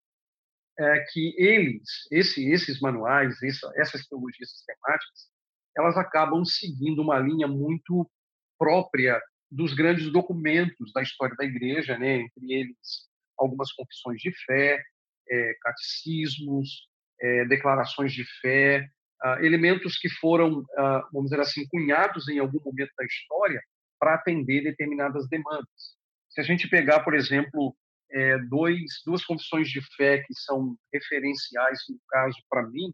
é, 0.78 1.04
que 1.12 1.34
eles, 1.38 2.06
esse, 2.10 2.50
esses 2.50 2.80
manuais, 2.80 3.40
essa, 3.42 3.72
essas 3.76 4.06
teologias 4.06 4.50
sistemáticas, 4.50 5.30
elas 5.76 5.96
acabam 5.96 6.44
seguindo 6.44 7.00
uma 7.00 7.18
linha 7.18 7.46
muito 7.46 8.10
própria 8.58 9.22
dos 9.50 9.74
grandes 9.74 10.10
documentos 10.10 10.92
da 10.92 11.02
história 11.02 11.36
da 11.36 11.44
igreja, 11.44 11.96
né? 11.96 12.16
entre 12.16 12.52
eles 12.52 13.06
algumas 13.38 13.72
confissões 13.72 14.20
de 14.20 14.32
fé, 14.44 14.82
é, 15.30 15.54
catecismos, 15.60 16.88
é, 17.20 17.44
declarações 17.44 18.12
de 18.12 18.24
fé, 18.40 18.88
ah, 19.22 19.38
elementos 19.42 19.98
que 19.98 20.08
foram, 20.08 20.64
ah, 20.76 21.08
vamos 21.12 21.30
dizer 21.30 21.40
assim, 21.40 21.66
cunhados 21.68 22.28
em 22.28 22.38
algum 22.38 22.60
momento 22.62 22.92
da 22.98 23.04
história 23.04 23.62
para 23.98 24.14
atender 24.14 24.62
determinadas 24.62 25.28
demandas. 25.28 25.96
Se 26.30 26.40
a 26.40 26.44
gente 26.44 26.68
pegar, 26.68 27.00
por 27.00 27.14
exemplo, 27.14 27.74
é, 28.10 28.38
dois, 28.38 29.02
duas 29.04 29.24
confissões 29.24 29.68
de 29.68 29.80
fé 29.96 30.22
que 30.26 30.34
são 30.34 30.76
referenciais, 30.92 31.80
no 31.88 31.98
caso, 32.08 32.36
para 32.48 32.62
mim, 32.62 32.92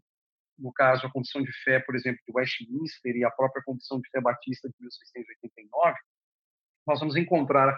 no 0.57 0.71
caso, 0.71 1.05
a 1.05 1.11
Confissão 1.11 1.41
de 1.41 1.51
Fé, 1.63 1.79
por 1.79 1.95
exemplo, 1.95 2.19
de 2.27 2.33
Westminster 2.33 3.15
e 3.15 3.23
a 3.23 3.31
própria 3.31 3.63
Confissão 3.65 3.99
de 3.99 4.09
Fé 4.09 4.21
Batista 4.21 4.69
de 4.69 4.75
1689, 4.79 5.97
nós 6.85 6.99
vamos 6.99 7.15
encontrar 7.15 7.77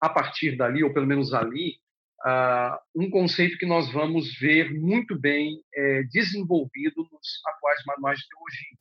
a 0.00 0.08
partir 0.08 0.56
dali, 0.56 0.82
ou 0.82 0.92
pelo 0.92 1.06
menos 1.06 1.32
ali, 1.32 1.78
uh, 2.26 2.78
um 2.94 3.10
conceito 3.10 3.58
que 3.58 3.66
nós 3.66 3.90
vamos 3.92 4.38
ver 4.38 4.74
muito 4.74 5.18
bem 5.18 5.62
é, 5.74 6.02
desenvolvido 6.04 7.06
nos 7.10 7.40
atuais 7.46 7.80
manuais 7.86 8.18
de 8.18 8.28
teologia, 8.28 8.78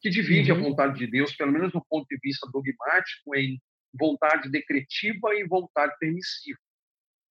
que 0.00 0.10
divide 0.10 0.52
uhum. 0.52 0.58
a 0.58 0.62
vontade 0.62 0.98
de 0.98 1.06
Deus, 1.06 1.34
pelo 1.34 1.52
menos 1.52 1.72
do 1.72 1.84
ponto 1.88 2.06
de 2.08 2.18
vista 2.22 2.48
dogmático, 2.50 3.36
em 3.36 3.60
vontade 3.92 4.50
decretiva 4.50 5.34
e 5.34 5.46
vontade 5.46 5.94
permissiva. 5.98 6.58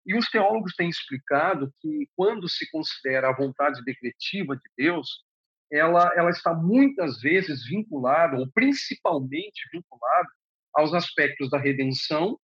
E 0.05 0.15
os 0.15 0.29
teólogos 0.29 0.73
têm 0.75 0.89
explicado 0.89 1.71
que, 1.81 2.07
quando 2.15 2.47
se 2.49 2.69
considera 2.71 3.29
a 3.29 3.35
vontade 3.35 3.83
decretiva 3.83 4.55
de 4.55 4.69
Deus, 4.77 5.23
ela, 5.71 6.11
ela 6.15 6.29
está 6.29 6.53
muitas 6.53 7.21
vezes 7.21 7.65
vinculada, 7.65 8.37
ou 8.37 8.51
principalmente 8.51 9.69
vinculada, 9.71 10.27
aos 10.73 10.93
aspectos 10.93 11.49
da 11.49 11.57
redenção 11.57 12.39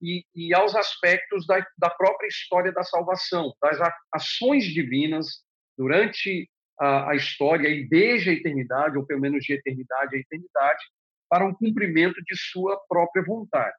e, 0.00 0.24
e 0.34 0.54
aos 0.54 0.74
aspectos 0.74 1.46
da, 1.46 1.64
da, 1.78 1.90
própria 1.90 2.28
história 2.28 2.72
da 2.72 2.82
salvação, 2.82 3.52
das 3.60 3.78
ações 4.12 4.64
divinas 4.64 5.42
durante 5.76 6.48
a, 6.80 7.10
a, 7.10 7.14
história 7.14 7.68
e 7.68 7.86
desde 7.86 8.30
a 8.30 8.32
eternidade, 8.32 8.96
ou 8.96 9.04
pelo 9.04 9.20
menos 9.20 9.44
de 9.44 9.52
eternidade 9.52 10.16
a 10.16 10.18
eternidade, 10.18 10.82
para 11.28 11.46
um 11.46 11.54
cumprimento 11.54 12.20
de 12.24 12.34
sua 12.36 12.80
própria 12.88 13.22
vontade. 13.22 13.76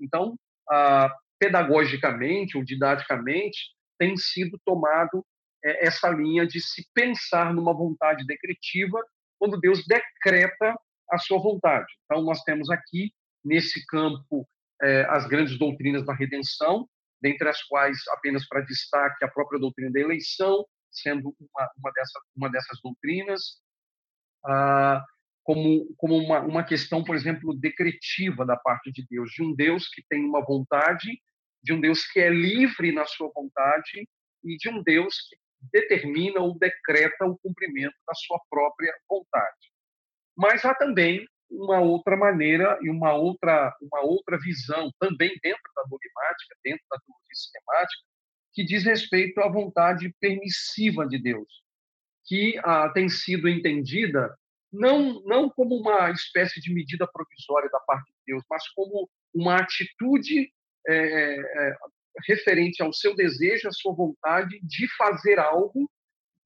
Então, 0.00 0.36
pedagogicamente 1.38 2.56
ou 2.56 2.64
didaticamente, 2.64 3.70
tem 3.98 4.16
sido 4.16 4.58
tomado 4.64 5.24
é, 5.64 5.86
essa 5.86 6.08
linha 6.10 6.46
de 6.46 6.60
se 6.60 6.86
pensar 6.94 7.54
numa 7.54 7.74
vontade 7.74 8.26
decretiva 8.26 8.98
quando 9.38 9.60
Deus 9.60 9.84
decreta 9.86 10.78
a 11.10 11.18
sua 11.18 11.38
vontade. 11.38 11.86
Então, 12.04 12.22
nós 12.22 12.42
temos 12.42 12.70
aqui, 12.70 13.12
nesse 13.44 13.84
campo, 13.86 14.46
é, 14.82 15.06
as 15.08 15.26
grandes 15.26 15.58
doutrinas 15.58 16.04
da 16.04 16.14
redenção, 16.14 16.88
dentre 17.20 17.48
as 17.48 17.62
quais, 17.62 17.98
apenas 18.08 18.46
para 18.46 18.62
destaque, 18.62 19.24
a 19.24 19.28
própria 19.28 19.58
doutrina 19.58 19.90
da 19.90 20.00
eleição, 20.00 20.64
sendo 20.90 21.34
uma, 21.38 21.70
uma, 21.78 21.92
dessa, 21.92 22.20
uma 22.36 22.50
dessas 22.50 22.78
doutrinas, 22.82 23.60
ah, 24.44 25.04
como, 25.42 25.94
como 25.96 26.16
uma, 26.16 26.40
uma 26.40 26.64
questão, 26.64 27.02
por 27.02 27.14
exemplo, 27.14 27.58
decretiva 27.58 28.44
da 28.44 28.56
parte 28.56 28.92
de 28.92 29.06
Deus, 29.08 29.30
de 29.30 29.42
um 29.42 29.54
Deus 29.54 29.88
que 29.88 30.02
tem 30.08 30.24
uma 30.24 30.44
vontade, 30.44 31.20
de 31.62 31.72
um 31.72 31.80
Deus 31.80 32.06
que 32.06 32.20
é 32.20 32.30
livre 32.30 32.92
na 32.92 33.04
sua 33.06 33.30
vontade 33.34 34.08
e 34.44 34.56
de 34.56 34.68
um 34.68 34.82
Deus 34.82 35.16
que 35.28 35.36
determina 35.72 36.40
ou 36.40 36.58
decreta 36.58 37.26
o 37.26 37.38
cumprimento 37.38 37.96
da 38.06 38.14
sua 38.14 38.40
própria 38.48 38.92
vontade. 39.08 39.72
Mas 40.36 40.64
há 40.64 40.74
também 40.74 41.26
uma 41.50 41.80
outra 41.80 42.16
maneira 42.16 42.78
e 42.80 42.88
uma 42.88 43.12
outra 43.12 43.76
uma 43.82 44.00
outra 44.02 44.38
visão 44.38 44.90
também 44.98 45.36
dentro 45.42 45.72
da 45.74 45.82
dogmática, 45.82 46.56
dentro 46.62 46.84
da 46.88 46.98
teologia 46.98 47.34
sistemática, 47.34 48.02
que 48.52 48.64
diz 48.64 48.84
respeito 48.84 49.40
à 49.40 49.48
vontade 49.48 50.14
permissiva 50.20 51.06
de 51.06 51.18
Deus, 51.18 51.62
que 52.24 52.58
ah, 52.64 52.88
tem 52.90 53.08
sido 53.08 53.48
entendida 53.48 54.34
não 54.72 55.20
não 55.24 55.50
como 55.50 55.76
uma 55.76 56.10
espécie 56.10 56.60
de 56.60 56.72
medida 56.72 57.06
provisória 57.06 57.68
da 57.70 57.80
parte 57.80 58.12
de 58.12 58.18
Deus, 58.26 58.44
mas 58.48 58.68
como 58.68 59.10
uma 59.34 59.56
atitude 59.56 60.52
é, 60.88 61.36
é, 61.36 61.76
referente 62.26 62.82
ao 62.82 62.92
seu 62.92 63.14
desejo, 63.14 63.68
à 63.68 63.72
sua 63.72 63.94
vontade 63.94 64.60
de 64.62 64.88
fazer 64.96 65.38
algo 65.38 65.90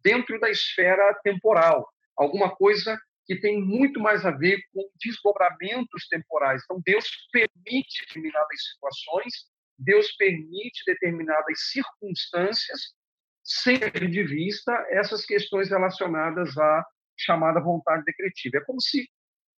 dentro 0.02 0.38
da 0.38 0.50
esfera 0.50 1.14
temporal, 1.22 1.88
alguma 2.16 2.54
coisa 2.54 2.98
que 3.26 3.36
tem 3.36 3.60
muito 3.60 4.00
mais 4.00 4.24
a 4.26 4.30
ver 4.30 4.60
com 4.72 4.86
desdobramentos 5.02 6.06
temporais. 6.08 6.62
Então, 6.64 6.82
Deus 6.84 7.08
permite 7.32 8.06
determinadas 8.06 8.62
situações, 8.72 9.46
Deus 9.78 10.12
permite 10.16 10.82
determinadas 10.86 11.70
circunstâncias, 11.70 12.94
sem 13.42 13.78
de 13.78 14.22
vista 14.22 14.72
essas 14.90 15.24
questões 15.26 15.68
relacionadas 15.70 16.56
à 16.56 16.84
chamada 17.18 17.60
vontade 17.60 18.04
decretiva. 18.04 18.58
É 18.58 18.64
como 18.64 18.80
se 18.80 19.08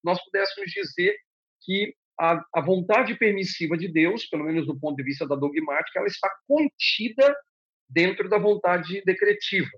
nós 0.02 0.22
pudéssemos 0.24 0.70
dizer 0.70 1.16
que 1.62 1.94
a, 2.18 2.42
a, 2.55 2.61
vontade 2.61 3.14
permissiva 3.16 3.76
de 3.76 3.88
Deus, 3.88 4.26
pelo 4.26 4.44
menos 4.44 4.66
do 4.66 4.79
ponto 4.79 4.96
de 4.96 5.02
vista 5.02 5.26
da 5.26 5.37
dogmática, 5.37 5.98
ela 5.98 6.09
está 6.09 6.31
contida 6.46 7.37
dentro 7.88 8.29
da 8.29 8.38
vontade 8.38 9.02
decretiva. 9.05 9.70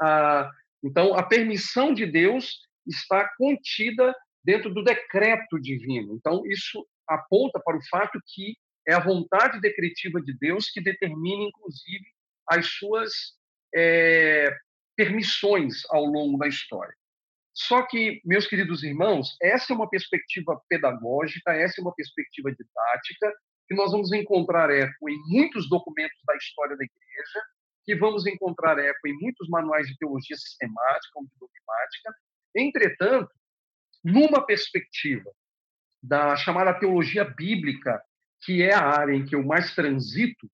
Ah, 0.00 0.50
então, 0.82 1.14
a 1.14 1.22
permissão 1.22 1.92
de 1.92 2.06
Deus 2.06 2.60
está 2.86 3.28
contida 3.36 4.14
dentro 4.44 4.72
do 4.72 4.84
decreto 4.84 5.58
divino. 5.60 6.14
Então, 6.14 6.42
isso 6.46 6.86
aponta 7.08 7.60
para 7.64 7.76
o 7.76 7.86
fato 7.88 8.18
que 8.26 8.54
é 8.86 8.94
a 8.94 9.00
vontade 9.00 9.60
decretiva 9.60 10.20
de 10.20 10.36
Deus 10.38 10.70
que 10.70 10.80
determina, 10.80 11.44
inclusive, 11.44 12.04
as 12.48 12.66
suas 12.66 13.12
é, 13.74 14.54
permissões 14.96 15.82
ao 15.90 16.04
longo 16.04 16.38
da 16.38 16.46
história. 16.46 16.94
Só 17.52 17.82
que, 17.82 18.20
meus 18.24 18.46
queridos 18.46 18.82
irmãos, 18.82 19.36
essa 19.40 19.72
é 19.72 19.76
uma 19.76 19.88
perspectiva 19.88 20.60
pedagógica, 20.68 21.52
essa 21.52 21.80
é 21.80 21.82
uma 21.82 21.94
perspectiva 21.94 22.50
didática, 22.50 23.32
que 23.68 23.74
nós 23.74 23.92
vamos 23.92 24.12
encontrar 24.12 24.70
eco 24.70 25.08
em 25.08 25.16
muitos 25.28 25.68
documentos 25.68 26.18
da 26.26 26.36
história 26.36 26.76
da 26.76 26.84
igreja, 26.84 27.42
que 27.84 27.94
vamos 27.94 28.26
encontrar 28.26 28.78
eco 28.78 29.06
em 29.06 29.16
muitos 29.20 29.48
manuais 29.48 29.86
de 29.86 29.96
teologia 29.96 30.36
sistemática 30.36 31.12
ou 31.14 31.24
de 31.24 31.30
dogmática. 31.38 32.14
Entretanto, 32.56 33.30
numa 34.02 34.44
perspectiva 34.44 35.30
da 36.02 36.36
chamada 36.36 36.78
teologia 36.78 37.24
bíblica, 37.24 38.02
que 38.44 38.62
é 38.62 38.74
a 38.74 38.82
área 38.82 39.14
em 39.14 39.24
que 39.24 39.34
eu 39.34 39.42
mais 39.42 39.74
transito, 39.74 40.50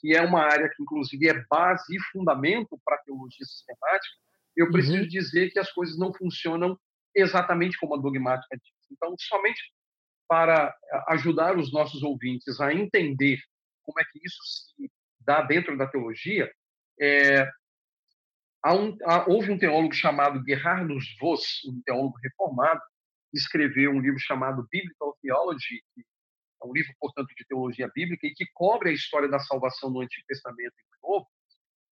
que 0.00 0.14
é 0.14 0.22
uma 0.22 0.42
área 0.42 0.68
que, 0.68 0.82
inclusive, 0.82 1.28
é 1.28 1.44
base 1.48 1.94
e 1.94 2.00
fundamento 2.12 2.78
para 2.84 2.96
a 2.96 3.02
teologia 3.02 3.44
sistemática, 3.44 4.16
eu 4.56 4.70
preciso 4.70 5.02
uhum. 5.02 5.08
dizer 5.08 5.50
que 5.50 5.58
as 5.58 5.72
coisas 5.72 5.98
não 5.98 6.12
funcionam 6.12 6.78
exatamente 7.14 7.78
como 7.78 7.94
a 7.94 8.00
dogmática 8.00 8.56
diz. 8.56 8.74
Então, 8.90 9.14
somente 9.18 9.60
para 10.28 10.74
ajudar 11.08 11.58
os 11.58 11.72
nossos 11.72 12.02
ouvintes 12.02 12.60
a 12.60 12.72
entender 12.72 13.38
como 13.82 13.98
é 13.98 14.04
que 14.04 14.20
isso 14.24 14.38
se 14.44 14.90
dá 15.20 15.42
dentro 15.42 15.76
da 15.76 15.86
teologia, 15.86 16.50
é, 17.00 17.50
há 18.62 18.74
um, 18.74 18.96
há, 19.04 19.28
houve 19.28 19.50
um 19.50 19.58
teólogo 19.58 19.92
chamado 19.92 20.42
Gerhardus 20.46 21.16
Voss, 21.18 21.64
um 21.66 21.82
teólogo 21.84 22.16
reformado, 22.22 22.80
que 23.30 23.38
escreveu 23.38 23.90
um 23.90 24.00
livro 24.00 24.20
chamado 24.20 24.66
Biblical 24.70 25.16
Theology, 25.20 25.82
que 25.94 26.04
é 26.62 26.66
um 26.66 26.72
livro, 26.72 26.92
portanto, 26.98 27.28
de 27.36 27.46
teologia 27.46 27.90
bíblica, 27.94 28.26
e 28.26 28.34
que 28.34 28.46
cobre 28.52 28.90
a 28.90 28.92
história 28.92 29.28
da 29.28 29.38
salvação 29.38 29.90
no 29.90 30.00
Antigo 30.00 30.26
Testamento 30.26 30.74
e 30.78 31.06
no 31.06 31.08
Novo, 31.08 31.26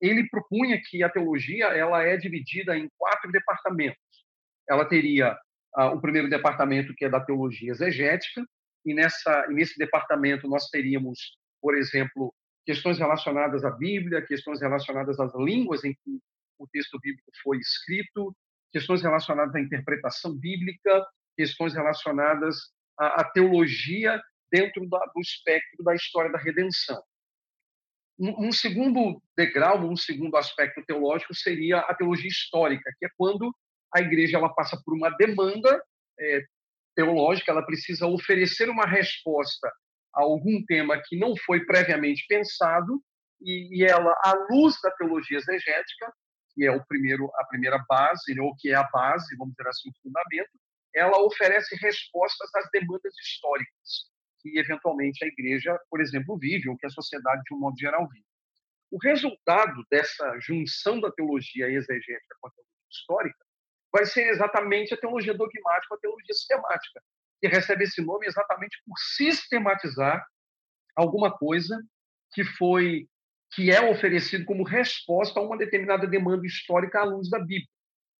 ele 0.00 0.28
propunha 0.28 0.80
que 0.84 1.02
a 1.02 1.08
teologia 1.08 1.66
ela 1.66 2.02
é 2.02 2.16
dividida 2.16 2.76
em 2.76 2.88
quatro 2.96 3.30
departamentos. 3.32 3.98
Ela 4.68 4.84
teria 4.84 5.36
ah, 5.74 5.90
o 5.90 6.00
primeiro 6.00 6.28
departamento 6.28 6.94
que 6.94 7.04
é 7.04 7.08
da 7.08 7.20
teologia 7.20 7.72
exegética 7.72 8.44
e 8.86 8.94
nessa 8.94 9.46
nesse 9.48 9.76
departamento 9.76 10.46
nós 10.46 10.68
teríamos 10.68 11.36
por 11.60 11.76
exemplo, 11.76 12.34
questões 12.64 12.98
relacionadas 12.98 13.64
à 13.64 13.70
Bíblia, 13.70 14.24
questões 14.24 14.60
relacionadas 14.60 15.18
às 15.18 15.34
línguas 15.34 15.84
em 15.84 15.92
que 15.92 16.20
o 16.58 16.66
texto 16.68 16.98
bíblico 17.00 17.30
foi 17.42 17.58
escrito, 17.58 18.34
questões 18.72 19.02
relacionadas 19.02 19.54
à 19.54 19.60
interpretação 19.60 20.36
bíblica, 20.36 21.06
questões 21.36 21.74
relacionadas 21.74 22.56
à, 22.98 23.20
à 23.20 23.24
teologia 23.24 24.20
dentro 24.50 24.88
da, 24.88 24.98
do 24.98 25.20
espectro 25.20 25.84
da 25.84 25.94
história 25.94 26.30
da 26.30 26.38
redenção. 26.38 27.02
Um, 28.20 28.50
segundo 28.50 29.22
degrau, 29.36 29.78
um 29.78 29.96
segundo 29.96 30.36
aspecto 30.36 30.84
teológico 30.84 31.32
seria 31.34 31.78
a 31.78 31.94
teologia 31.94 32.26
histórica, 32.26 32.92
que 32.98 33.06
é 33.06 33.08
quando 33.16 33.54
a 33.94 34.00
igreja 34.00 34.38
ela 34.38 34.52
passa 34.52 34.80
por 34.84 34.92
uma 34.92 35.08
demanda 35.10 35.80
é, 36.18 36.42
teológica, 36.96 37.52
ela 37.52 37.64
precisa 37.64 38.08
oferecer 38.08 38.68
uma 38.68 38.84
resposta 38.84 39.68
a 40.12 40.22
algum 40.22 40.64
tema 40.66 41.00
que 41.06 41.16
não 41.16 41.36
foi 41.36 41.64
previamente 41.64 42.26
pensado 42.28 43.00
e, 43.40 43.78
e 43.78 43.84
ela, 43.84 44.10
à 44.24 44.34
luz 44.50 44.74
da 44.82 44.90
teologia 44.90 45.38
exegética, 45.38 46.12
que 46.54 46.64
é 46.64 46.72
o 46.72 46.84
primeiro, 46.86 47.30
a 47.36 47.44
primeira 47.44 47.78
base, 47.88 48.38
ou 48.40 48.52
que 48.56 48.70
é 48.70 48.74
a 48.74 48.88
base, 48.92 49.36
vamos 49.36 49.54
dizer 49.54 49.68
assim, 49.68 49.90
o 49.90 50.02
fundamento, 50.02 50.50
ela 50.92 51.22
oferece 51.22 51.76
respostas 51.76 52.50
às 52.56 52.68
demandas 52.72 53.14
históricas 53.16 54.08
que 54.40 54.58
eventualmente 54.58 55.24
a 55.24 55.28
igreja, 55.28 55.78
por 55.90 56.00
exemplo, 56.00 56.38
vive 56.38 56.68
ou 56.68 56.76
que 56.76 56.86
a 56.86 56.90
sociedade 56.90 57.42
de 57.44 57.54
um 57.54 57.58
modo 57.58 57.78
geral 57.78 58.08
vive. 58.08 58.24
O 58.90 58.98
resultado 58.98 59.84
dessa 59.90 60.38
junção 60.40 61.00
da 61.00 61.10
teologia 61.12 61.68
exegética 61.68 62.36
com 62.40 62.48
a 62.48 62.50
teologia 62.50 62.88
histórica 62.90 63.46
vai 63.92 64.06
ser 64.06 64.28
exatamente 64.28 64.94
a 64.94 64.96
teologia 64.96 65.34
dogmática, 65.34 65.94
a 65.94 65.98
teologia 65.98 66.34
sistemática, 66.34 67.02
que 67.40 67.48
recebe 67.48 67.84
esse 67.84 68.02
nome 68.02 68.26
exatamente 68.26 68.78
por 68.86 68.96
sistematizar 68.98 70.26
alguma 70.96 71.36
coisa 71.36 71.80
que 72.32 72.44
foi 72.44 73.08
que 73.52 73.70
é 73.70 73.80
oferecido 73.90 74.44
como 74.44 74.62
resposta 74.62 75.40
a 75.40 75.42
uma 75.42 75.56
determinada 75.56 76.06
demanda 76.06 76.46
histórica 76.46 77.00
à 77.00 77.04
luz 77.04 77.30
da 77.30 77.38
Bíblia. 77.38 77.68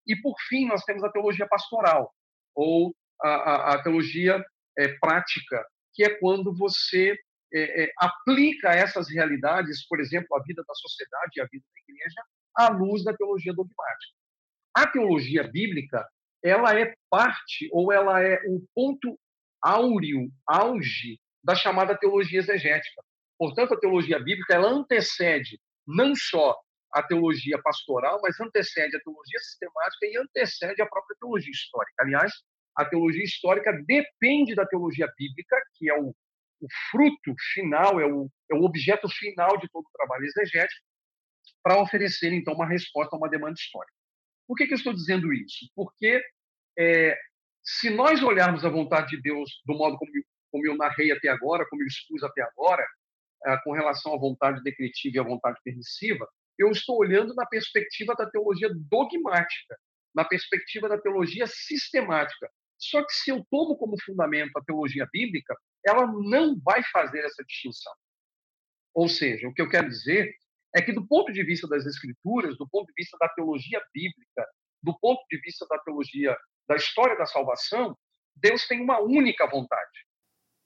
E, 0.07 0.16
por 0.16 0.35
fim, 0.48 0.66
nós 0.66 0.83
temos 0.85 1.04
a 1.04 1.12
teologia 1.12 1.46
pastoral, 1.46 2.14
ou 2.54 2.94
a, 3.22 3.28
a, 3.28 3.74
a 3.74 3.83
teologia 3.83 4.42
é, 4.78 4.88
prática, 5.00 5.66
que 5.98 6.04
é 6.04 6.11
quando 6.20 6.54
você 6.54 7.18
é, 7.52 7.82
é, 7.82 7.92
aplica 7.98 8.70
essas 8.70 9.11
realidades, 9.11 9.84
por 9.88 9.98
exemplo, 9.98 10.28
a 10.37 10.42
vida 10.44 10.62
da 10.64 10.74
sociedade 10.74 11.32
e 11.37 11.40
a 11.40 11.46
vida 11.50 11.64
da 11.74 11.92
igreja, 11.92 12.22
à 12.54 12.68
luz 12.68 13.02
da 13.02 13.12
teologia 13.12 13.52
dogmática. 13.52 14.14
A 14.72 14.87
teologia 14.87 15.42
bíblica, 15.42 16.08
ela 16.40 16.78
é 16.78 16.94
parte, 17.11 17.68
ou 17.72 17.92
ela 17.92 18.22
é 18.22 18.38
o 18.46 18.64
ponto 18.72 19.18
áureo, 19.61 20.30
auge, 20.46 21.18
da 21.42 21.56
chamada 21.56 21.98
teologia 21.98 22.38
exegética. 22.38 23.02
Portanto, 23.37 23.74
a 23.74 23.80
teologia 23.80 24.20
bíblica 24.20 24.54
ela 24.54 24.68
antecede 24.68 25.61
não 25.84 26.14
só 26.14 26.56
a 26.92 27.02
teologia 27.02 27.61
pastoral, 27.61 28.20
mas 28.22 28.38
antecede 28.38 28.96
a 28.96 29.00
teologia 29.00 29.38
sistemática 29.40 30.06
e 30.06 30.16
antecede 30.16 30.80
a 30.80 30.87
própria 30.87 31.16
teologia 31.18 31.50
histórica. 31.50 32.04
Aliás, 32.04 32.32
a 32.76 32.85
teologia 32.85 33.24
histórica 33.24 33.72
depende 33.87 34.54
da 34.54 34.66
teologia 34.66 35.11
bíblica, 35.16 35.57
que 35.74 35.90
é 35.90 35.98
o, 35.98 36.09
o 36.61 36.66
fruto 36.90 37.35
final, 37.52 38.00
é 38.00 38.07
o, 38.07 38.31
é 38.50 38.54
o 38.54 38.64
objeto 38.64 39.09
final 39.09 39.57
de 39.59 39.68
todo 39.68 39.85
o 39.85 39.96
trabalho 39.96 40.24
exegético, 40.24 40.87
para 41.62 41.81
oferecer, 41.81 42.33
então, 42.33 42.54
uma 42.54 42.68
resposta 42.68 43.14
a 43.14 43.18
uma 43.18 43.28
demanda 43.28 43.54
histórica. 43.59 43.92
Por 44.46 44.57
que, 44.57 44.66
que 44.66 44.72
eu 44.72 44.78
estou 44.78 44.94
dizendo 44.94 45.33
isso? 45.33 45.68
Porque 45.74 46.22
é, 46.78 47.18
se 47.62 47.90
nós 47.90 48.22
olharmos 48.22 48.64
a 48.64 48.70
vontade 48.70 49.09
de 49.09 49.20
Deus 49.20 49.50
do 49.66 49.74
modo 49.74 49.98
como, 49.98 50.11
como 50.50 50.66
eu 50.66 50.76
narrei 50.76 51.12
até 51.12 51.28
agora, 51.28 51.66
como 51.68 51.83
eu 51.83 51.87
expus 51.87 52.22
até 52.22 52.42
agora, 52.42 52.87
é, 53.44 53.57
com 53.62 53.72
relação 53.72 54.14
à 54.14 54.18
vontade 54.18 54.62
decretiva 54.62 55.16
e 55.16 55.20
à 55.20 55.22
vontade 55.22 55.59
permissiva, 55.62 56.26
eu 56.59 56.70
estou 56.70 56.98
olhando 56.98 57.35
na 57.35 57.46
perspectiva 57.46 58.14
da 58.14 58.28
teologia 58.28 58.68
dogmática, 58.72 59.78
na 60.14 60.24
perspectiva 60.24 60.88
da 60.88 60.98
teologia 60.98 61.46
sistemática. 61.46 62.50
Só 62.78 63.04
que 63.04 63.12
se 63.12 63.30
eu 63.30 63.44
tomo 63.50 63.76
como 63.76 64.00
fundamento 64.04 64.56
a 64.56 64.64
teologia 64.64 65.06
bíblica, 65.12 65.56
ela 65.84 66.06
não 66.06 66.58
vai 66.60 66.82
fazer 66.92 67.24
essa 67.24 67.44
distinção. 67.44 67.92
Ou 68.94 69.08
seja, 69.08 69.48
o 69.48 69.54
que 69.54 69.60
eu 69.60 69.68
quero 69.68 69.88
dizer 69.88 70.32
é 70.74 70.82
que, 70.82 70.92
do 70.92 71.06
ponto 71.06 71.32
de 71.32 71.42
vista 71.42 71.66
das 71.68 71.86
escrituras, 71.86 72.56
do 72.56 72.68
ponto 72.68 72.86
de 72.86 72.94
vista 72.96 73.16
da 73.18 73.28
teologia 73.30 73.82
bíblica, 73.92 74.46
do 74.82 74.96
ponto 74.98 75.20
de 75.30 75.40
vista 75.40 75.66
da 75.68 75.78
teologia 75.78 76.36
da 76.68 76.76
história 76.76 77.16
da 77.16 77.26
salvação, 77.26 77.96
Deus 78.36 78.66
tem 78.66 78.80
uma 78.80 79.00
única 79.00 79.46
vontade 79.46 80.06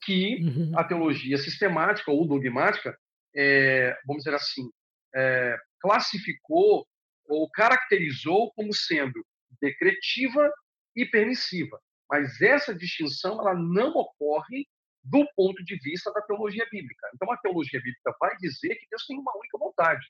que 0.03 0.43
uhum. 0.43 0.73
a 0.77 0.85
teologia 0.85 1.39
sistemática 1.39 2.11
ou 2.11 2.27
dogmática, 2.27 2.97
é, 3.35 3.97
vamos 4.07 4.25
dizer 4.25 4.35
assim, 4.35 4.69
é, 5.15 5.57
classificou 5.81 6.87
ou 7.27 7.49
caracterizou 7.51 8.53
como 8.55 8.75
sendo 8.75 9.25
decretiva 9.61 10.53
e 10.97 11.07
permissiva. 11.07 11.81
Mas 12.13 12.43
essa 12.43 12.75
distinção 12.75 13.41
ela 13.41 13.55
não 13.55 13.89
ocorre 13.93 14.69
do 15.03 15.27
ponto 15.35 15.65
de 15.65 15.77
vista 15.79 16.13
da 16.13 16.21
teologia 16.21 16.69
bíblica. 16.71 17.09
Então, 17.15 17.33
a 17.33 17.39
teologia 17.39 17.81
bíblica 17.81 18.15
vai 18.21 18.37
dizer 18.37 18.75
que 18.77 18.87
Deus 18.91 19.07
tem 19.07 19.19
uma 19.19 19.33
única 19.35 19.59
vontade. 19.59 20.07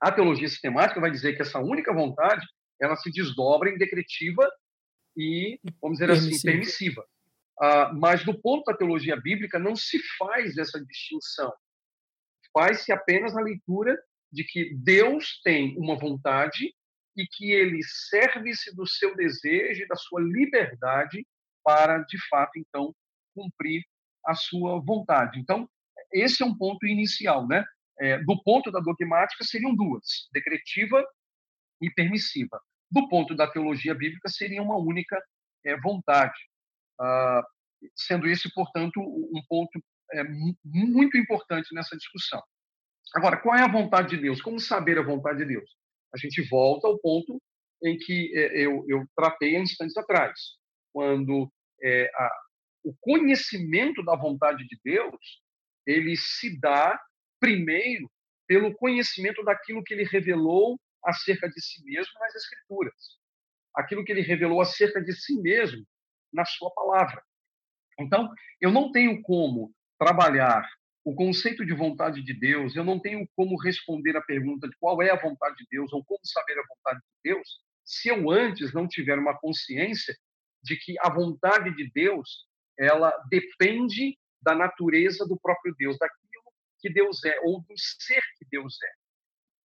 A 0.00 0.10
teologia 0.10 0.48
sistemática 0.48 1.00
vai 1.00 1.12
dizer 1.12 1.36
que 1.36 1.42
essa 1.42 1.60
única 1.60 1.94
vontade 1.94 2.44
ela 2.80 2.96
se 2.96 3.08
desdobra 3.12 3.70
em 3.70 3.78
decretiva 3.78 4.50
e, 5.16 5.60
vamos 5.80 5.98
dizer 5.98 6.10
assim, 6.10 6.42
permissiva. 6.42 7.06
Ah, 7.62 7.92
mas 7.92 8.24
do 8.24 8.36
ponto 8.36 8.64
da 8.64 8.76
teologia 8.76 9.14
bíblica 9.14 9.60
não 9.60 9.76
se 9.76 10.00
faz 10.18 10.58
essa 10.58 10.84
distinção. 10.84 11.52
Faz-se 12.52 12.90
apenas 12.90 13.36
a 13.36 13.40
leitura 13.40 13.96
de 14.32 14.42
que 14.42 14.74
Deus 14.74 15.40
tem 15.44 15.78
uma 15.78 15.96
vontade 15.96 16.74
e 17.16 17.26
que 17.26 17.52
ele 17.52 17.80
serve-se 17.82 18.74
do 18.74 18.86
seu 18.86 19.14
desejo 19.14 19.82
e 19.82 19.88
da 19.88 19.96
sua 19.96 20.20
liberdade 20.20 21.26
para, 21.62 21.98
de 21.98 22.18
fato, 22.28 22.58
então, 22.58 22.94
cumprir 23.34 23.82
a 24.26 24.34
sua 24.34 24.80
vontade. 24.80 25.38
Então, 25.38 25.68
esse 26.12 26.42
é 26.42 26.46
um 26.46 26.56
ponto 26.56 26.86
inicial, 26.86 27.46
né? 27.46 27.64
É, 28.00 28.18
do 28.18 28.42
ponto 28.42 28.72
da 28.72 28.80
dogmática 28.80 29.44
seriam 29.44 29.74
duas, 29.74 30.28
decretiva 30.32 31.04
e 31.80 31.90
permissiva. 31.90 32.60
Do 32.90 33.08
ponto 33.08 33.34
da 33.34 33.46
teologia 33.46 33.94
bíblica 33.94 34.28
seria 34.28 34.62
uma 34.62 34.76
única 34.76 35.20
é, 35.64 35.80
vontade. 35.80 36.38
Ah, 37.00 37.42
sendo 37.94 38.28
esse, 38.28 38.52
portanto, 38.52 39.00
um 39.00 39.42
ponto 39.48 39.82
é, 40.12 40.24
muito 40.64 41.16
importante 41.16 41.74
nessa 41.74 41.96
discussão. 41.96 42.42
Agora, 43.14 43.36
qual 43.40 43.56
é 43.56 43.62
a 43.62 43.70
vontade 43.70 44.10
de 44.10 44.22
Deus? 44.22 44.40
Como 44.42 44.58
saber 44.58 44.98
a 44.98 45.02
vontade 45.02 45.38
de 45.38 45.46
Deus? 45.46 45.70
A 46.14 46.16
gente 46.16 46.46
volta 46.48 46.86
ao 46.86 46.98
ponto 46.98 47.40
em 47.82 47.98
que 47.98 48.32
é, 48.36 48.64
eu, 48.64 48.84
eu 48.88 49.04
tratei 49.16 49.56
há 49.56 49.60
instantes 49.60 49.96
atrás, 49.96 50.38
quando 50.92 51.50
é, 51.82 52.10
a, 52.14 52.30
o 52.84 52.94
conhecimento 53.00 54.02
da 54.04 54.14
vontade 54.14 54.64
de 54.66 54.78
Deus 54.84 55.42
ele 55.86 56.16
se 56.16 56.58
dá 56.60 56.98
primeiro 57.40 58.10
pelo 58.46 58.74
conhecimento 58.74 59.42
daquilo 59.42 59.82
que 59.82 59.92
ele 59.92 60.04
revelou 60.04 60.78
acerca 61.04 61.48
de 61.48 61.60
si 61.60 61.84
mesmo 61.84 62.12
nas 62.20 62.34
Escrituras, 62.34 62.94
aquilo 63.74 64.04
que 64.04 64.12
ele 64.12 64.22
revelou 64.22 64.60
acerca 64.60 65.02
de 65.02 65.12
si 65.12 65.40
mesmo 65.40 65.84
na 66.32 66.44
sua 66.44 66.70
palavra. 66.70 67.22
Então, 67.98 68.32
eu 68.60 68.70
não 68.70 68.90
tenho 68.92 69.20
como 69.22 69.72
trabalhar 69.98 70.68
o 71.04 71.14
conceito 71.14 71.66
de 71.66 71.74
vontade 71.74 72.22
de 72.22 72.32
Deus, 72.32 72.74
eu 72.74 72.82
não 72.82 72.98
tenho 72.98 73.28
como 73.36 73.60
responder 73.60 74.16
a 74.16 74.22
pergunta 74.22 74.66
de 74.66 74.74
qual 74.78 75.02
é 75.02 75.10
a 75.10 75.20
vontade 75.20 75.56
de 75.56 75.66
Deus 75.70 75.92
ou 75.92 76.02
como 76.02 76.20
saber 76.24 76.58
a 76.58 76.64
vontade 76.66 77.00
de 77.00 77.32
Deus, 77.32 77.46
se 77.84 78.08
eu 78.08 78.30
antes 78.30 78.72
não 78.72 78.88
tiver 78.88 79.18
uma 79.18 79.38
consciência 79.38 80.16
de 80.62 80.76
que 80.76 80.94
a 81.00 81.10
vontade 81.10 81.76
de 81.76 81.90
Deus, 81.90 82.46
ela 82.78 83.12
depende 83.30 84.18
da 84.40 84.54
natureza 84.54 85.26
do 85.26 85.38
próprio 85.38 85.74
Deus, 85.76 85.98
daquilo 85.98 86.24
que 86.80 86.88
Deus 86.90 87.22
é 87.24 87.38
ou 87.40 87.60
do 87.60 87.74
ser 87.76 88.22
que 88.38 88.46
Deus 88.50 88.74
é. 88.82 88.90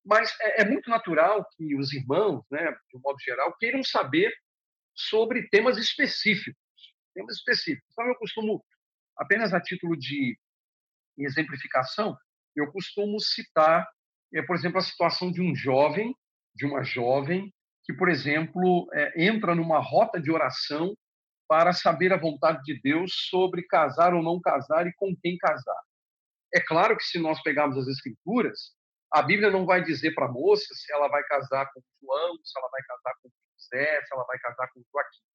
Mas 0.05 0.35
é, 0.41 0.63
é 0.63 0.65
muito 0.65 0.91
natural 0.91 1.47
que 1.57 1.77
os 1.77 1.93
irmãos, 1.93 2.45
né, 2.51 2.73
de 2.91 2.97
um 2.97 3.01
modo 3.01 3.19
geral, 3.21 3.57
queiram 3.59 3.85
saber 3.85 4.35
sobre 4.93 5.49
temas 5.51 5.79
específicos, 5.79 6.61
temas 7.15 7.37
específicos. 7.37 7.89
Então, 7.93 8.07
eu 8.07 8.17
costumo, 8.17 8.65
apenas 9.17 9.55
a 9.55 9.61
título 9.61 9.97
de 9.97 10.37
exemplificação, 11.25 12.17
eu 12.57 12.71
costumo 12.73 13.21
citar, 13.21 13.87
é, 14.35 14.43
por 14.43 14.57
exemplo, 14.57 14.79
a 14.79 14.83
situação 14.83 15.31
de 15.31 15.41
um 15.43 15.55
jovem, 15.55 16.15
de 16.55 16.67
uma 16.67 16.83
jovem, 16.83 17.53
que, 17.85 17.93
por 17.93 18.09
exemplo, 18.09 18.89
é, 18.93 19.25
entra 19.25 19.55
numa 19.55 19.79
rota 19.79 20.21
de 20.21 20.31
oração 20.31 20.95
para 21.49 21.73
saber 21.73 22.13
a 22.13 22.19
vontade 22.19 22.63
de 22.63 22.79
Deus 22.81 23.11
sobre 23.31 23.63
casar 23.63 24.13
ou 24.13 24.23
não 24.23 24.41
casar 24.41 24.87
e 24.87 24.93
com 24.95 25.17
quem 25.23 25.39
casar. 25.39 25.83
É 26.55 26.61
claro 26.61 26.97
que 26.97 27.05
se 27.05 27.19
nós 27.19 27.43
pegarmos 27.43 27.79
as 27.79 27.87
escrituras, 27.87 28.75
a 29.13 29.23
Bíblia 29.23 29.51
não 29.51 29.65
vai 29.65 29.83
dizer 29.83 30.15
para 30.15 30.27
a 30.27 30.33
moça 30.33 30.67
se 30.75 30.93
ela 30.93 31.09
vai 31.09 31.23
casar 31.25 31.71
com 31.73 31.81
João, 32.03 32.37
se 32.45 32.59
ela 32.59 32.69
vai 32.71 32.83
casar 32.83 33.15
com 33.23 33.31
José, 33.55 34.05
se 34.05 34.15
ela 34.15 34.25
vai 34.25 34.39
casar 34.39 34.69
com 34.69 34.83
Joaquim. 34.93 35.28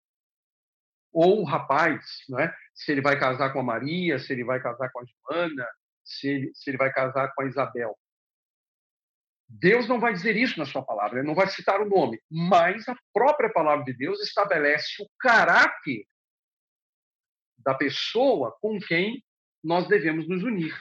Ou 1.13 1.41
o 1.41 1.43
rapaz, 1.43 2.03
né? 2.27 2.53
se 2.73 2.91
ele 2.91 3.01
vai 3.01 3.19
casar 3.19 3.53
com 3.53 3.59
a 3.59 3.63
Maria, 3.63 4.17
se 4.19 4.33
ele 4.33 4.43
vai 4.43 4.59
casar 4.61 4.89
com 4.91 4.99
a 4.99 5.05
Joana, 5.05 5.67
se 6.03 6.27
ele, 6.27 6.51
se 6.55 6.69
ele 6.69 6.77
vai 6.77 6.91
casar 6.91 7.31
com 7.33 7.43
a 7.43 7.45
Isabel. 7.45 7.97
Deus 9.47 9.87
não 9.87 9.99
vai 9.99 10.13
dizer 10.13 10.35
isso 10.35 10.57
na 10.57 10.65
sua 10.65 10.83
palavra, 10.83 11.19
ele 11.19 11.27
não 11.27 11.35
vai 11.35 11.47
citar 11.47 11.79
o 11.79 11.87
nome, 11.87 12.19
mas 12.29 12.87
a 12.89 12.95
própria 13.13 13.51
palavra 13.51 13.85
de 13.85 13.93
Deus 13.93 14.19
estabelece 14.21 15.03
o 15.03 15.07
caráter 15.19 16.07
da 17.59 17.75
pessoa 17.75 18.57
com 18.59 18.79
quem 18.79 19.23
nós 19.63 19.87
devemos 19.87 20.27
nos 20.27 20.43
unir. 20.43 20.75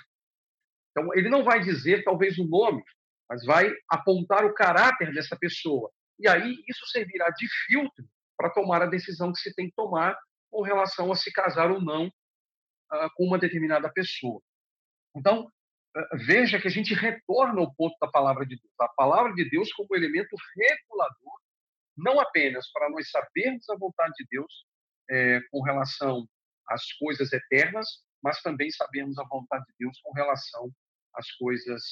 Então, 0.91 1.15
ele 1.15 1.29
não 1.29 1.45
vai 1.45 1.61
dizer 1.61 2.03
talvez 2.03 2.39
o 2.39 2.47
nome, 2.47 2.83
mas 3.29 3.45
vai 3.45 3.73
apontar 3.89 4.45
o 4.45 4.55
caráter 4.55 5.13
dessa 5.13 5.37
pessoa. 5.37 5.91
E 6.19 6.27
aí 6.27 6.63
isso 6.67 6.87
servirá 6.87 7.29
de 7.31 7.47
filtro 7.67 8.05
para 8.37 8.51
tomar 8.51 8.83
a 8.83 8.87
decisão 8.87 9.33
que 9.33 9.41
se 9.41 9.55
tem 9.55 9.69
que 9.69 9.75
tomar 9.75 10.19
com 10.51 10.63
relação 10.63 11.11
a 11.11 11.17
se 11.17 11.33
casar 11.33 11.71
ou 11.71 11.81
não 11.81 12.07
uh, 12.07 13.11
com 13.15 13.25
uma 13.25 13.39
determinada 13.39 13.91
pessoa. 13.93 14.41
Então, 15.17 15.45
uh, 15.45 16.17
veja 16.27 16.61
que 16.61 16.69
a 16.69 16.71
gente 16.71 16.95
retorna 16.95 17.61
ao 17.61 17.75
ponto 17.75 17.97
da 18.01 18.09
palavra 18.09 18.45
de 18.45 18.57
Deus. 18.57 18.75
A 18.81 18.89
palavra 18.89 19.33
de 19.35 19.49
Deus 19.49 19.73
como 19.73 19.95
elemento 19.95 20.37
regulador, 20.57 21.41
não 21.97 22.21
apenas 22.21 22.71
para 22.73 22.91
nós 22.91 23.11
sabermos 23.11 23.69
a 23.69 23.77
vontade 23.77 24.13
de 24.19 24.27
Deus 24.31 24.67
é, 25.11 25.41
com 25.51 25.63
relação 25.63 26.27
às 26.69 26.93
coisas 26.95 27.33
eternas, 27.33 27.87
mas 28.23 28.41
também 28.41 28.71
sabermos 28.71 29.19
a 29.19 29.25
vontade 29.25 29.65
de 29.67 29.75
Deus 29.79 30.01
com 30.03 30.13
relação 30.13 30.71
às 31.15 31.31
coisas 31.33 31.83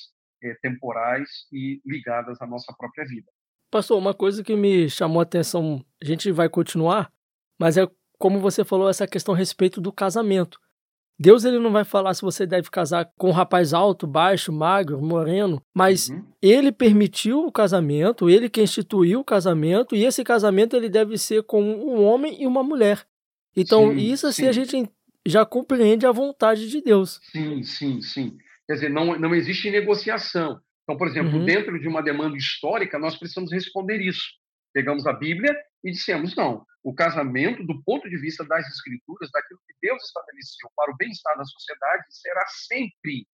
é, 0.42 0.54
temporais 0.62 1.28
e 1.52 1.82
ligadas 1.84 2.40
à 2.40 2.46
nossa 2.46 2.74
própria 2.78 3.04
vida. 3.04 3.30
Pastor, 3.70 3.98
uma 3.98 4.14
coisa 4.14 4.42
que 4.42 4.56
me 4.56 4.88
chamou 4.90 5.20
a 5.20 5.22
atenção, 5.22 5.84
a 6.02 6.04
gente 6.04 6.30
vai 6.32 6.48
continuar, 6.48 7.12
mas 7.58 7.76
é 7.76 7.86
como 8.20 8.38
você 8.38 8.62
falou, 8.62 8.90
essa 8.90 9.06
questão 9.06 9.34
a 9.34 9.36
respeito 9.36 9.80
do 9.80 9.90
casamento. 9.90 10.60
Deus 11.18 11.44
ele 11.44 11.58
não 11.58 11.72
vai 11.72 11.84
falar 11.84 12.12
se 12.12 12.20
você 12.20 12.46
deve 12.46 12.70
casar 12.70 13.10
com 13.16 13.28
um 13.28 13.32
rapaz 13.32 13.72
alto, 13.72 14.06
baixo, 14.06 14.52
magro, 14.52 15.00
moreno, 15.00 15.62
mas 15.74 16.08
uhum. 16.10 16.24
ele 16.40 16.70
permitiu 16.70 17.46
o 17.46 17.52
casamento, 17.52 18.28
ele 18.28 18.48
que 18.48 18.62
instituiu 18.62 19.20
o 19.20 19.24
casamento, 19.24 19.96
e 19.96 20.04
esse 20.04 20.22
casamento 20.22 20.76
ele 20.76 20.88
deve 20.88 21.16
ser 21.16 21.42
com 21.44 21.62
um 21.62 22.04
homem 22.04 22.42
e 22.42 22.46
uma 22.46 22.62
mulher. 22.62 23.06
Então, 23.56 23.90
sim, 23.90 23.96
isso 23.96 24.26
assim 24.26 24.42
sim. 24.42 24.48
a 24.48 24.52
gente 24.52 24.90
já 25.26 25.44
compreende 25.44 26.06
a 26.06 26.12
vontade 26.12 26.68
de 26.68 26.82
Deus. 26.82 27.20
Sim, 27.32 27.62
sim, 27.62 28.02
sim. 28.02 28.36
Quer 28.66 28.74
dizer, 28.74 28.90
não, 28.90 29.18
não 29.18 29.34
existe 29.34 29.70
negociação. 29.70 30.60
Então, 30.90 30.98
por 30.98 31.06
exemplo, 31.06 31.38
uhum. 31.38 31.44
dentro 31.44 31.78
de 31.78 31.86
uma 31.86 32.02
demanda 32.02 32.36
histórica, 32.36 32.98
nós 32.98 33.16
precisamos 33.16 33.52
responder 33.52 34.00
isso. 34.00 34.24
Pegamos 34.74 35.06
a 35.06 35.12
Bíblia 35.12 35.56
e 35.84 35.92
dissemos: 35.92 36.34
não, 36.34 36.66
o 36.82 36.92
casamento, 36.92 37.64
do 37.64 37.80
ponto 37.84 38.10
de 38.10 38.16
vista 38.16 38.44
das 38.44 38.66
Escrituras, 38.66 39.30
daquilo 39.30 39.60
que 39.68 39.74
Deus 39.80 40.02
estabeleceu 40.02 40.68
para 40.74 40.92
o 40.92 40.96
bem-estar 40.96 41.38
da 41.38 41.44
sociedade, 41.44 42.02
será 42.08 42.44
sempre. 42.66 43.24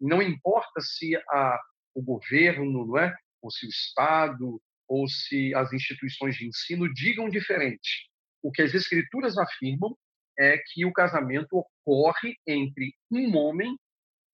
Não 0.00 0.22
importa 0.22 0.80
se 0.80 1.16
a, 1.16 1.60
o 1.96 2.00
governo, 2.00 2.86
não 2.86 2.96
é? 2.96 3.12
ou 3.42 3.50
se 3.50 3.66
o 3.66 3.68
Estado, 3.68 4.62
ou 4.88 5.08
se 5.08 5.52
as 5.52 5.72
instituições 5.72 6.36
de 6.36 6.46
ensino 6.46 6.88
digam 6.94 7.28
diferente. 7.28 8.08
O 8.40 8.52
que 8.52 8.62
as 8.62 8.72
Escrituras 8.72 9.36
afirmam 9.36 9.96
é 10.38 10.58
que 10.72 10.86
o 10.86 10.92
casamento 10.92 11.66
ocorre 11.84 12.36
entre 12.46 12.94
um 13.10 13.36
homem 13.36 13.76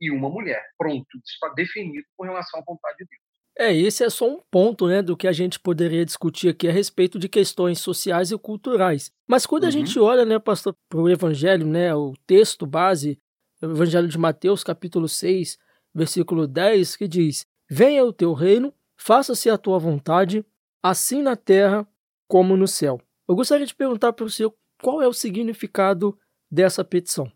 e 0.00 0.10
uma 0.10 0.28
mulher. 0.28 0.62
Pronto, 0.78 1.06
está 1.24 1.48
definido 1.50 2.06
com 2.16 2.24
relação 2.24 2.60
à 2.60 2.64
vontade 2.64 2.98
de 2.98 3.06
Deus. 3.06 3.20
É, 3.58 3.76
esse 3.76 4.02
é 4.02 4.08
só 4.08 4.26
um 4.26 4.40
ponto 4.50 4.86
né, 4.86 5.02
do 5.02 5.16
que 5.16 5.26
a 5.26 5.32
gente 5.32 5.60
poderia 5.60 6.04
discutir 6.04 6.48
aqui 6.48 6.68
a 6.68 6.72
respeito 6.72 7.18
de 7.18 7.28
questões 7.28 7.78
sociais 7.80 8.30
e 8.30 8.38
culturais. 8.38 9.12
Mas 9.28 9.44
quando 9.44 9.64
uhum. 9.64 9.68
a 9.68 9.72
gente 9.72 9.98
olha, 9.98 10.24
né, 10.24 10.38
pastor, 10.38 10.74
para 10.88 11.00
o 11.00 11.08
Evangelho, 11.08 11.66
né, 11.66 11.94
o 11.94 12.14
texto 12.26 12.64
base, 12.64 13.20
o 13.60 13.66
Evangelho 13.66 14.08
de 14.08 14.16
Mateus, 14.16 14.64
capítulo 14.64 15.08
6, 15.08 15.58
versículo 15.94 16.46
10, 16.46 16.96
que 16.96 17.06
diz: 17.06 17.46
Venha 17.68 18.04
o 18.04 18.12
teu 18.12 18.32
reino, 18.32 18.72
faça-se 18.96 19.50
a 19.50 19.58
tua 19.58 19.78
vontade, 19.78 20.44
assim 20.82 21.20
na 21.20 21.36
terra 21.36 21.86
como 22.26 22.56
no 22.56 22.66
céu. 22.66 23.00
Eu 23.28 23.34
gostaria 23.34 23.66
de 23.66 23.74
perguntar 23.74 24.12
para 24.12 24.24
o 24.24 24.30
senhor 24.30 24.54
qual 24.80 25.02
é 25.02 25.06
o 25.06 25.12
significado 25.12 26.18
dessa 26.50 26.84
petição. 26.84 27.30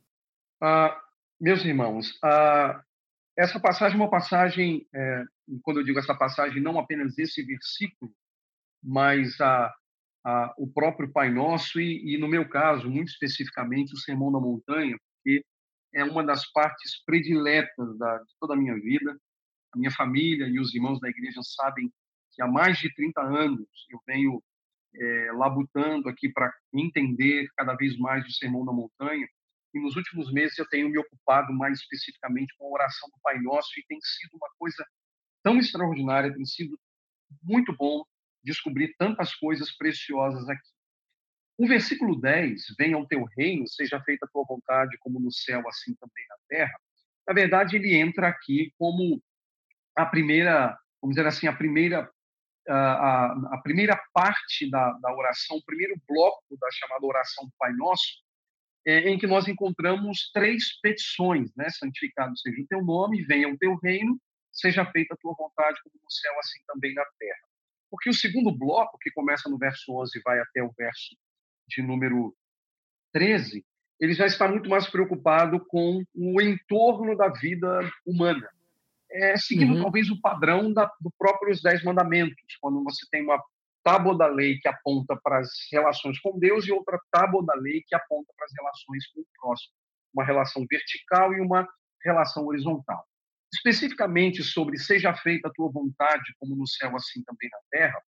Ah, 0.62 0.98
meus 1.44 1.62
irmãos, 1.62 2.18
ah, 2.24 2.83
essa 3.37 3.61
passagem 3.61 3.98
é 3.98 4.02
uma 4.02 4.09
passagem, 4.09 4.88
é, 4.94 5.24
quando 5.61 5.80
eu 5.80 5.85
digo 5.85 5.98
essa 5.98 6.14
passagem, 6.14 6.62
não 6.62 6.78
apenas 6.78 7.18
esse 7.18 7.42
versículo, 7.42 8.11
mas 8.83 9.38
a, 9.42 9.70
a, 10.24 10.54
o 10.57 10.66
próprio 10.66 11.12
Pai 11.12 11.30
Nosso 11.30 11.78
e, 11.78 12.14
e, 12.14 12.16
no 12.16 12.28
meu 12.28 12.48
caso, 12.48 12.88
muito 12.88 13.09
especificamente, 13.09 13.92
o 13.92 13.98
Sermão 13.98 14.33
da 14.33 14.40
Montanha, 14.40 14.96
porque 15.16 15.44
é 15.92 16.02
uma 16.02 16.24
das 16.24 16.50
partes 16.50 17.04
prediletas 17.04 17.98
da, 17.98 18.16
de 18.20 18.33
toda 18.40 18.54
a 18.54 18.57
minha 18.57 18.74
vida. 18.80 19.14
A 19.74 19.78
minha 19.78 19.90
família 19.90 20.46
e 20.46 20.59
os 20.59 20.74
irmãos 20.74 20.98
da 20.98 21.11
igreja 21.11 21.40
sabem 21.42 21.92
que 22.33 22.42
há 22.42 22.46
mais 22.46 22.78
de 22.78 22.90
30 22.94 23.20
anos 23.20 23.68
eu 23.90 24.00
venho 24.07 24.42
é, 24.96 25.33
labutando 25.33 26.09
aqui 26.09 26.30
para 26.30 26.50
entender 26.72 27.48
cada 27.54 27.74
vez 27.74 27.98
mais 27.98 28.24
o 28.26 28.33
Sermão 28.33 28.64
da 28.64 28.72
Montanha 28.72 29.28
e 29.74 29.80
nos 29.80 29.96
últimos 29.96 30.32
meses 30.32 30.56
eu 30.58 30.68
tenho 30.68 30.88
me 30.88 30.98
ocupado 30.98 31.52
mais 31.52 31.80
especificamente 31.80 32.54
com 32.56 32.66
a 32.66 32.70
oração 32.70 33.08
do 33.08 33.18
Pai 33.22 33.38
Nosso 33.40 33.68
e 33.78 33.84
tem 33.87 33.98
sido 34.00 34.37
uma 34.37 34.48
coisa 34.58 34.87
tão 35.42 35.58
extraordinária, 35.58 36.32
tem 36.32 36.46
sido 36.46 36.78
muito 37.42 37.74
bom 37.76 38.04
descobrir 38.42 38.94
tantas 38.96 39.34
coisas 39.34 39.76
preciosas 39.76 40.48
aqui. 40.48 40.70
O 41.58 41.66
versículo 41.66 42.20
10, 42.20 42.62
venha 42.78 42.96
ao 42.96 43.06
teu 43.06 43.24
reino, 43.37 43.66
seja 43.68 44.00
feita 44.02 44.26
a 44.26 44.28
tua 44.28 44.44
vontade, 44.44 44.96
como 44.98 45.20
no 45.20 45.32
céu, 45.32 45.66
assim 45.68 45.94
também 45.94 46.24
na 46.28 46.37
terra. 46.48 46.80
Na 47.26 47.34
verdade, 47.34 47.76
ele 47.76 47.94
entra 47.94 48.28
aqui 48.28 48.72
como 48.78 49.22
a 49.96 50.06
primeira, 50.06 50.76
vamos 51.00 51.16
dizer 51.16 51.26
assim, 51.26 51.46
a 51.46 51.52
primeira 51.52 52.10
a, 52.68 52.74
a, 52.74 53.54
a 53.54 53.58
primeira 53.58 54.00
parte 54.12 54.68
da, 54.70 54.92
da 54.92 55.14
oração, 55.14 55.56
o 55.58 55.64
primeiro 55.64 55.94
bloco 56.08 56.56
da 56.58 56.68
chamada 56.72 57.04
oração 57.04 57.44
do 57.44 57.52
Pai 57.58 57.72
Nosso, 57.74 58.22
é, 58.86 59.10
em 59.10 59.18
que 59.18 59.26
nós 59.26 59.48
encontramos 59.48 60.30
três 60.32 60.78
petições, 60.80 61.50
né? 61.56 61.68
Santificado 61.70 62.36
seja 62.38 62.60
o 62.60 62.66
teu 62.66 62.84
nome, 62.84 63.24
venha 63.24 63.48
o 63.48 63.56
teu 63.56 63.76
reino, 63.76 64.20
seja 64.52 64.84
feita 64.86 65.14
a 65.14 65.16
tua 65.16 65.34
vontade, 65.34 65.80
como 65.82 65.94
no 66.02 66.10
céu, 66.10 66.32
assim 66.38 66.60
também 66.66 66.94
na 66.94 67.04
terra. 67.18 67.48
Porque 67.90 68.10
o 68.10 68.14
segundo 68.14 68.50
bloco, 68.52 68.98
que 68.98 69.10
começa 69.10 69.48
no 69.48 69.58
verso 69.58 69.92
11 69.92 70.18
e 70.18 70.22
vai 70.22 70.38
até 70.38 70.62
o 70.62 70.72
verso 70.76 71.16
de 71.68 71.82
número 71.82 72.34
13, 73.12 73.64
ele 74.00 74.12
já 74.12 74.26
está 74.26 74.48
muito 74.48 74.68
mais 74.68 74.86
preocupado 74.88 75.64
com 75.66 76.02
o 76.14 76.40
entorno 76.40 77.16
da 77.16 77.28
vida 77.28 77.80
humana. 78.04 78.48
É, 79.10 79.36
seguindo 79.36 79.74
uhum. 79.74 79.82
talvez 79.82 80.10
o 80.10 80.20
padrão 80.20 80.72
da, 80.72 80.86
do 81.00 81.10
próprio 81.16 81.52
os 81.52 81.62
Dez 81.62 81.84
Mandamentos, 81.84 82.56
quando 82.60 82.82
você 82.82 83.06
tem 83.10 83.22
uma 83.22 83.40
tábua 83.84 84.16
da 84.16 84.26
lei 84.26 84.58
que 84.58 84.66
aponta 84.66 85.16
para 85.22 85.38
as 85.38 85.50
relações 85.70 86.18
com 86.20 86.38
Deus 86.38 86.66
e 86.66 86.72
outra 86.72 86.98
tábua 87.10 87.44
da 87.44 87.54
lei 87.54 87.84
que 87.86 87.94
aponta 87.94 88.32
para 88.36 88.46
as 88.46 88.52
relações 88.56 89.06
com 89.08 89.20
o 89.20 89.26
próximo. 89.38 89.72
Uma 90.12 90.24
relação 90.24 90.66
vertical 90.68 91.34
e 91.34 91.40
uma 91.40 91.68
relação 92.02 92.46
horizontal. 92.46 93.06
Especificamente 93.52 94.42
sobre 94.42 94.78
seja 94.78 95.14
feita 95.14 95.48
a 95.48 95.52
tua 95.52 95.70
vontade, 95.70 96.34
como 96.40 96.56
no 96.56 96.66
céu, 96.66 96.96
assim 96.96 97.22
também 97.22 97.48
na 97.50 97.58
terra, 97.70 98.02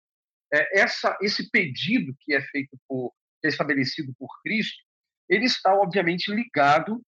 é, 0.52 0.80
essa, 0.80 1.16
esse 1.20 1.50
pedido 1.50 2.14
que 2.20 2.34
é 2.34 2.40
feito 2.40 2.76
por, 2.88 3.12
é 3.44 3.48
estabelecido 3.48 4.12
por 4.18 4.28
Cristo, 4.42 4.82
ele 5.28 5.44
está 5.44 5.74
obviamente 5.74 6.32
ligado 6.32 7.02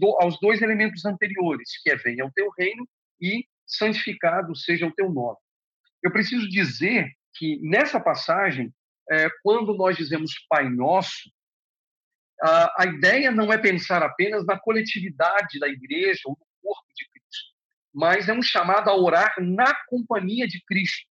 do, 0.00 0.16
aos 0.20 0.38
dois 0.40 0.62
elementos 0.62 1.04
anteriores, 1.04 1.80
que 1.82 1.90
é 1.90 1.96
venha 1.96 2.24
o 2.24 2.32
teu 2.32 2.50
reino 2.58 2.88
e 3.20 3.44
santificado 3.66 4.56
seja 4.56 4.86
o 4.86 4.94
teu 4.94 5.10
nome. 5.10 5.38
Eu 6.02 6.10
preciso 6.10 6.48
dizer 6.48 7.12
que 7.34 7.58
nessa 7.62 8.00
passagem, 8.00 8.72
é, 9.10 9.28
quando 9.42 9.74
nós 9.74 9.96
dizemos 9.96 10.32
Pai 10.48 10.68
Nosso, 10.68 11.30
a, 12.42 12.82
a 12.82 12.86
ideia 12.86 13.30
não 13.30 13.52
é 13.52 13.58
pensar 13.58 14.02
apenas 14.02 14.44
na 14.44 14.58
coletividade 14.58 15.58
da 15.58 15.68
igreja 15.68 16.20
ou 16.24 16.32
no 16.32 16.46
corpo 16.62 16.88
de 16.96 17.08
Cristo, 17.08 17.52
mas 17.94 18.28
é 18.28 18.32
um 18.32 18.42
chamado 18.42 18.88
a 18.88 18.96
orar 18.96 19.34
na 19.38 19.74
companhia 19.86 20.46
de 20.46 20.62
Cristo. 20.64 21.08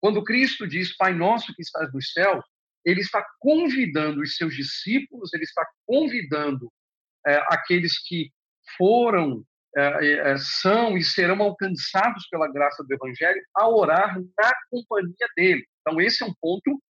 Quando 0.00 0.24
Cristo 0.24 0.66
diz 0.66 0.96
Pai 0.96 1.14
Nosso 1.14 1.54
que 1.54 1.62
estás 1.62 1.92
nos 1.92 2.12
céus, 2.12 2.44
ele 2.84 3.00
está 3.00 3.24
convidando 3.38 4.20
os 4.20 4.36
seus 4.36 4.56
discípulos, 4.56 5.32
ele 5.32 5.44
está 5.44 5.64
convidando 5.86 6.72
é, 7.26 7.36
aqueles 7.48 7.98
que 8.02 8.32
foram 8.76 9.44
são 10.38 10.96
e 10.96 11.02
serão 11.02 11.40
alcançados 11.42 12.26
pela 12.28 12.50
graça 12.50 12.84
do 12.84 12.92
Evangelho 12.92 13.42
a 13.54 13.68
orar 13.68 14.18
na 14.18 14.52
companhia 14.70 15.28
dele. 15.36 15.66
Então, 15.80 16.00
esse 16.00 16.22
é 16.22 16.26
um 16.26 16.34
ponto 16.40 16.82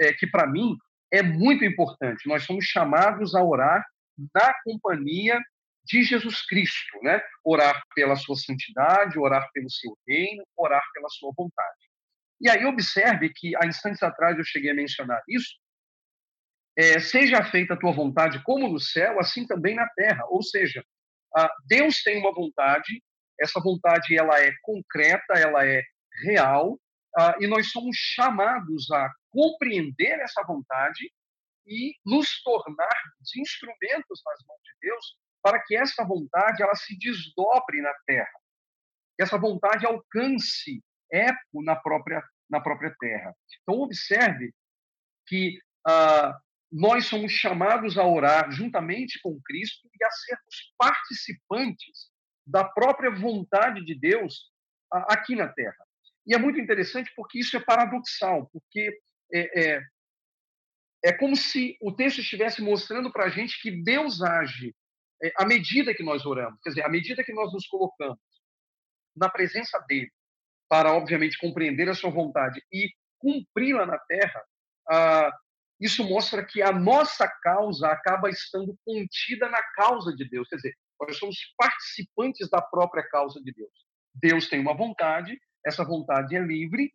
é, 0.00 0.12
que, 0.12 0.26
para 0.26 0.46
mim, 0.46 0.76
é 1.10 1.22
muito 1.22 1.64
importante. 1.64 2.28
Nós 2.28 2.44
somos 2.44 2.64
chamados 2.66 3.34
a 3.34 3.42
orar 3.42 3.84
na 4.34 4.54
companhia 4.64 5.40
de 5.84 6.02
Jesus 6.02 6.44
Cristo, 6.46 6.98
né? 7.02 7.22
Orar 7.44 7.80
pela 7.94 8.16
sua 8.16 8.36
santidade, 8.36 9.18
orar 9.18 9.48
pelo 9.52 9.70
seu 9.70 9.96
reino, 10.06 10.44
orar 10.56 10.82
pela 10.92 11.08
sua 11.08 11.32
vontade. 11.36 11.86
E 12.40 12.50
aí 12.50 12.64
observe 12.66 13.32
que 13.34 13.56
há 13.56 13.66
instantes 13.66 14.02
atrás 14.02 14.36
eu 14.36 14.44
cheguei 14.44 14.70
a 14.70 14.74
mencionar 14.74 15.22
isso. 15.28 15.56
É, 16.76 16.98
seja 16.98 17.42
feita 17.44 17.74
a 17.74 17.76
tua 17.76 17.92
vontade 17.92 18.42
como 18.42 18.68
no 18.68 18.78
céu, 18.78 19.18
assim 19.18 19.46
também 19.46 19.74
na 19.74 19.88
terra. 19.90 20.24
Ou 20.28 20.42
seja, 20.42 20.84
Deus 21.66 22.02
tem 22.02 22.18
uma 22.18 22.32
vontade, 22.32 23.02
essa 23.38 23.60
vontade 23.60 24.16
ela 24.16 24.40
é 24.40 24.52
concreta, 24.62 25.34
ela 25.34 25.66
é 25.66 25.82
real, 26.24 26.78
ah, 27.18 27.36
e 27.40 27.46
nós 27.46 27.70
somos 27.70 27.96
chamados 27.96 28.90
a 28.90 29.10
compreender 29.30 30.20
essa 30.20 30.42
vontade 30.42 31.10
e 31.66 31.94
nos 32.04 32.42
tornar 32.42 33.02
instrumentos 33.36 34.22
nas 34.24 34.46
mãos 34.46 34.60
de 34.62 34.88
Deus 34.88 35.16
para 35.42 35.62
que 35.62 35.76
essa 35.76 36.04
vontade 36.04 36.62
ela 36.62 36.74
se 36.74 36.96
desdobre 36.98 37.80
na 37.80 37.92
terra, 38.06 38.40
que 39.16 39.22
essa 39.22 39.38
vontade 39.38 39.86
alcance 39.86 40.82
eco 41.10 41.62
na 41.62 41.76
própria 41.76 42.22
na 42.48 42.60
própria 42.60 42.94
terra. 43.00 43.34
Então 43.62 43.80
observe 43.80 44.52
que 45.26 45.58
ah, 45.86 46.38
nós 46.70 47.06
somos 47.06 47.32
chamados 47.32 47.96
a 47.96 48.04
orar 48.04 48.50
juntamente 48.50 49.20
com 49.22 49.40
Cristo 49.40 49.88
e 49.98 50.04
a 50.04 50.10
sermos 50.10 50.74
participantes 50.76 52.10
da 52.46 52.64
própria 52.64 53.10
vontade 53.10 53.84
de 53.84 53.98
Deus 53.98 54.50
aqui 54.90 55.34
na 55.34 55.48
Terra. 55.48 55.86
E 56.26 56.34
é 56.34 56.38
muito 56.38 56.60
interessante 56.60 57.12
porque 57.14 57.38
isso 57.38 57.56
é 57.56 57.60
paradoxal, 57.60 58.48
porque 58.52 58.98
é, 59.32 59.60
é, 59.60 59.82
é 61.04 61.12
como 61.12 61.36
se 61.36 61.76
o 61.80 61.92
texto 61.92 62.20
estivesse 62.20 62.60
mostrando 62.62 63.12
para 63.12 63.24
a 63.24 63.30
gente 63.30 63.60
que 63.60 63.70
Deus 63.70 64.22
age 64.22 64.74
é, 65.22 65.32
à 65.36 65.46
medida 65.46 65.94
que 65.94 66.02
nós 66.02 66.26
oramos, 66.26 66.60
quer 66.62 66.70
dizer, 66.70 66.82
à 66.82 66.88
medida 66.88 67.24
que 67.24 67.32
nós 67.32 67.52
nos 67.52 67.66
colocamos 67.66 68.18
na 69.16 69.30
presença 69.30 69.78
dele, 69.88 70.10
para, 70.68 70.92
obviamente, 70.92 71.38
compreender 71.38 71.88
a 71.88 71.94
sua 71.94 72.10
vontade 72.10 72.60
e 72.72 72.90
cumpri-la 73.18 73.86
na 73.86 73.98
terra, 73.98 74.44
isso 75.78 76.02
mostra 76.04 76.44
que 76.44 76.62
a 76.62 76.72
nossa 76.72 77.28
causa 77.42 77.88
acaba 77.88 78.30
estando 78.30 78.76
contida 78.84 79.48
na 79.48 79.62
causa 79.74 80.14
de 80.14 80.28
Deus. 80.28 80.48
Quer 80.48 80.56
dizer, 80.56 80.74
nós 81.00 81.18
somos 81.18 81.36
participantes 81.56 82.48
da 82.48 82.62
própria 82.62 83.06
causa 83.08 83.40
de 83.42 83.52
Deus. 83.52 83.72
Deus 84.14 84.48
tem 84.48 84.60
uma 84.60 84.74
vontade, 84.74 85.38
essa 85.64 85.84
vontade 85.84 86.34
é 86.34 86.40
livre, 86.40 86.92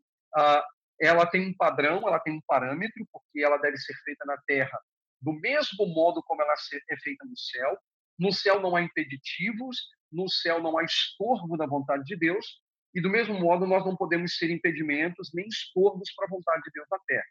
ela 0.99 1.25
tem 1.27 1.47
um 1.47 1.53
padrão, 1.53 2.07
ela 2.07 2.19
tem 2.19 2.33
um 2.33 2.41
parâmetro, 2.47 3.07
porque 3.11 3.43
ela 3.43 3.57
deve 3.57 3.77
ser 3.77 3.93
feita 4.03 4.25
na 4.25 4.37
terra 4.47 4.79
do 5.21 5.33
mesmo 5.33 5.85
modo 5.93 6.23
como 6.23 6.41
ela 6.41 6.53
é 6.89 6.97
feita 6.97 7.23
no 7.25 7.37
céu. 7.37 7.77
No 8.17 8.33
céu 8.33 8.59
não 8.59 8.75
há 8.75 8.81
impeditivos, 8.81 9.77
no 10.11 10.27
céu 10.27 10.59
não 10.59 10.77
há 10.77 10.83
estorvo 10.83 11.55
da 11.57 11.67
vontade 11.67 12.03
de 12.05 12.15
Deus, 12.15 12.59
e 12.93 13.01
do 13.01 13.09
mesmo 13.09 13.39
modo 13.39 13.67
nós 13.67 13.85
não 13.85 13.95
podemos 13.95 14.35
ser 14.35 14.49
impedimentos 14.49 15.29
nem 15.33 15.47
estorvos 15.47 16.11
para 16.15 16.25
a 16.25 16.29
vontade 16.29 16.63
de 16.63 16.71
Deus 16.73 16.87
na 16.89 16.97
terra 17.07 17.25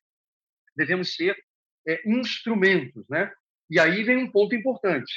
devemos 0.76 1.14
ser 1.14 1.36
é, 1.86 2.00
instrumentos, 2.06 3.04
né? 3.08 3.30
E 3.70 3.78
aí 3.78 4.02
vem 4.02 4.16
um 4.16 4.30
ponto 4.30 4.54
importante. 4.54 5.12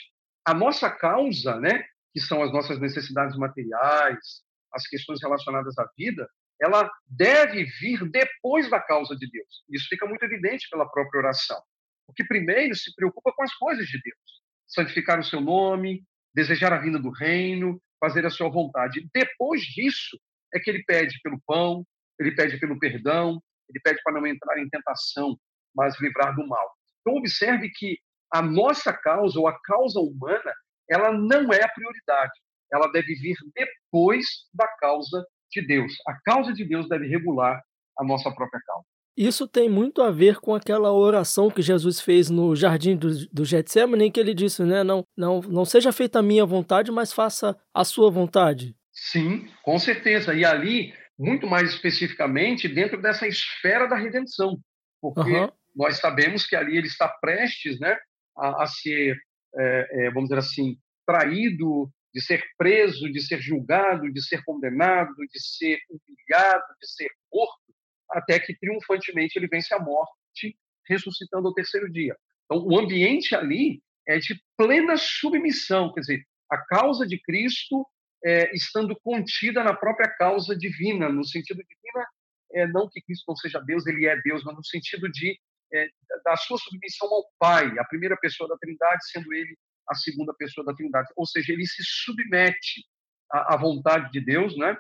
A 0.46 0.54
nossa 0.54 0.90
causa, 0.90 1.60
né, 1.60 1.84
que 2.14 2.20
são 2.20 2.44
as 2.44 2.52
nossas 2.52 2.80
necessidades 2.80 3.38
materiais, 3.38 4.44
as 4.72 4.88
questões 4.88 5.20
relacionadas 5.22 5.78
à 5.78 5.90
vida, 5.98 6.28
ela 6.62 6.90
deve 7.08 7.66
vir 7.80 8.10
depois 8.10 8.70
da 8.70 8.80
causa 8.80 9.16
de 9.16 9.30
Deus. 9.30 9.64
Isso 9.70 9.88
fica 9.90 10.06
muito 10.06 10.24
evidente 10.24 10.68
pela 10.70 10.90
própria 10.90 11.20
oração. 11.20 11.62
Porque 12.06 12.24
primeiro 12.24 12.76
se 12.76 12.94
preocupa 12.96 13.32
com 13.36 13.44
as 13.44 13.54
coisas 13.56 13.86
de 13.88 14.00
Deus. 14.02 14.44
Santificar 14.68 15.20
o 15.20 15.24
seu 15.24 15.42
nome, 15.42 16.04
desejar 16.34 16.74
a 16.74 16.80
vinda 16.80 17.00
do 17.00 17.10
reino, 17.10 17.82
fazer 18.00 18.26
a 18.26 18.30
sua 18.30 18.50
vontade. 18.50 19.08
Depois 19.14 19.62
disso 19.62 20.20
é 20.54 20.60
que 20.60 20.70
ele 20.70 20.84
pede 20.84 21.20
pelo 21.22 21.42
pão, 21.46 21.86
ele 22.20 22.36
pede 22.36 22.60
pelo 22.60 22.80
perdão, 22.80 23.42
ele 23.74 23.82
pede 23.84 24.00
para 24.04 24.14
não 24.14 24.28
entrar 24.28 24.60
em 24.60 24.70
tentação, 24.70 25.36
mas 25.76 26.00
livrar 26.00 26.36
do 26.36 26.48
mal. 26.48 26.72
Então, 27.02 27.18
observe 27.18 27.70
que 27.70 27.98
a 28.32 28.42
nossa 28.42 28.94
causa, 28.94 29.40
ou 29.40 29.48
a 29.48 29.60
causa 29.62 30.00
humana, 30.00 30.54
ela 30.90 31.12
não 31.12 31.52
é 31.52 31.64
a 31.64 31.70
prioridade. 31.70 32.32
Ela 32.72 32.88
deve 32.92 33.14
vir 33.16 33.36
depois 33.56 34.26
da 34.54 34.68
causa 34.80 35.26
de 35.52 35.66
Deus. 35.66 35.94
A 36.08 36.20
causa 36.24 36.54
de 36.54 36.66
Deus 36.66 36.88
deve 36.90 37.08
regular 37.08 37.62
a 37.98 38.04
nossa 38.04 38.32
própria 38.32 38.60
causa. 38.66 38.86
Isso 39.16 39.48
tem 39.48 39.70
muito 39.70 40.02
a 40.02 40.10
ver 40.10 40.40
com 40.40 40.56
aquela 40.56 40.92
oração 40.92 41.52
que 41.52 41.62
Jesus 41.62 42.02
fez 42.02 42.32
no 42.32 42.56
jardim 42.56 42.96
do, 42.96 43.28
do 43.28 43.46
Getsemane, 43.46 44.06
em 44.06 44.12
que 44.12 44.20
ele 44.20 44.34
disse, 44.34 44.64
né, 44.64 44.84
não, 44.84 45.06
não, 45.16 45.40
não 45.42 45.66
seja 45.66 45.92
feita 45.92 46.18
a 46.18 46.24
minha 46.24 46.46
vontade, 46.46 46.92
mas 46.92 47.14
faça 47.14 47.56
a 47.72 47.86
sua 47.86 48.10
vontade. 48.10 48.76
Sim, 48.92 49.48
com 49.62 49.78
certeza. 49.78 50.34
E 50.34 50.44
ali, 50.44 50.94
muito 51.24 51.48
mais 51.48 51.70
especificamente, 51.70 52.68
dentro 52.68 53.02
dessa 53.02 53.28
esfera 53.28 53.88
da 53.88 53.96
redenção. 53.96 54.60
Porque 55.02 55.32
uhum 55.32 55.50
nós 55.76 56.00
sabemos 56.00 56.46
que 56.46 56.56
ali 56.56 56.78
ele 56.78 56.88
está 56.88 57.08
prestes 57.08 57.80
né, 57.80 57.98
a, 58.38 58.64
a 58.64 58.68
ser, 58.68 59.18
é, 59.56 60.06
é, 60.06 60.12
vamos 60.12 60.30
dizer 60.30 60.40
assim, 60.40 60.78
traído, 61.06 61.92
de 62.14 62.22
ser 62.22 62.44
preso, 62.58 63.12
de 63.12 63.22
ser 63.22 63.42
julgado, 63.42 64.12
de 64.12 64.24
ser 64.24 64.44
condenado, 64.44 65.16
de 65.32 65.40
ser 65.40 65.80
humilhado, 65.90 66.64
de 66.80 66.88
ser 66.88 67.10
morto, 67.34 67.74
até 68.12 68.40
que 68.40 68.56
triunfantemente 68.56 69.38
ele 69.38 69.48
vence 69.48 69.74
a 69.74 69.80
morte, 69.80 70.56
ressuscitando 70.88 71.48
ao 71.48 71.54
terceiro 71.54 71.92
dia. 71.92 72.16
Então, 72.46 72.64
o 72.64 72.78
ambiente 72.78 73.36
ali 73.36 73.82
é 74.08 74.20
de 74.20 74.40
plena 74.56 74.96
submissão, 74.96 75.92
quer 75.92 76.02
dizer, 76.02 76.24
a 76.52 76.58
causa 76.66 77.08
de 77.08 77.20
Cristo 77.20 77.84
é, 78.24 78.54
estando 78.56 78.96
contida 79.02 79.64
na 79.64 79.74
própria 79.74 80.10
causa 80.18 80.56
divina, 80.56 81.10
no 81.10 81.26
sentido 81.26 81.58
divina, 81.58 82.08
é, 82.54 82.68
não 82.68 82.90
que 82.90 83.02
Cristo 83.02 83.26
não 83.28 83.36
seja 83.36 83.60
Deus, 83.60 83.86
ele 83.88 84.06
é 84.06 84.20
Deus, 84.22 84.44
mas 84.44 84.56
no 84.56 84.64
sentido 84.64 85.12
de 85.12 85.38
é, 85.74 85.88
da 86.24 86.36
sua 86.38 86.58
submissão 86.58 87.08
ao 87.08 87.26
Pai, 87.40 87.66
a 87.80 87.86
primeira 87.86 88.16
pessoa 88.18 88.48
da 88.48 88.58
Trindade, 88.58 89.10
sendo 89.12 89.34
ele 89.34 89.58
a 89.90 89.96
segunda 89.96 90.34
pessoa 90.36 90.64
da 90.64 90.74
Trindade. 90.74 91.10
Ou 91.16 91.26
seja, 91.26 91.52
ele 91.52 91.66
se 91.66 91.82
submete 91.84 92.86
à, 93.32 93.56
à 93.56 93.58
vontade 93.58 94.12
de 94.12 94.24
Deus, 94.24 94.56
né? 94.56 94.78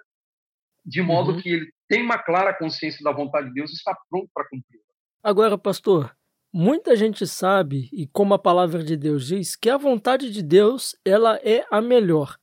de 0.85 1.01
modo 1.01 1.31
uhum. 1.31 1.41
que 1.41 1.49
ele 1.49 1.73
tem 1.87 2.03
uma 2.03 2.17
clara 2.17 2.53
consciência 2.53 3.03
da 3.03 3.11
vontade 3.11 3.47
de 3.47 3.53
Deus 3.53 3.71
e 3.71 3.75
está 3.75 3.97
pronto 4.09 4.29
para 4.33 4.47
cumpri-la. 4.49 4.83
Agora, 5.23 5.57
pastor, 5.57 6.15
muita 6.51 6.95
gente 6.95 7.25
sabe, 7.25 7.89
e 7.93 8.05
como 8.07 8.33
a 8.33 8.39
palavra 8.39 8.83
de 8.83 8.97
Deus 8.97 9.27
diz, 9.27 9.55
que 9.55 9.69
a 9.69 9.77
vontade 9.77 10.29
de 10.29 10.43
Deus 10.43 10.95
ela 11.05 11.37
é 11.37 11.65
a 11.71 11.81
melhor. 11.81 12.37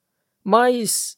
Mas 0.45 1.17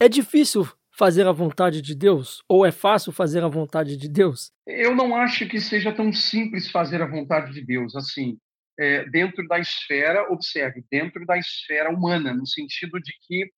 é 0.00 0.08
difícil 0.08 0.66
fazer 0.98 1.26
a 1.26 1.32
vontade 1.32 1.80
de 1.80 1.94
Deus? 1.94 2.42
Ou 2.48 2.66
é 2.66 2.72
fácil 2.72 3.12
fazer 3.12 3.42
a 3.44 3.48
vontade 3.48 3.96
de 3.96 4.08
Deus? 4.08 4.50
Eu 4.66 4.94
não 4.94 5.14
acho 5.14 5.48
que 5.48 5.60
seja 5.60 5.92
tão 5.92 6.12
simples 6.12 6.70
fazer 6.70 7.00
a 7.00 7.06
vontade 7.06 7.52
de 7.52 7.64
Deus 7.64 7.94
assim. 7.94 8.36
É, 8.78 9.08
dentro 9.10 9.46
da 9.48 9.58
esfera, 9.58 10.30
observe, 10.32 10.84
dentro 10.90 11.24
da 11.26 11.36
esfera 11.36 11.90
humana, 11.90 12.32
no 12.32 12.46
sentido 12.46 13.00
de 13.00 13.12
que 13.26 13.50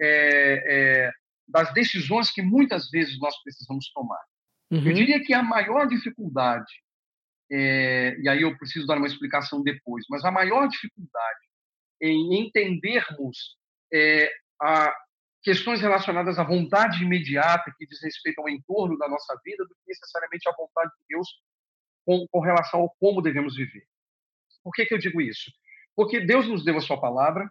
é, 0.00 1.04
é, 1.06 1.10
das 1.46 1.72
decisões 1.74 2.30
que 2.30 2.40
muitas 2.42 2.88
vezes 2.90 3.18
nós 3.18 3.34
precisamos 3.42 3.90
tomar. 3.92 4.22
Uhum. 4.70 4.86
Eu 4.86 4.94
diria 4.94 5.22
que 5.22 5.34
a 5.34 5.42
maior 5.42 5.86
dificuldade, 5.86 6.72
é, 7.50 8.16
e 8.18 8.28
aí 8.28 8.42
eu 8.42 8.56
preciso 8.56 8.86
dar 8.86 8.96
uma 8.96 9.06
explicação 9.06 9.62
depois, 9.62 10.04
mas 10.08 10.24
a 10.24 10.30
maior 10.30 10.66
dificuldade 10.66 11.40
em 12.00 12.40
entendermos 12.40 13.56
é, 13.92 14.30
a, 14.60 14.94
questões 15.42 15.80
relacionadas 15.80 16.38
à 16.38 16.44
vontade 16.44 17.02
imediata 17.02 17.72
que 17.76 17.86
diz 17.86 18.02
respeito 18.02 18.40
ao 18.40 18.48
entorno 18.48 18.96
da 18.96 19.08
nossa 19.08 19.38
vida 19.44 19.64
do 19.64 19.74
que 19.74 19.88
necessariamente 19.88 20.48
à 20.48 20.52
vontade 20.52 20.90
de 20.90 21.04
Deus 21.08 21.28
com, 22.04 22.26
com 22.28 22.40
relação 22.40 22.80
ao 22.80 22.90
como 22.98 23.20
devemos 23.20 23.56
viver. 23.56 23.86
Por 24.62 24.72
que, 24.72 24.86
que 24.86 24.94
eu 24.94 24.98
digo 24.98 25.20
isso? 25.20 25.50
Porque 25.96 26.20
Deus 26.20 26.46
nos 26.48 26.64
deu 26.64 26.76
a 26.78 26.80
sua 26.80 27.00
palavra 27.00 27.50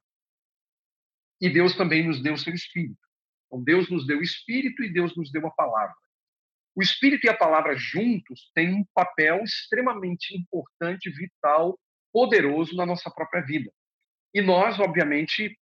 e 1.39 1.50
Deus 1.50 1.76
também 1.76 2.08
nos 2.08 2.22
deu 2.22 2.34
o 2.34 2.38
seu 2.38 2.54
espírito. 2.54 3.00
Então, 3.48 3.62
Deus 3.64 3.89
nos 3.89 4.08
deu 4.08 4.20
o 4.20 4.24
espírito 4.24 4.84
e 4.84 4.92
Deus 4.92 5.16
nos 5.16 5.32
deu 5.32 5.46
a 5.46 5.52
palavra. 5.52 5.96
O 6.74 6.82
espírito 6.82 7.26
e 7.26 7.30
a 7.30 7.38
palavra 7.38 7.76
juntos 7.76 8.50
têm 8.56 8.74
um 8.74 8.86
papel 8.94 9.44
extremamente 9.44 10.36
importante, 10.38 11.10
vital, 11.10 11.78
poderoso 12.14 12.76
na 12.76 12.86
nossa 12.86 13.12
própria 13.12 13.42
vida. 13.42 13.70
E 14.34 14.42
nós, 14.42 14.80
obviamente, 14.80 15.58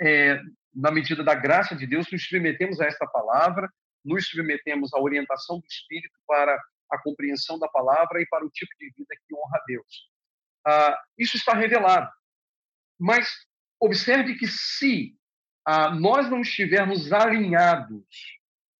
é, 0.00 0.40
na 0.74 0.90
medida 0.90 1.22
da 1.22 1.34
graça 1.34 1.74
de 1.76 1.86
Deus, 1.86 2.10
nos 2.10 2.24
submetemos 2.24 2.80
a 2.80 2.86
esta 2.86 3.06
palavra, 3.06 3.68
nos 4.04 4.28
submetemos 4.28 4.92
à 4.94 5.00
orientação 5.00 5.58
do 5.58 5.66
Espírito 5.66 6.18
para 6.26 6.58
a 6.90 7.02
compreensão 7.02 7.58
da 7.58 7.68
palavra 7.68 8.20
e 8.20 8.26
para 8.26 8.44
o 8.44 8.50
tipo 8.50 8.72
de 8.78 8.90
vida 8.96 9.14
que 9.26 9.34
honra 9.34 9.58
a 9.58 9.64
Deus. 9.66 10.10
Ah, 10.66 11.02
isso 11.18 11.36
está 11.36 11.54
revelado. 11.54 12.10
Mas 12.98 13.28
observe 13.78 14.34
que 14.36 14.46
se 14.46 15.16
ah, 15.66 15.90
nós 15.94 16.28
não 16.30 16.40
estivermos 16.40 17.12
alinhados, 17.12 18.06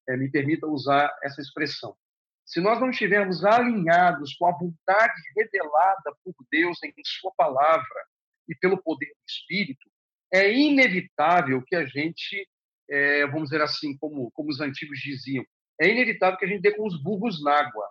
é, 0.08 0.16
me 0.16 0.30
permita 0.30 0.66
usar 0.66 1.10
essa 1.22 1.40
expressão, 1.40 1.96
se 2.44 2.60
nós 2.60 2.80
não 2.80 2.90
estivermos 2.90 3.44
alinhados 3.44 4.34
com 4.34 4.46
a 4.46 4.52
vontade 4.52 5.14
revelada 5.36 6.16
por 6.24 6.34
Deus 6.50 6.82
em 6.82 6.92
Sua 7.04 7.32
palavra 7.36 8.06
e 8.48 8.56
pelo 8.56 8.82
poder 8.82 9.06
do 9.06 9.24
Espírito, 9.28 9.88
é 10.32 10.52
inevitável 10.52 11.62
que 11.66 11.74
a 11.74 11.86
gente, 11.86 12.48
é, 12.88 13.26
vamos 13.26 13.50
dizer 13.50 13.62
assim, 13.62 13.96
como, 13.98 14.30
como 14.32 14.50
os 14.50 14.60
antigos 14.60 14.98
diziam, 15.00 15.44
é 15.80 15.88
inevitável 15.88 16.38
que 16.38 16.44
a 16.44 16.48
gente 16.48 16.62
dê 16.62 16.74
com 16.74 16.86
os 16.86 17.02
burros 17.02 17.42
na 17.42 17.58
água, 17.58 17.88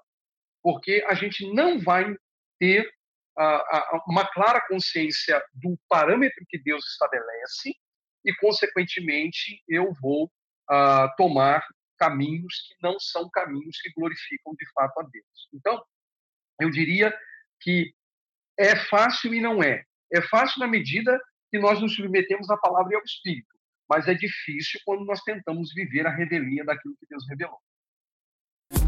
porque 0.62 1.04
a 1.08 1.14
gente 1.14 1.52
não 1.54 1.80
vai 1.80 2.16
ter 2.60 2.90
a, 3.38 3.46
a, 3.46 4.04
uma 4.08 4.26
clara 4.32 4.62
consciência 4.68 5.42
do 5.54 5.78
parâmetro 5.88 6.46
que 6.48 6.62
Deus 6.62 6.86
estabelece 6.86 7.74
e, 8.26 8.36
consequentemente, 8.36 9.64
eu 9.68 9.94
vou 10.02 10.26
uh, 10.26 11.16
tomar 11.18 11.66
caminhos 11.98 12.68
que 12.68 12.76
não 12.82 13.00
são 13.00 13.30
caminhos 13.30 13.80
que 13.82 13.92
glorificam 13.94 14.54
de 14.56 14.70
fato 14.74 15.00
a 15.00 15.04
Deus. 15.04 15.50
Então, 15.54 15.84
eu 16.60 16.70
diria 16.70 17.18
que 17.62 17.94
é 18.58 18.76
fácil 18.76 19.34
e 19.34 19.42
não 19.42 19.64
é. 19.64 19.84
É 20.12 20.22
fácil 20.22 20.60
na 20.60 20.68
medida 20.68 21.20
que 21.50 21.60
nós 21.60 21.80
nos 21.82 21.95
submetemos 21.95 22.50
à 22.50 22.58
palavra 22.58 22.93
e 22.93 22.95
ao 22.95 23.04
Espírito, 23.04 23.56
mas 23.89 24.08
é 24.08 24.14
difícil 24.14 24.80
quando 24.86 25.06
nós 25.06 25.22
tentamos 25.22 25.74
viver 25.74 26.06
a 26.06 26.16
revelia 26.16 26.64
daquilo 26.64 26.95
que 27.00 27.08
Deus 27.10 27.24
revelou. 27.30 27.58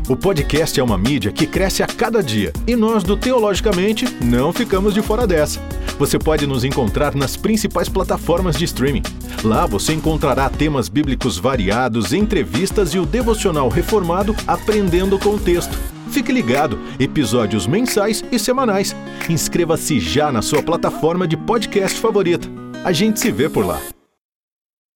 O 0.08 0.16
podcast 0.16 0.80
é 0.80 0.84
uma 0.84 0.98
mídia 0.98 1.32
que 1.32 1.48
cresce 1.48 1.82
a 1.82 1.88
cada 1.88 2.22
dia 2.22 2.52
e 2.68 2.76
nós 2.76 3.04
do 3.04 3.18
Teologicamente 3.18 4.06
não 4.24 4.52
ficamos 4.52 4.94
de 4.94 5.02
fora 5.02 5.26
dessa. 5.26 5.60
Você 5.98 6.20
pode 6.20 6.46
nos 6.46 6.64
encontrar 6.64 7.16
nas 7.16 7.38
principais 7.38 7.88
plataformas 7.88 8.58
de 8.58 8.66
streaming. 8.66 9.04
Lá 9.44 9.66
você 9.66 9.94
encontrará 9.94 10.50
temas 10.50 10.90
bíblicos 10.90 11.38
variados, 11.38 12.14
entrevistas 12.14 12.94
e 12.94 13.00
o 13.00 13.06
devocional 13.06 13.70
reformado 13.70 14.36
Aprendendo 14.48 15.18
com 15.18 15.30
o 15.30 15.40
Texto. 15.40 15.78
Fique 16.12 16.30
ligado, 16.30 16.78
episódios 17.00 17.66
mensais 17.66 18.22
e 18.34 18.38
semanais. 18.38 18.94
Inscreva-se 19.30 19.98
já 19.98 20.30
na 20.30 20.42
sua 20.42 20.62
plataforma 20.62 21.26
de 21.26 21.38
podcast 21.38 21.98
favorita. 21.98 22.48
A 22.84 22.92
gente 22.92 23.18
se 23.18 23.32
vê 23.32 23.50
por 23.50 23.66
lá. 23.66 23.80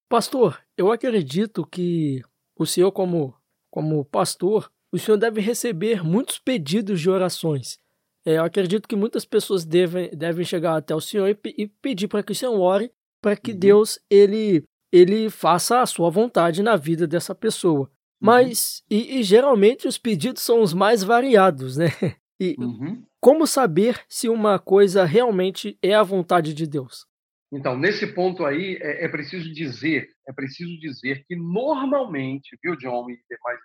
Pastor, 0.09 0.59
eu 0.77 0.91
acredito 0.91 1.65
que 1.65 2.21
o 2.59 2.65
senhor, 2.65 2.91
como, 2.91 3.33
como 3.71 4.03
pastor, 4.03 4.69
o 4.91 4.99
senhor 4.99 5.17
deve 5.17 5.39
receber 5.39 6.03
muitos 6.03 6.37
pedidos 6.37 6.99
de 6.99 7.09
orações. 7.09 7.79
É, 8.25 8.37
eu 8.37 8.43
acredito 8.43 8.87
que 8.87 8.95
muitas 8.95 9.23
pessoas 9.23 9.63
devem, 9.63 10.09
devem 10.11 10.43
chegar 10.43 10.75
até 10.75 10.93
o 10.93 10.99
senhor 10.99 11.29
e, 11.29 11.37
e 11.57 11.67
pedir 11.67 12.09
para 12.09 12.23
que 12.23 12.33
o 12.33 12.35
senhor 12.35 12.59
ore 12.59 12.91
para 13.21 13.37
que 13.37 13.53
uhum. 13.53 13.57
Deus 13.57 13.99
ele, 14.09 14.63
ele 14.91 15.29
faça 15.29 15.81
a 15.81 15.85
sua 15.85 16.09
vontade 16.09 16.61
na 16.61 16.75
vida 16.75 17.07
dessa 17.07 17.33
pessoa. 17.33 17.89
Mas, 18.25 18.83
uhum. 18.91 18.97
e, 18.97 19.19
e, 19.19 19.23
geralmente 19.23 19.87
os 19.87 19.97
pedidos 19.97 20.41
são 20.43 20.61
os 20.61 20.73
mais 20.73 21.03
variados, 21.03 21.77
né? 21.77 21.87
E 22.37 22.53
uhum. 22.59 23.01
como 23.21 23.47
saber 23.47 24.03
se 24.09 24.27
uma 24.27 24.59
coisa 24.59 25.05
realmente 25.05 25.79
é 25.81 25.95
a 25.95 26.03
vontade 26.03 26.53
de 26.53 26.67
Deus? 26.67 27.07
Então, 27.49 27.77
nesse 27.77 28.07
ponto 28.07 28.45
aí, 28.45 28.77
é, 28.81 29.05
é 29.05 29.07
preciso 29.07 29.49
dizer, 29.53 30.09
é 30.27 30.33
preciso 30.33 30.77
dizer 30.77 31.23
que 31.25 31.33
normalmente, 31.33 32.57
viu, 32.61 32.75
John 32.75 33.09
e 33.09 33.17
demais 33.29 33.59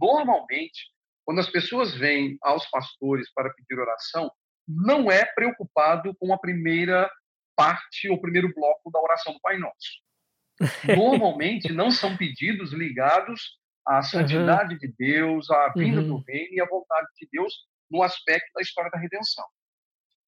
normalmente, 0.00 0.90
quando 1.24 1.40
as 1.40 1.50
pessoas 1.50 1.94
vêm 1.94 2.38
aos 2.42 2.68
pastores 2.70 3.30
para 3.34 3.52
pedir 3.52 3.80
oração, 3.80 4.30
não 4.66 5.10
é 5.10 5.24
preocupado 5.24 6.14
com 6.18 6.32
a 6.32 6.38
primeira 6.38 7.10
parte 7.56 8.08
ou 8.08 8.20
primeiro 8.20 8.52
bloco 8.54 8.90
da 8.90 9.00
oração 9.00 9.32
do 9.32 9.40
Pai 9.40 9.58
Nosso. 9.58 10.02
Normalmente 10.96 11.72
não 11.72 11.90
são 11.90 12.16
pedidos 12.16 12.72
ligados 12.72 13.58
à 13.86 14.02
santidade 14.02 14.74
uhum. 14.74 14.78
de 14.78 14.94
Deus, 14.98 15.50
à 15.50 15.72
vinda 15.76 16.00
uhum. 16.00 16.08
do 16.08 16.24
reino 16.24 16.54
e 16.54 16.60
à 16.60 16.66
vontade 16.66 17.06
de 17.16 17.28
Deus 17.30 17.52
no 17.90 18.02
aspecto 18.02 18.50
da 18.54 18.62
história 18.62 18.90
da 18.90 18.98
redenção. 18.98 19.44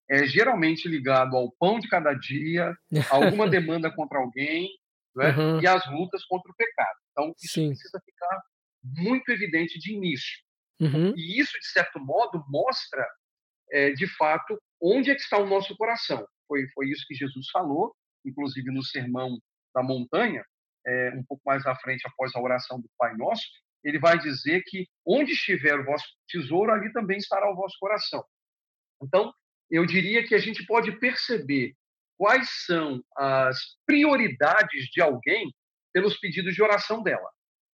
É 0.08 0.24
geralmente 0.26 0.88
ligado 0.88 1.36
ao 1.36 1.50
pão 1.58 1.80
de 1.80 1.88
cada 1.88 2.12
dia, 2.14 2.76
a 3.10 3.16
alguma 3.16 3.48
demanda 3.50 3.90
contra 3.90 4.18
alguém 4.18 4.68
né? 5.16 5.30
uhum. 5.30 5.60
e 5.60 5.66
às 5.66 5.84
lutas 5.90 6.24
contra 6.26 6.50
o 6.50 6.54
pecado. 6.54 6.96
Então, 7.10 7.34
isso 7.42 7.54
Sim. 7.54 7.68
precisa 7.68 8.00
ficar 8.04 8.42
muito 8.84 9.28
evidente 9.30 9.78
de 9.78 9.94
início. 9.94 10.38
Uhum. 10.80 11.12
E 11.16 11.40
isso, 11.40 11.58
de 11.58 11.66
certo 11.66 11.98
modo, 11.98 12.44
mostra, 12.48 13.04
é, 13.72 13.90
de 13.92 14.06
fato, 14.16 14.60
onde 14.80 15.10
é 15.10 15.14
que 15.14 15.22
está 15.22 15.38
o 15.38 15.46
nosso 15.46 15.74
coração. 15.76 16.24
Foi, 16.46 16.68
foi 16.74 16.90
isso 16.90 17.04
que 17.08 17.14
Jesus 17.14 17.48
falou, 17.50 17.94
inclusive 18.24 18.70
no 18.70 18.84
Sermão 18.84 19.38
da 19.74 19.82
Montanha, 19.82 20.44
é, 20.86 21.10
um 21.14 21.24
pouco 21.24 21.42
mais 21.44 21.66
à 21.66 21.74
frente, 21.76 22.06
após 22.06 22.34
a 22.34 22.40
oração 22.40 22.80
do 22.80 22.88
Pai 22.96 23.14
Nosso, 23.16 23.44
ele 23.82 23.98
vai 23.98 24.18
dizer 24.18 24.62
que 24.66 24.86
onde 25.06 25.32
estiver 25.32 25.78
o 25.78 25.84
vosso 25.84 26.06
tesouro, 26.28 26.72
ali 26.72 26.92
também 26.92 27.18
estará 27.18 27.50
o 27.50 27.54
vosso 27.54 27.76
coração. 27.78 28.24
Então, 29.02 29.32
eu 29.70 29.84
diria 29.84 30.26
que 30.26 30.34
a 30.34 30.38
gente 30.38 30.64
pode 30.64 30.98
perceber 30.98 31.74
quais 32.16 32.48
são 32.64 33.02
as 33.16 33.58
prioridades 33.84 34.86
de 34.86 35.00
alguém 35.00 35.52
pelos 35.92 36.18
pedidos 36.18 36.54
de 36.54 36.62
oração 36.62 37.02
dela. 37.02 37.30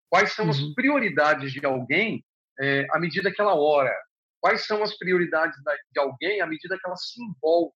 Quais 0.08 0.32
são 0.32 0.46
uhum. 0.46 0.50
as 0.50 0.74
prioridades 0.74 1.52
de 1.52 1.64
alguém 1.64 2.24
é, 2.61 2.86
à 2.90 2.98
medida 2.98 3.32
que 3.32 3.40
ela 3.40 3.54
ora? 3.54 3.94
Quais 4.40 4.66
são 4.66 4.82
as 4.82 4.96
prioridades 4.96 5.56
de 5.92 6.00
alguém 6.00 6.40
à 6.40 6.46
medida 6.46 6.78
que 6.78 6.86
ela 6.86 6.96
se 6.96 7.22
envolve 7.22 7.74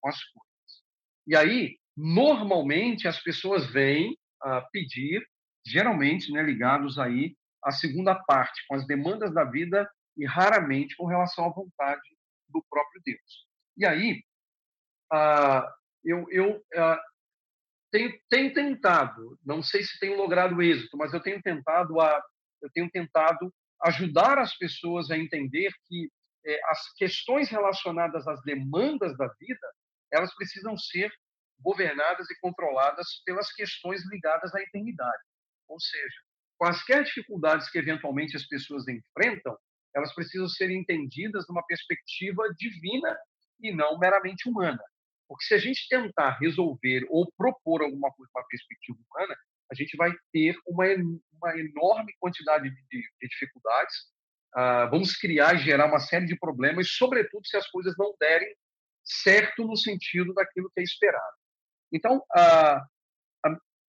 com 0.00 0.08
as 0.08 0.16
coisas? 0.16 0.82
E 1.26 1.36
aí, 1.36 1.78
normalmente, 1.96 3.08
as 3.08 3.20
pessoas 3.20 3.66
vêm 3.66 4.16
a 4.42 4.60
pedir, 4.72 5.26
geralmente 5.64 6.32
né, 6.32 6.42
ligados 6.42 6.98
aí 6.98 7.36
à 7.62 7.70
segunda 7.70 8.14
parte, 8.14 8.64
com 8.66 8.74
as 8.74 8.86
demandas 8.86 9.32
da 9.32 9.44
vida 9.44 9.88
e 10.16 10.26
raramente 10.26 10.96
com 10.96 11.06
relação 11.06 11.46
à 11.46 11.48
vontade 11.48 12.00
do 12.48 12.64
próprio 12.68 13.00
Deus. 13.04 13.46
E 13.76 13.86
aí, 13.86 14.22
uh, 15.12 15.66
eu, 16.04 16.26
eu 16.30 16.56
uh, 16.56 16.98
tenho, 17.90 18.12
tenho 18.28 18.52
tentado, 18.52 19.38
não 19.44 19.62
sei 19.62 19.82
se 19.82 19.98
tenho 19.98 20.16
logrado 20.16 20.60
êxito, 20.60 20.96
mas 20.96 21.12
eu 21.12 21.20
tenho 21.20 21.40
tentado 21.40 22.00
a, 22.00 22.22
eu 22.60 22.70
tenho 22.72 22.90
tentado 22.90 23.52
ajudar 23.84 24.38
as 24.38 24.56
pessoas 24.56 25.10
a 25.10 25.18
entender 25.18 25.70
que 25.86 26.10
é, 26.44 26.60
as 26.70 26.92
questões 26.94 27.48
relacionadas 27.48 28.26
às 28.26 28.42
demandas 28.42 29.16
da 29.16 29.28
vida, 29.38 29.72
elas 30.12 30.34
precisam 30.34 30.76
ser 30.76 31.12
governadas 31.62 32.28
e 32.30 32.38
controladas 32.40 33.22
pelas 33.24 33.52
questões 33.52 34.02
ligadas 34.10 34.54
à 34.54 34.60
eternidade. 34.60 35.22
Ou 35.68 35.80
seja, 35.80 36.20
quaisquer 36.58 37.04
dificuldades 37.04 37.70
que 37.70 37.78
eventualmente 37.78 38.36
as 38.36 38.46
pessoas 38.46 38.86
enfrentam, 38.88 39.56
elas 39.94 40.14
precisam 40.14 40.48
ser 40.48 40.70
entendidas 40.70 41.46
numa 41.48 41.64
perspectiva 41.66 42.42
divina 42.56 43.16
e 43.60 43.72
não 43.72 43.98
meramente 43.98 44.48
humana. 44.48 44.82
Porque 45.28 45.44
se 45.44 45.54
a 45.54 45.58
gente 45.58 45.88
tentar 45.88 46.38
resolver 46.38 47.06
ou 47.08 47.30
propor 47.36 47.82
alguma 47.82 48.10
coisa 48.12 48.30
perspectiva 48.48 48.98
humana, 49.10 49.34
a 49.70 49.74
gente 49.74 49.96
vai 49.96 50.12
ter 50.30 50.54
uma, 50.66 50.84
uma 51.32 51.58
enorme 51.58 52.12
quantidade 52.20 52.68
de, 52.68 52.76
de 52.90 53.28
dificuldades. 53.28 53.94
Uh, 54.54 54.90
vamos 54.90 55.16
criar 55.16 55.54
e 55.54 55.58
gerar 55.58 55.86
uma 55.86 55.98
série 55.98 56.26
de 56.26 56.38
problemas, 56.38 56.90
sobretudo 56.90 57.46
se 57.46 57.56
as 57.56 57.66
coisas 57.70 57.94
não 57.96 58.14
derem 58.20 58.54
certo 59.02 59.66
no 59.66 59.76
sentido 59.76 60.34
daquilo 60.34 60.70
que 60.74 60.80
é 60.80 60.84
esperado. 60.84 61.36
Então, 61.92 62.22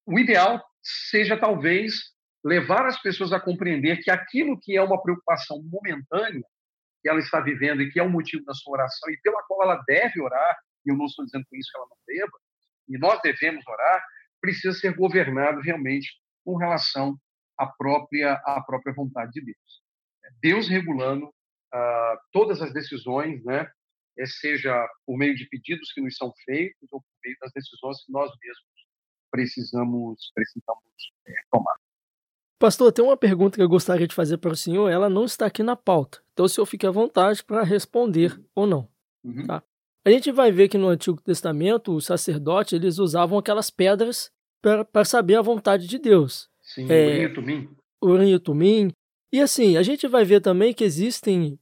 o 0.05 0.19
ideal 0.19 0.63
seja 0.81 1.39
talvez 1.39 2.13
levar 2.43 2.85
as 2.85 3.01
pessoas 3.01 3.31
a 3.31 3.39
compreender 3.39 4.03
que 4.03 4.11
aquilo 4.11 4.59
que 4.59 4.75
é 4.75 4.81
uma 4.81 5.01
preocupação 5.01 5.61
momentânea 5.63 6.43
que 7.01 7.09
ela 7.09 7.19
está 7.19 7.39
vivendo 7.39 7.81
e 7.81 7.91
que 7.91 7.99
é 7.99 8.03
o 8.03 8.09
motivo 8.09 8.43
da 8.45 8.53
sua 8.53 8.73
oração 8.73 9.09
e 9.09 9.17
pela 9.21 9.43
qual 9.43 9.63
ela 9.63 9.83
deve 9.87 10.21
orar, 10.21 10.57
e 10.85 10.91
eu 10.91 10.97
não 10.97 11.05
estou 11.05 11.25
dizendo 11.25 11.45
com 11.49 11.55
isso 11.55 11.69
que 11.71 11.77
ela 11.77 11.87
não 11.89 11.97
deva, 12.07 12.31
e 12.89 12.97
nós 12.97 13.21
devemos 13.21 13.65
orar, 13.67 14.03
precisa 14.41 14.73
ser 14.77 14.95
governado 14.95 15.61
realmente 15.61 16.09
com 16.45 16.55
relação 16.55 17.17
à 17.57 17.65
própria, 17.67 18.33
à 18.45 18.61
própria 18.61 18.93
vontade 18.93 19.31
de 19.31 19.41
Deus. 19.41 19.83
Deus 20.41 20.67
regulando 20.67 21.27
uh, 21.27 22.17
todas 22.31 22.61
as 22.61 22.73
decisões, 22.73 23.43
né, 23.43 23.69
seja 24.25 24.87
por 25.05 25.17
meio 25.17 25.35
de 25.35 25.47
pedidos 25.47 25.91
que 25.93 26.01
nos 26.01 26.15
são 26.15 26.31
feitos 26.45 26.87
ou 26.91 27.01
por 27.01 27.09
meio 27.23 27.35
das 27.41 27.51
decisões 27.53 28.03
que 28.05 28.11
nós 28.11 28.31
mesmos 28.41 28.73
precisamos, 29.31 30.31
precisamos 30.35 30.93
é, 31.27 31.33
tomar. 31.51 31.75
Pastor, 32.59 32.91
tem 32.93 33.03
uma 33.03 33.17
pergunta 33.17 33.57
que 33.57 33.61
eu 33.61 33.67
gostaria 33.67 34.07
de 34.07 34.15
fazer 34.15 34.37
para 34.37 34.53
o 34.53 34.55
senhor. 34.55 34.89
Ela 34.89 35.09
não 35.09 35.25
está 35.25 35.47
aqui 35.47 35.63
na 35.63 35.75
pauta. 35.75 36.23
Então, 36.31 36.45
o 36.45 36.49
senhor 36.49 36.65
fique 36.65 36.85
à 36.85 36.91
vontade 36.91 37.43
para 37.43 37.63
responder 37.63 38.37
uhum. 38.37 38.45
ou 38.55 38.67
não. 38.67 38.89
Uhum. 39.23 39.47
Tá? 39.47 39.63
A 40.05 40.09
gente 40.09 40.31
vai 40.31 40.51
ver 40.51 40.69
que 40.69 40.77
no 40.77 40.87
Antigo 40.87 41.21
Testamento, 41.21 41.93
os 41.93 42.05
sacerdotes 42.05 42.73
eles 42.73 42.99
usavam 42.99 43.37
aquelas 43.37 43.69
pedras 43.69 44.31
para 44.61 45.03
saber 45.03 45.35
a 45.35 45.41
vontade 45.41 45.87
de 45.87 45.97
Deus. 45.97 46.49
Sim, 46.61 46.87
é, 46.89 47.07
Urim 47.07 47.23
e 47.23 47.33
Tumim. 47.33 47.69
Urim 48.01 48.33
e 48.33 48.39
Tumim. 48.39 48.91
E 49.31 49.41
assim, 49.41 49.75
a 49.75 49.83
gente 49.83 50.07
vai 50.07 50.23
ver 50.23 50.41
também 50.41 50.73
que 50.73 50.83
existem, 50.83 51.59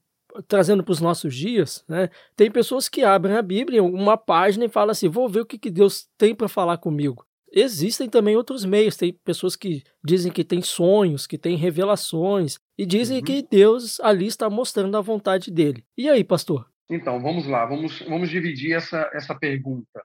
trazendo 0.48 0.84
para 0.84 0.92
os 0.92 1.02
nossos 1.02 1.36
dias, 1.36 1.84
né, 1.88 2.10
tem 2.36 2.52
pessoas 2.52 2.88
que 2.88 3.04
abrem 3.04 3.36
a 3.36 3.42
Bíblia, 3.42 3.84
uma 3.84 4.18
página 4.18 4.66
e 4.66 4.70
falam 4.70 4.92
assim, 4.92 5.10
vou 5.10 5.28
ver 5.30 5.42
o 5.42 5.46
que, 5.46 5.58
que 5.58 5.70
Deus 5.70 6.08
tem 6.18 6.34
para 6.36 6.48
falar 6.48 6.78
comigo. 6.78 7.26
Existem 7.54 8.10
também 8.10 8.38
outros 8.38 8.64
meios, 8.64 8.96
tem 8.96 9.14
pessoas 9.26 9.58
que 9.58 9.84
dizem 10.04 10.32
que 10.32 10.44
têm 10.44 10.62
sonhos, 10.62 11.28
que 11.28 11.38
têm 11.38 11.58
revelações, 11.58 12.58
e 12.78 12.86
dizem 12.86 13.18
uhum. 13.18 13.24
que 13.24 13.46
Deus 13.50 14.00
ali 14.00 14.26
está 14.26 14.50
mostrando 14.50 14.96
a 14.96 15.02
vontade 15.02 15.52
dele. 15.52 15.84
E 15.98 16.08
aí, 16.08 16.24
pastor? 16.24 16.66
Então, 16.90 17.22
vamos 17.22 17.46
lá, 17.48 17.66
vamos, 17.66 18.00
vamos 18.02 18.30
dividir 18.30 18.74
essa, 18.74 19.10
essa 19.14 19.36
pergunta. 19.36 20.02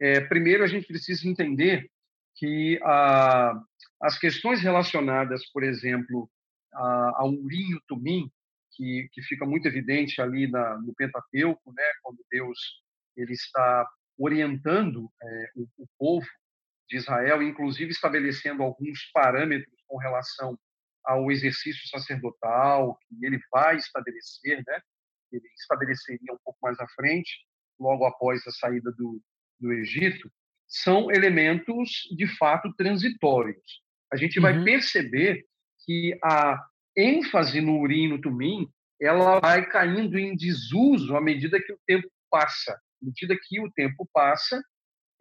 É, 0.00 0.20
primeiro, 0.20 0.64
a 0.64 0.66
gente 0.66 0.86
precisa 0.86 1.28
entender 1.28 1.88
que 2.36 2.80
ah, 2.84 3.60
as 4.00 4.18
questões 4.18 4.60
relacionadas, 4.60 5.48
por 5.52 5.62
exemplo, 5.62 6.28
a, 6.72 7.22
ao 7.22 7.30
Urim 7.30 7.76
e 7.76 7.80
Tumim, 7.86 8.30
que, 8.78 9.08
que 9.12 9.20
fica 9.22 9.44
muito 9.44 9.66
evidente 9.66 10.22
ali 10.22 10.46
na, 10.46 10.78
no 10.78 10.94
Pentateuco, 10.94 11.72
né, 11.72 11.82
quando 12.00 12.24
Deus 12.30 12.56
ele 13.16 13.32
está 13.32 13.86
orientando 14.16 15.10
é, 15.20 15.50
o, 15.56 15.68
o, 15.78 15.86
povo 15.98 16.26
de 16.88 16.96
Israel, 16.96 17.42
inclusive 17.42 17.90
estabelecendo 17.90 18.62
alguns 18.62 19.10
parâmetros 19.12 19.74
com 19.88 19.96
relação 19.98 20.56
ao 21.04 21.30
exercício 21.32 21.88
sacerdotal 21.88 22.96
que 23.08 23.26
ele 23.26 23.40
vai 23.50 23.76
estabelecer, 23.76 24.62
né? 24.66 24.80
Ele 25.32 25.48
estabeleceria 25.58 26.32
um 26.32 26.38
pouco 26.44 26.58
mais 26.62 26.78
à 26.78 26.86
frente, 26.88 27.44
logo 27.78 28.04
após 28.04 28.46
a 28.46 28.50
saída 28.52 28.92
do, 28.92 29.20
do 29.58 29.72
Egito, 29.72 30.30
são 30.66 31.10
elementos 31.10 31.90
de 32.16 32.26
fato 32.36 32.72
transitórios. 32.74 33.82
A 34.12 34.16
gente 34.16 34.38
vai 34.38 34.56
uhum. 34.56 34.64
perceber 34.64 35.44
que 35.84 36.18
a 36.22 36.62
ênfase 36.98 37.60
no 37.60 37.78
Urim 37.78 38.08
no 38.08 38.20
Tumim 38.20 38.68
ela 39.00 39.38
vai 39.38 39.64
caindo 39.64 40.18
em 40.18 40.34
desuso 40.36 41.16
à 41.16 41.20
medida 41.20 41.62
que 41.62 41.72
o 41.72 41.78
tempo 41.86 42.10
passa. 42.28 42.72
À 42.72 43.06
medida 43.06 43.38
que 43.40 43.60
o 43.60 43.70
tempo 43.70 44.08
passa, 44.12 44.60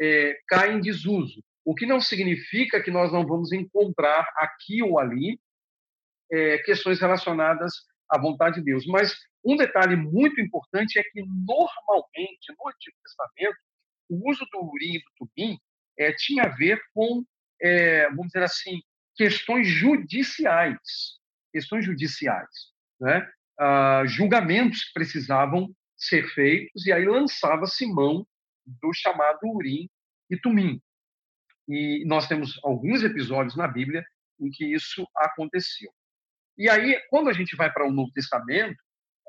é, 0.02 0.40
cai 0.48 0.74
em 0.74 0.82
desuso. 0.82 1.44
O 1.64 1.76
que 1.76 1.86
não 1.86 2.00
significa 2.00 2.82
que 2.82 2.90
nós 2.90 3.12
não 3.12 3.26
vamos 3.26 3.52
encontrar 3.52 4.28
aqui 4.38 4.82
ou 4.82 5.00
ali 5.00 5.40
é, 6.32 6.58
questões 6.60 7.00
relacionadas 7.00 7.74
à 8.10 8.20
vontade 8.20 8.56
de 8.56 8.64
Deus. 8.64 8.86
Mas 8.88 9.16
um 9.46 9.56
detalhe 9.56 9.96
muito 9.96 10.42
importante 10.42 10.98
é 10.98 11.04
que, 11.04 11.22
normalmente, 11.22 12.54
no 12.58 12.68
Antigo 12.68 12.98
Testamento, 13.04 13.58
o 14.10 14.30
uso 14.30 14.46
do 14.52 14.60
Urim 14.64 14.96
e 14.96 15.00
do 15.00 15.28
Tumim 15.36 15.60
é, 16.00 16.14
tinha 16.14 16.44
a 16.44 16.50
ver 16.50 16.82
com, 16.94 17.24
é, 17.62 18.08
vamos 18.10 18.28
dizer 18.28 18.44
assim, 18.44 18.82
questões 19.16 19.68
judiciais. 19.68 21.17
Questões 21.58 21.84
judiciais. 21.84 22.72
Né? 23.00 23.28
Ah, 23.60 24.04
julgamentos 24.06 24.84
que 24.84 24.94
precisavam 24.94 25.74
ser 25.98 26.28
feitos, 26.30 26.86
e 26.86 26.94
aí 26.94 27.04
lançava-se 27.04 27.84
mão 27.88 28.28
do 28.64 28.94
chamado 28.94 29.40
Urim 29.44 29.90
e 30.30 30.38
Tumim. 30.38 30.80
E 31.68 32.06
nós 32.06 32.28
temos 32.28 32.60
alguns 32.64 33.02
episódios 33.02 33.56
na 33.56 33.68
Bíblia 33.68 34.06
em 34.40 34.52
que 34.52 34.72
isso 34.72 35.08
aconteceu. 35.16 35.92
E 36.56 36.70
aí, 36.70 37.02
quando 37.10 37.32
a 37.32 37.34
gente 37.34 37.56
vai 37.56 37.74
para 37.74 37.88
o 37.88 37.92
Novo 37.92 38.12
Testamento, 38.12 38.78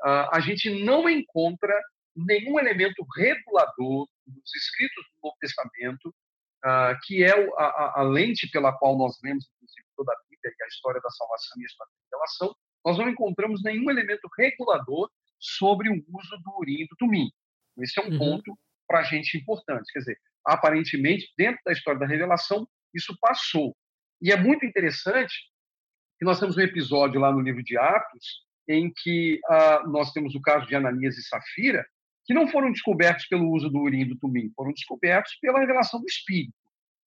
ah, 0.05 0.37
a 0.37 0.41
gente 0.41 0.85
não 0.85 1.09
encontra 1.09 1.73
nenhum 2.15 2.59
elemento 2.59 3.03
regulador 3.17 4.07
dos 4.27 4.55
escritos 4.55 5.05
do 5.15 5.29
Novo 5.29 5.37
Testamento, 5.41 6.15
ah, 6.63 6.95
que 7.05 7.25
é 7.25 7.33
a, 7.57 8.03
lente 8.03 8.47
pela 8.51 8.77
qual 8.77 8.99
nós 8.99 9.19
vemos, 9.23 9.49
inclusive, 9.55 9.87
toda 9.97 10.13
a 10.13 10.28
Bíblia 10.49 10.57
e 10.61 10.65
a 10.65 10.69
história 10.69 11.01
da 11.01 11.11
salvação 11.11 11.61
e 11.61 11.63
a 11.63 11.67
história 11.67 11.93
da 11.93 12.05
revelação, 12.05 12.57
nós 12.85 12.99
não 12.99 13.09
encontramos 13.09 13.63
nenhum 13.63 13.91
elemento 13.91 14.29
regulador 14.37 15.11
sobre 15.39 15.89
o 15.89 15.95
uso 15.95 16.37
do 16.43 16.59
urim 16.59 16.83
e 16.83 16.89
do 16.89 16.97
tumim. 16.97 17.31
Esse 17.79 18.01
é 18.01 18.05
um 18.05 18.11
uhum. 18.11 18.19
ponto 18.19 18.59
para 18.87 19.01
a 19.01 19.03
gente 19.03 19.37
importante. 19.37 19.93
Quer 19.93 20.01
dizer, 20.01 20.19
aparentemente, 20.45 21.33
dentro 21.37 21.61
da 21.65 21.73
história 21.73 22.01
da 22.01 22.07
revelação, 22.07 22.67
isso 22.95 23.17
passou. 23.21 23.77
E 24.21 24.33
é 24.33 24.37
muito 24.37 24.65
interessante 24.65 25.35
que 26.19 26.25
nós 26.25 26.41
temos 26.41 26.57
um 26.57 26.61
episódio 26.61 27.21
lá 27.21 27.31
no 27.31 27.41
livro 27.41 27.63
de 27.63 27.79
Atos 27.79 28.47
em 28.69 28.93
que 28.93 29.41
uh, 29.49 29.89
nós 29.89 30.13
temos 30.13 30.35
o 30.35 30.41
caso 30.41 30.67
de 30.67 30.75
Ananias 30.75 31.17
e 31.17 31.23
Safira, 31.23 31.87
que 32.27 32.35
não 32.35 32.49
foram 32.49 32.71
descobertos 32.71 33.27
pelo 33.27 33.51
uso 33.51 33.71
do 33.71 33.79
urim 33.79 34.01
e 34.01 34.05
do 34.05 34.19
tumim, 34.19 34.53
foram 34.55 34.73
descobertos 34.73 35.35
pela 35.41 35.61
revelação 35.61 36.01
do 36.01 36.07
Espírito. 36.07 36.53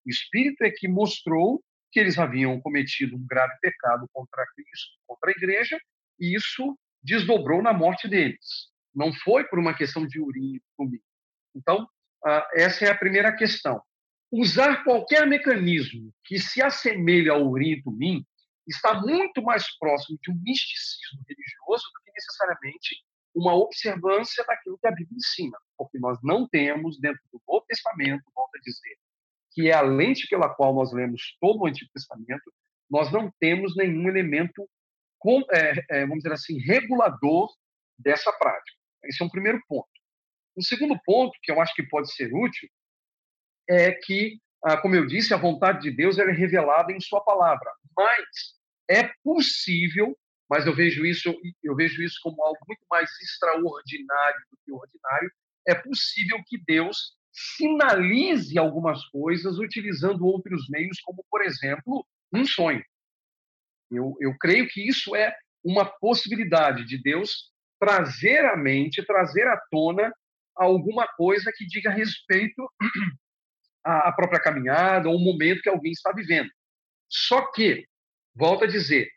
O 0.04 0.10
Espírito 0.10 0.64
é 0.64 0.70
que 0.70 0.88
mostrou 0.88 1.62
que 1.92 2.00
eles 2.00 2.18
haviam 2.18 2.58
cometido 2.60 3.16
um 3.16 3.26
grave 3.26 3.54
pecado 3.60 4.08
contra 4.12 4.46
Cristo, 4.56 4.98
contra 5.06 5.30
a 5.30 5.32
igreja, 5.32 5.78
e 6.18 6.34
isso 6.34 6.78
desdobrou 7.02 7.62
na 7.62 7.72
morte 7.72 8.08
deles. 8.08 8.70
Não 8.94 9.12
foi 9.12 9.44
por 9.44 9.58
uma 9.58 9.74
questão 9.74 10.06
de 10.06 10.18
e 10.18 10.62
tumim. 10.76 11.00
Então, 11.54 11.86
essa 12.54 12.86
é 12.86 12.90
a 12.90 12.98
primeira 12.98 13.34
questão. 13.34 13.82
Usar 14.30 14.82
qualquer 14.84 15.26
mecanismo 15.26 16.12
que 16.24 16.38
se 16.38 16.62
assemelhe 16.62 17.28
ao 17.28 17.46
urim 17.46 17.72
e 17.72 17.82
tumim 17.82 18.26
está 18.66 19.00
muito 19.00 19.42
mais 19.42 19.76
próximo 19.76 20.18
de 20.22 20.30
um 20.30 20.40
misticismo 20.42 21.22
religioso 21.28 21.84
do 21.92 22.00
que 22.04 22.12
necessariamente 22.12 23.04
uma 23.34 23.54
observância 23.54 24.44
daquilo 24.44 24.78
que 24.78 24.86
a 24.86 24.92
Bíblia 24.92 25.16
ensina, 25.16 25.58
porque 25.76 25.98
nós 25.98 26.18
não 26.22 26.48
temos 26.48 26.98
dentro 27.00 27.20
do 27.32 27.42
Novo 27.46 27.64
Testamento, 27.66 28.22
volto 28.34 28.54
a 28.56 28.60
dizer, 28.60 28.96
que 29.52 29.68
é 29.68 29.74
a 29.74 29.80
lente 29.80 30.26
pela 30.28 30.48
qual 30.48 30.74
nós 30.74 30.92
lemos 30.92 31.36
todo 31.40 31.60
o 31.60 31.66
Antigo 31.66 31.90
Testamento, 31.92 32.52
nós 32.90 33.10
não 33.12 33.32
temos 33.40 33.76
nenhum 33.76 34.08
elemento, 34.08 34.68
com, 35.18 35.42
é, 35.50 35.84
é, 35.90 36.00
vamos 36.02 36.22
dizer 36.22 36.32
assim, 36.32 36.58
regulador 36.58 37.48
dessa 37.98 38.32
prática. 38.32 38.76
Esse 39.04 39.22
é 39.22 39.26
um 39.26 39.30
primeiro 39.30 39.60
ponto. 39.68 39.88
Um 40.56 40.62
segundo 40.62 40.98
ponto, 41.04 41.32
que 41.42 41.50
eu 41.50 41.60
acho 41.60 41.74
que 41.74 41.82
pode 41.82 42.12
ser 42.12 42.32
útil, 42.34 42.68
é 43.68 43.92
que, 43.92 44.38
ah, 44.64 44.76
como 44.76 44.94
eu 44.94 45.06
disse, 45.06 45.32
a 45.32 45.38
vontade 45.38 45.80
de 45.82 45.90
Deus 45.90 46.18
é 46.18 46.24
revelada 46.30 46.92
em 46.92 47.00
Sua 47.00 47.22
palavra 47.22 47.70
mas 47.96 48.54
é 48.90 49.10
possível, 49.22 50.16
mas 50.48 50.66
eu 50.66 50.74
vejo 50.74 51.04
isso, 51.04 51.34
eu 51.62 51.74
vejo 51.74 52.02
isso 52.02 52.18
como 52.22 52.42
algo 52.42 52.58
muito 52.66 52.84
mais 52.90 53.10
extraordinário 53.20 54.40
do 54.50 54.58
que 54.64 54.72
ordinário, 54.72 55.30
é 55.66 55.74
possível 55.74 56.42
que 56.46 56.58
Deus 56.58 57.16
sinalize 57.32 58.58
algumas 58.58 59.04
coisas 59.06 59.58
utilizando 59.58 60.26
outros 60.26 60.68
meios, 60.68 61.00
como, 61.00 61.24
por 61.30 61.42
exemplo, 61.42 62.06
um 62.32 62.44
sonho. 62.44 62.84
Eu, 63.90 64.16
eu 64.20 64.36
creio 64.38 64.68
que 64.68 64.86
isso 64.86 65.16
é 65.16 65.34
uma 65.64 65.84
possibilidade 65.84 66.84
de 66.84 67.00
Deus 67.00 67.50
trazer 67.80 68.44
à 68.44 68.56
mente, 68.56 69.04
trazer 69.04 69.46
à 69.48 69.56
tona 69.70 70.12
alguma 70.54 71.06
coisa 71.08 71.50
que 71.56 71.66
diga 71.66 71.90
respeito 71.90 72.70
à 73.84 74.12
própria 74.12 74.40
caminhada 74.40 75.08
ou 75.08 75.18
momento 75.18 75.62
que 75.62 75.68
alguém 75.68 75.92
está 75.92 76.12
vivendo. 76.12 76.50
Só 77.08 77.50
que, 77.52 77.86
volto 78.34 78.64
a 78.64 78.68
dizer, 78.68 79.10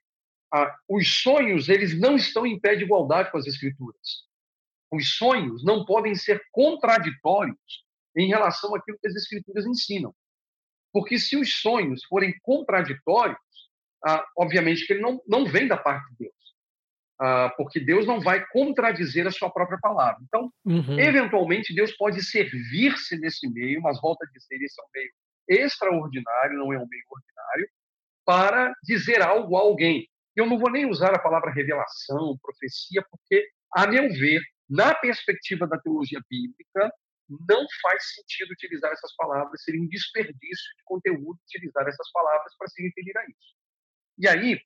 os 0.87 1.21
sonhos 1.21 1.69
eles 1.69 1.97
não 1.99 2.15
estão 2.15 2.45
em 2.45 2.59
pé 2.59 2.75
de 2.75 2.83
igualdade 2.83 3.31
com 3.31 3.37
as 3.37 3.45
escrituras. 3.45 4.25
Os 4.91 5.15
sonhos 5.15 5.63
não 5.63 5.85
podem 5.85 6.15
ser 6.15 6.41
contraditórios 6.51 7.84
em 8.15 8.27
relação 8.27 8.75
àquilo 8.75 8.97
que 8.99 9.07
as 9.07 9.15
escrituras 9.15 9.65
ensinam. 9.65 10.13
Porque 10.91 11.19
se 11.19 11.35
os 11.35 11.59
sonhos 11.61 12.03
forem 12.05 12.33
contraditórios, 12.41 13.37
ah, 14.05 14.25
obviamente 14.37 14.85
que 14.85 14.93
ele 14.93 15.01
não, 15.01 15.21
não 15.27 15.45
vem 15.45 15.67
da 15.67 15.77
parte 15.77 16.09
de 16.11 16.25
Deus. 16.25 16.33
Ah, 17.19 17.53
porque 17.57 17.79
Deus 17.79 18.05
não 18.05 18.19
vai 18.19 18.45
contradizer 18.47 19.25
a 19.27 19.31
sua 19.31 19.49
própria 19.49 19.79
palavra. 19.79 20.21
Então, 20.23 20.51
uhum. 20.65 20.99
eventualmente, 20.99 21.73
Deus 21.73 21.91
pode 21.95 22.23
servir-se 22.23 23.17
nesse 23.17 23.49
meio, 23.49 23.81
mas 23.81 23.99
volta 24.01 24.25
a 24.25 24.31
dizer, 24.31 24.55
esse 24.61 24.79
é 24.79 24.83
um 24.83 24.89
meio 24.93 25.11
extraordinário, 25.47 26.57
não 26.57 26.73
é 26.73 26.77
um 26.77 26.87
meio 26.87 27.03
ordinário, 27.09 27.69
para 28.25 28.73
dizer 28.83 29.21
algo 29.21 29.55
a 29.55 29.61
alguém. 29.61 30.07
Eu 30.35 30.45
não 30.45 30.57
vou 30.57 30.69
nem 30.69 30.89
usar 30.89 31.13
a 31.13 31.19
palavra 31.19 31.51
revelação, 31.51 32.37
profecia, 32.41 33.03
porque, 33.09 33.47
a 33.73 33.87
meu 33.87 34.09
ver, 34.09 34.41
na 34.69 34.93
perspectiva 34.93 35.67
da 35.67 35.79
teologia 35.79 36.19
bíblica, 36.29 36.91
não 37.29 37.65
faz 37.81 38.13
sentido 38.13 38.51
utilizar 38.51 38.91
essas 38.91 39.15
palavras, 39.15 39.63
seria 39.63 39.81
um 39.81 39.87
desperdício 39.87 40.75
de 40.77 40.83
conteúdo 40.85 41.39
utilizar 41.43 41.87
essas 41.87 42.11
palavras 42.11 42.55
para 42.57 42.67
se 42.67 42.81
referir 42.81 43.17
a 43.17 43.23
isso. 43.23 43.55
E 44.17 44.27
aí, 44.27 44.61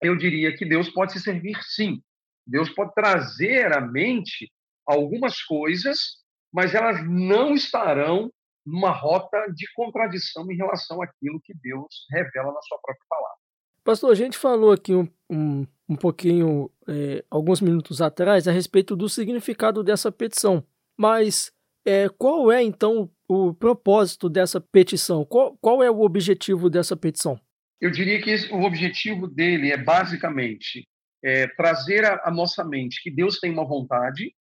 eu 0.00 0.16
diria 0.16 0.56
que 0.56 0.64
Deus 0.64 0.88
pode 0.90 1.12
se 1.12 1.20
servir 1.20 1.58
sim. 1.62 2.02
Deus 2.46 2.70
pode 2.70 2.94
trazer 2.94 3.72
à 3.72 3.80
mente 3.80 4.50
algumas 4.86 5.42
coisas, 5.42 6.24
mas 6.52 6.74
elas 6.74 7.04
não 7.06 7.54
estarão 7.54 8.32
numa 8.64 8.90
rota 8.90 9.46
de 9.54 9.66
contradição 9.74 10.50
em 10.50 10.56
relação 10.56 11.02
àquilo 11.02 11.40
que 11.42 11.54
Deus 11.54 12.06
revela 12.10 12.52
na 12.52 12.62
sua 12.62 12.78
própria 12.78 13.06
palavra. 13.08 13.38
Pastor, 13.84 14.12
a 14.12 14.14
gente 14.14 14.36
falou 14.36 14.72
aqui 14.72 14.94
um, 14.94 15.08
um, 15.30 15.66
um 15.88 15.96
pouquinho, 15.96 16.70
é, 16.86 17.24
alguns 17.30 17.60
minutos 17.60 18.02
atrás, 18.02 18.46
a 18.46 18.52
respeito 18.52 18.94
do 18.94 19.08
significado 19.08 19.82
dessa 19.82 20.12
petição. 20.12 20.62
Mas 20.96 21.52
é, 21.88 22.08
qual 22.08 22.52
é 22.52 22.62
então 22.62 23.10
o 23.28 23.54
propósito 23.54 24.28
dessa 24.28 24.60
petição? 24.60 25.24
Qual, 25.24 25.56
qual 25.60 25.82
é 25.82 25.90
o 25.90 26.00
objetivo 26.00 26.68
dessa 26.68 26.96
petição? 26.96 27.40
Eu 27.80 27.90
diria 27.90 28.20
que 28.20 28.34
o 28.52 28.62
objetivo 28.62 29.26
dele 29.26 29.70
é 29.70 29.76
basicamente 29.76 30.86
é, 31.22 31.46
trazer 31.48 32.04
à 32.04 32.30
nossa 32.30 32.64
mente 32.64 33.02
que 33.02 33.10
Deus 33.10 33.38
tem 33.38 33.50
uma 33.50 33.66
vontade, 33.66 34.32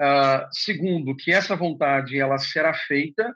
Uh, 0.00 0.48
segundo, 0.50 1.14
que 1.14 1.30
essa 1.30 1.54
vontade 1.54 2.18
ela 2.18 2.36
será 2.36 2.74
feita 2.74 3.32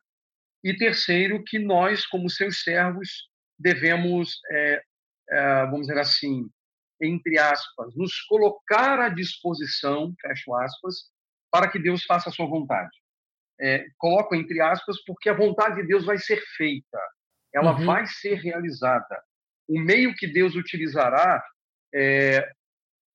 e 0.65 0.75
terceiro, 0.77 1.45
que 1.45 1.61
nós, 1.61 2.05
como 2.05 2.29
seus 2.29 2.65
servos, 2.65 3.29
devemos, 3.57 4.41
é, 4.51 4.83
é, 5.31 5.67
vamos 5.67 5.83
dizer 5.87 5.99
assim, 5.99 6.51
entre 7.01 7.39
aspas, 7.39 7.95
nos 7.95 8.21
colocar 8.23 8.99
à 8.99 9.09
disposição, 9.09 10.13
fecho 10.21 10.53
aspas, 10.57 11.05
para 11.53 11.71
que 11.71 11.79
Deus 11.79 12.03
faça 12.03 12.31
a 12.31 12.33
sua 12.33 12.47
vontade. 12.47 12.91
É, 13.59 13.87
coloco 13.97 14.35
entre 14.35 14.61
aspas 14.61 15.03
porque 15.05 15.29
a 15.29 15.35
vontade 15.35 15.77
de 15.77 15.87
Deus 15.87 16.05
vai 16.05 16.19
ser 16.19 16.41
feita, 16.57 16.99
ela 17.55 17.77
uhum. 17.77 17.87
vai 17.87 18.07
ser 18.07 18.35
realizada. 18.35 19.23
O 19.69 19.81
meio 19.81 20.15
que 20.15 20.27
Deus 20.27 20.55
utilizará 20.55 21.43
é, 21.95 22.47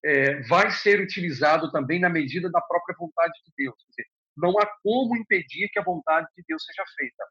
é, 0.03 0.41
vai 0.43 0.71
ser 0.71 0.99
utilizado 0.99 1.71
também 1.71 1.99
na 1.99 2.09
medida 2.09 2.49
da 2.49 2.61
própria 2.61 2.95
vontade 2.97 3.33
de 3.45 3.51
Deus. 3.55 3.75
Dizer, 3.89 4.07
não 4.35 4.57
há 4.59 4.65
como 4.81 5.15
impedir 5.15 5.69
que 5.69 5.79
a 5.79 5.83
vontade 5.83 6.27
de 6.35 6.43
Deus 6.47 6.63
seja 6.65 6.83
feita. 6.97 7.23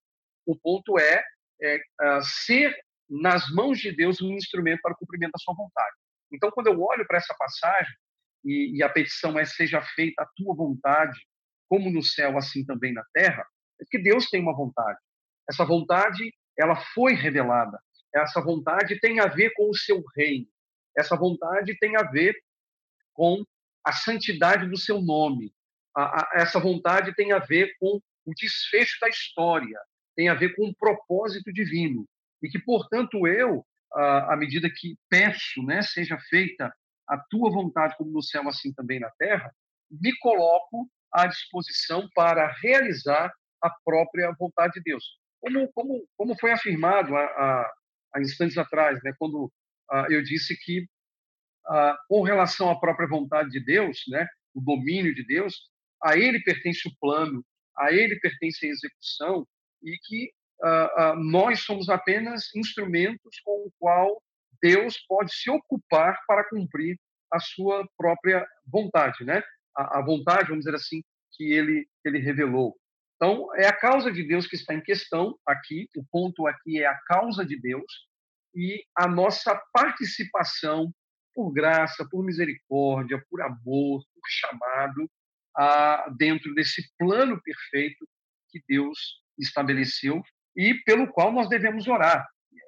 O 0.46 0.56
ponto 0.56 0.98
é, 0.98 1.22
é, 1.62 1.80
ser 2.22 2.74
nas 3.08 3.50
mãos 3.50 3.78
de 3.78 3.90
Deus 3.90 4.22
um 4.22 4.32
instrumento 4.32 4.80
para 4.82 4.92
o 4.92 4.96
cumprimento 4.96 5.32
da 5.32 5.38
sua 5.38 5.54
vontade. 5.54 5.96
Então, 6.32 6.50
quando 6.52 6.68
eu 6.68 6.80
olho 6.80 7.04
para 7.06 7.18
essa 7.18 7.34
passagem 7.36 7.92
e, 8.44 8.78
e, 8.78 8.82
a 8.82 8.88
petição 8.88 9.38
é 9.38 9.44
seja 9.44 9.82
feita 9.82 10.22
a 10.22 10.28
tua 10.36 10.54
vontade, 10.54 11.18
como 11.70 11.88
no 11.88 12.02
céu, 12.02 12.36
assim 12.36 12.64
também 12.64 12.92
na 12.92 13.04
terra, 13.14 13.46
é 13.80 13.84
que 13.88 14.02
Deus 14.02 14.28
tem 14.28 14.42
uma 14.42 14.54
vontade. 14.54 14.98
Essa 15.48 15.64
vontade, 15.64 16.34
ela 16.58 16.74
foi 16.92 17.14
revelada. 17.14 17.80
Essa 18.12 18.40
vontade 18.40 18.98
tem 18.98 19.20
a 19.20 19.26
ver 19.26 19.54
com 19.54 19.70
o 19.70 19.76
seu 19.76 20.02
reino. 20.16 20.48
Essa 20.98 21.16
vontade 21.16 21.78
tem 21.78 21.96
a 21.96 22.02
ver 22.02 22.34
com 23.14 23.44
a 23.84 23.92
santidade 23.92 24.68
do 24.68 24.76
seu 24.76 25.00
nome. 25.00 25.54
A, 25.96 26.22
a, 26.22 26.30
essa 26.40 26.58
vontade 26.58 27.14
tem 27.14 27.30
a 27.30 27.38
ver 27.38 27.72
com 27.78 28.00
o 28.26 28.34
desfecho 28.34 28.98
da 29.00 29.08
história, 29.08 29.78
tem 30.16 30.28
a 30.28 30.34
ver 30.34 30.56
com 30.56 30.66
um 30.66 30.74
propósito 30.74 31.52
divino. 31.52 32.04
E 32.42 32.48
que, 32.48 32.58
portanto, 32.58 33.28
eu, 33.28 33.64
à 33.92 34.36
medida 34.36 34.68
que 34.68 34.96
peço, 35.08 35.62
né, 35.62 35.82
seja 35.82 36.18
feita 36.28 36.74
a 37.08 37.16
tua 37.16 37.50
vontade, 37.50 37.96
como 37.96 38.10
no 38.10 38.22
céu, 38.22 38.48
assim 38.48 38.72
também 38.72 38.98
na 38.98 39.10
terra, 39.10 39.54
me 39.90 40.16
coloco 40.18 40.90
à 41.12 41.26
disposição 41.26 42.08
para 42.14 42.52
realizar 42.62 43.32
a 43.62 43.70
própria 43.84 44.32
vontade 44.38 44.74
de 44.74 44.82
Deus. 44.82 45.04
Como, 45.40 45.72
como, 45.72 46.08
como 46.16 46.38
foi 46.38 46.52
afirmado 46.52 47.16
há, 47.16 47.70
há 48.14 48.20
instantes 48.20 48.58
atrás, 48.58 48.98
né, 49.02 49.12
quando 49.18 49.50
ah, 49.90 50.06
eu 50.08 50.22
disse 50.22 50.56
que, 50.64 50.86
ah, 51.66 51.96
com 52.08 52.22
relação 52.22 52.70
à 52.70 52.78
própria 52.78 53.08
vontade 53.08 53.50
de 53.50 53.60
Deus, 53.60 54.02
né, 54.08 54.26
o 54.54 54.60
domínio 54.60 55.14
de 55.14 55.24
Deus, 55.24 55.54
a 56.02 56.16
ele 56.16 56.42
pertence 56.42 56.88
o 56.88 56.92
plano, 57.00 57.44
a 57.76 57.92
ele 57.92 58.18
pertence 58.20 58.66
a 58.66 58.68
execução, 58.68 59.46
e 59.82 59.96
que 60.04 60.30
uh, 60.62 61.16
nós 61.16 61.60
somos 61.60 61.88
apenas 61.88 62.54
instrumentos 62.54 63.40
com 63.44 63.66
o 63.66 63.72
qual 63.78 64.22
Deus 64.60 64.98
pode 65.08 65.34
se 65.34 65.50
ocupar 65.50 66.18
para 66.26 66.48
cumprir 66.48 66.98
a 67.32 67.38
sua 67.38 67.86
própria 67.96 68.46
vontade, 68.66 69.24
né? 69.24 69.42
A, 69.76 70.02
vontade, 70.02 70.48
vamos 70.48 70.64
dizer 70.64 70.76
assim, 70.76 71.02
que 71.32 71.52
ele 71.52 71.88
ele 72.04 72.18
revelou. 72.18 72.76
Então, 73.16 73.54
é 73.54 73.66
a 73.66 73.76
causa 73.76 74.10
de 74.10 74.22
Deus 74.22 74.46
que 74.46 74.56
está 74.56 74.74
em 74.74 74.82
questão 74.82 75.38
aqui. 75.46 75.88
O 75.96 76.04
ponto 76.10 76.46
aqui 76.46 76.82
é 76.82 76.86
a 76.86 76.98
causa 77.06 77.44
de 77.44 77.60
Deus 77.60 78.08
e 78.54 78.82
a 78.96 79.06
nossa 79.06 79.54
participação 79.72 80.92
por 81.34 81.52
graça, 81.52 82.06
por 82.10 82.24
misericórdia, 82.24 83.22
por 83.30 83.42
amor, 83.42 84.02
por 84.02 84.22
chamado, 84.28 85.10
a, 85.56 86.08
dentro 86.16 86.54
desse 86.54 86.90
plano 86.98 87.40
perfeito 87.42 88.08
que 88.50 88.62
Deus 88.68 89.22
estabeleceu 89.38 90.22
e 90.56 90.74
pelo 90.84 91.06
qual 91.12 91.32
nós 91.32 91.48
devemos 91.48 91.86
orar. 91.86 92.26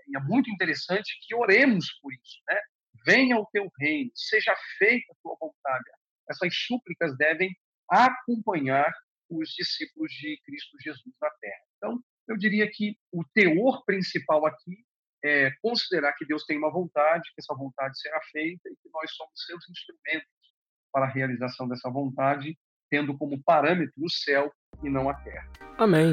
E 0.08 0.16
é 0.16 0.20
muito 0.20 0.50
interessante 0.50 1.18
que 1.26 1.34
oremos 1.34 1.86
por 2.00 2.12
isso, 2.12 2.40
né? 2.48 2.60
Venha 3.04 3.36
o 3.36 3.46
teu 3.52 3.68
reino, 3.80 4.10
seja 4.14 4.54
feita 4.78 5.12
a 5.12 5.16
tua 5.22 5.36
vontade. 5.40 5.84
Essas 6.28 6.54
súplicas 6.66 7.16
devem 7.16 7.50
acompanhar 7.88 8.92
os 9.28 9.50
discípulos 9.50 10.12
de 10.12 10.40
Cristo 10.44 10.76
Jesus 10.80 11.14
na 11.20 11.30
terra. 11.40 11.62
Então, 11.76 12.00
eu 12.28 12.36
diria 12.36 12.68
que 12.70 12.96
o 13.12 13.24
teor 13.34 13.84
principal 13.84 14.46
aqui 14.46 14.84
é 15.24 15.50
considerar 15.62 16.12
que 16.14 16.26
Deus 16.26 16.44
tem 16.44 16.58
uma 16.58 16.70
vontade, 16.70 17.30
que 17.34 17.40
essa 17.40 17.54
vontade 17.54 17.98
será 17.98 18.20
feita 18.30 18.68
e 18.68 18.76
que 18.76 18.88
nós 18.92 19.10
somos 19.12 19.32
seus 19.46 19.68
instrumentos 19.70 20.28
para 20.92 21.06
a 21.06 21.08
realização 21.08 21.68
dessa 21.68 21.88
vontade, 21.90 22.58
tendo 22.90 23.16
como 23.16 23.42
parâmetro 23.42 23.94
o 23.98 24.10
céu 24.10 24.52
e 24.82 24.90
não 24.90 25.08
a 25.08 25.14
terra. 25.14 25.48
Amém. 25.78 26.12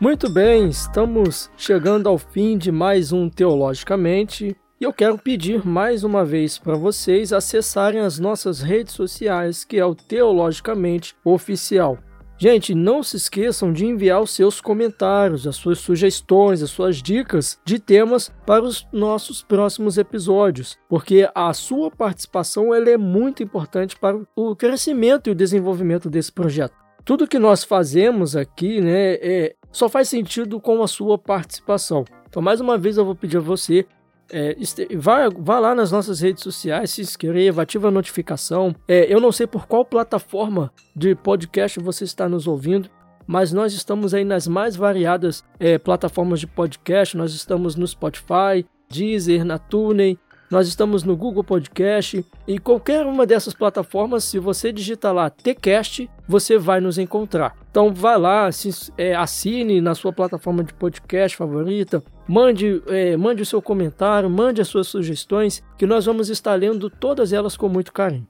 Muito 0.00 0.32
bem, 0.32 0.68
estamos 0.68 1.50
chegando 1.56 2.08
ao 2.08 2.18
fim 2.18 2.58
de 2.58 2.70
mais 2.70 3.10
um 3.10 3.30
Teologicamente 3.30 4.54
e 4.80 4.84
eu 4.84 4.92
quero 4.92 5.16
pedir 5.16 5.64
mais 5.66 6.02
uma 6.02 6.24
vez 6.24 6.58
para 6.58 6.74
vocês 6.74 7.32
acessarem 7.32 8.00
as 8.00 8.18
nossas 8.18 8.60
redes 8.60 8.94
sociais, 8.94 9.64
que 9.64 9.78
é 9.78 9.84
o 9.84 9.94
Teologicamente 9.94 11.14
Oficial. 11.24 11.98
Gente, 12.36 12.74
não 12.74 13.00
se 13.00 13.16
esqueçam 13.16 13.72
de 13.72 13.86
enviar 13.86 14.20
os 14.20 14.32
seus 14.32 14.60
comentários, 14.60 15.46
as 15.46 15.54
suas 15.54 15.78
sugestões, 15.78 16.62
as 16.62 16.70
suas 16.70 17.00
dicas 17.00 17.60
de 17.64 17.78
temas 17.78 18.32
para 18.44 18.64
os 18.64 18.84
nossos 18.92 19.42
próximos 19.42 19.96
episódios, 19.96 20.76
porque 20.88 21.28
a 21.32 21.52
sua 21.54 21.92
participação 21.92 22.74
ela 22.74 22.90
é 22.90 22.96
muito 22.96 23.42
importante 23.42 23.96
para 23.96 24.20
o 24.34 24.56
crescimento 24.56 25.28
e 25.28 25.30
o 25.30 25.34
desenvolvimento 25.34 26.10
desse 26.10 26.32
projeto. 26.32 26.74
Tudo 27.04 27.28
que 27.28 27.38
nós 27.38 27.62
fazemos 27.62 28.34
aqui 28.34 28.80
né, 28.80 29.14
é, 29.14 29.54
só 29.70 29.88
faz 29.88 30.08
sentido 30.08 30.60
com 30.60 30.82
a 30.82 30.88
sua 30.88 31.16
participação. 31.16 32.04
Então, 32.28 32.42
mais 32.42 32.60
uma 32.60 32.76
vez, 32.76 32.96
eu 32.96 33.04
vou 33.04 33.14
pedir 33.14 33.36
a 33.36 33.40
você 33.40 33.86
é, 34.30 34.56
vá, 34.96 35.28
vá 35.28 35.58
lá 35.58 35.74
nas 35.74 35.90
nossas 35.90 36.20
redes 36.20 36.42
sociais, 36.42 36.90
se 36.90 37.00
inscreva, 37.00 37.62
ativa 37.62 37.88
a 37.88 37.90
notificação. 37.90 38.74
É, 38.88 39.12
eu 39.12 39.20
não 39.20 39.32
sei 39.32 39.46
por 39.46 39.66
qual 39.66 39.84
plataforma 39.84 40.72
de 40.94 41.14
podcast 41.14 41.78
você 41.80 42.04
está 42.04 42.28
nos 42.28 42.46
ouvindo, 42.46 42.88
mas 43.26 43.52
nós 43.52 43.72
estamos 43.72 44.12
aí 44.14 44.24
nas 44.24 44.46
mais 44.46 44.76
variadas 44.76 45.42
é, 45.58 45.78
plataformas 45.78 46.40
de 46.40 46.46
podcast. 46.46 47.16
Nós 47.16 47.34
estamos 47.34 47.74
no 47.76 47.86
Spotify, 47.86 48.66
Deezer, 48.90 49.44
na 49.44 49.58
TuneIn, 49.58 50.18
nós 50.50 50.68
estamos 50.68 51.02
no 51.02 51.16
Google 51.16 51.42
Podcast 51.42 52.24
e 52.46 52.58
qualquer 52.58 53.06
uma 53.06 53.26
dessas 53.26 53.54
plataformas, 53.54 54.24
se 54.24 54.38
você 54.38 54.72
digitar 54.72 55.12
lá 55.12 55.30
Tcast, 55.30 56.08
você 56.28 56.58
vai 56.58 56.80
nos 56.80 56.98
encontrar. 56.98 57.56
Então 57.70 57.92
vai 57.92 58.18
lá, 58.18 58.50
se, 58.52 58.92
é, 58.96 59.14
assine 59.14 59.80
na 59.80 59.94
sua 59.94 60.12
plataforma 60.12 60.62
de 60.62 60.72
podcast 60.74 61.36
favorita, 61.36 62.02
mande, 62.28 62.82
é, 62.86 63.16
mande 63.16 63.42
o 63.42 63.46
seu 63.46 63.60
comentário, 63.60 64.30
mande 64.30 64.60
as 64.60 64.68
suas 64.68 64.86
sugestões, 64.86 65.62
que 65.76 65.86
nós 65.86 66.06
vamos 66.06 66.28
estar 66.28 66.54
lendo 66.54 66.88
todas 66.88 67.32
elas 67.32 67.56
com 67.56 67.68
muito 67.68 67.92
carinho. 67.92 68.26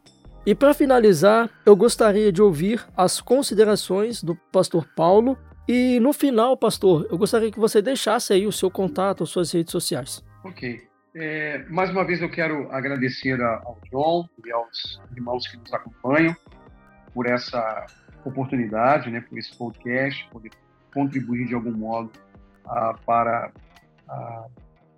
E 0.46 0.54
para 0.54 0.74
finalizar, 0.74 1.48
eu 1.64 1.74
gostaria 1.74 2.30
de 2.30 2.42
ouvir 2.42 2.84
as 2.96 3.20
considerações 3.20 4.22
do 4.22 4.36
pastor 4.52 4.86
Paulo. 4.94 5.38
E 5.66 5.98
no 6.00 6.12
final, 6.12 6.54
pastor, 6.54 7.06
eu 7.10 7.16
gostaria 7.16 7.50
que 7.50 7.58
você 7.58 7.80
deixasse 7.80 8.32
aí 8.34 8.46
o 8.46 8.52
seu 8.52 8.70
contato, 8.70 9.22
as 9.22 9.30
suas 9.30 9.50
redes 9.50 9.72
sociais. 9.72 10.22
Ok. 10.44 10.93
É, 11.16 11.64
mais 11.68 11.90
uma 11.90 12.04
vez 12.04 12.20
eu 12.20 12.28
quero 12.28 12.68
agradecer 12.72 13.40
ao 13.40 13.78
John 13.88 14.28
e 14.44 14.50
aos 14.50 15.00
irmãos 15.14 15.46
que 15.46 15.56
nos 15.56 15.72
acompanham 15.72 16.34
por 17.12 17.26
essa 17.26 17.86
oportunidade, 18.24 19.10
né, 19.10 19.20
por 19.20 19.38
esse 19.38 19.56
podcast, 19.56 20.28
poder 20.30 20.50
contribuir 20.92 21.46
de 21.46 21.54
algum 21.54 21.70
modo 21.70 22.10
ah, 22.66 22.98
para 23.06 23.52
ah, 24.08 24.46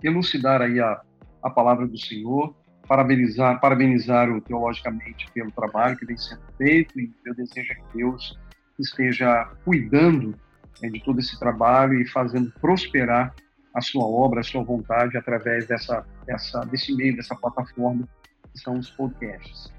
elucidar 0.02 0.62
aí 0.62 0.80
a, 0.80 1.02
a 1.42 1.50
palavra 1.50 1.86
do 1.86 1.98
Senhor, 1.98 2.56
parabenizar, 2.88 3.60
parabenizar 3.60 4.30
o 4.30 4.40
teologicamente 4.40 5.30
pelo 5.32 5.50
trabalho 5.52 5.98
que 5.98 6.06
vem 6.06 6.16
sendo 6.16 6.40
feito 6.56 6.98
e 6.98 7.12
eu 7.26 7.34
desejo 7.34 7.74
que 7.74 7.98
Deus 7.98 8.38
esteja 8.78 9.50
cuidando 9.66 10.34
né, 10.80 10.88
de 10.88 11.04
todo 11.04 11.18
esse 11.18 11.38
trabalho 11.38 12.00
e 12.00 12.08
fazendo 12.08 12.50
prosperar 12.58 13.34
a 13.76 13.80
sua 13.82 14.06
obra, 14.06 14.40
a 14.40 14.42
sua 14.42 14.64
vontade 14.64 15.18
através 15.18 15.66
dessa, 15.66 16.04
dessa, 16.24 16.60
desse 16.60 16.96
meio, 16.96 17.14
dessa 17.14 17.36
plataforma 17.36 18.08
que 18.50 18.58
são 18.58 18.78
os 18.78 18.90
podcasts. 18.90 19.70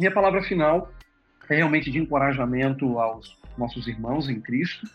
Minha 0.00 0.10
palavra 0.10 0.42
final 0.42 0.90
é 1.50 1.56
realmente 1.56 1.90
de 1.90 1.98
encorajamento 1.98 2.98
aos 2.98 3.38
nossos 3.58 3.86
irmãos 3.86 4.30
em 4.30 4.40
Cristo 4.40 4.88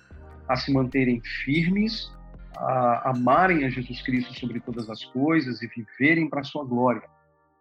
a 0.47 0.55
se 0.55 0.73
manterem 0.73 1.21
firmes, 1.43 2.11
a 2.57 3.11
amarem 3.11 3.65
a 3.65 3.69
Jesus 3.69 4.01
Cristo 4.01 4.34
sobre 4.34 4.59
todas 4.59 4.89
as 4.89 5.05
coisas 5.05 5.61
e 5.61 5.67
viverem 5.67 6.27
para 6.27 6.41
a 6.41 6.43
sua 6.43 6.65
glória. 6.65 7.03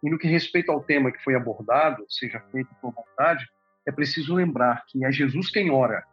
E 0.01 0.09
no 0.09 0.17
que 0.17 0.27
respeita 0.27 0.71
ao 0.71 0.81
tema 0.81 1.11
que 1.11 1.23
foi 1.23 1.35
abordado, 1.35 2.03
seja 2.09 2.39
feito 2.51 2.69
por 2.81 2.91
vontade, 2.91 3.47
é 3.87 3.91
preciso 3.91 4.33
lembrar 4.33 4.83
que 4.87 5.05
é 5.05 5.11
Jesus 5.11 5.51
quem 5.51 5.69
ora. 5.69 6.03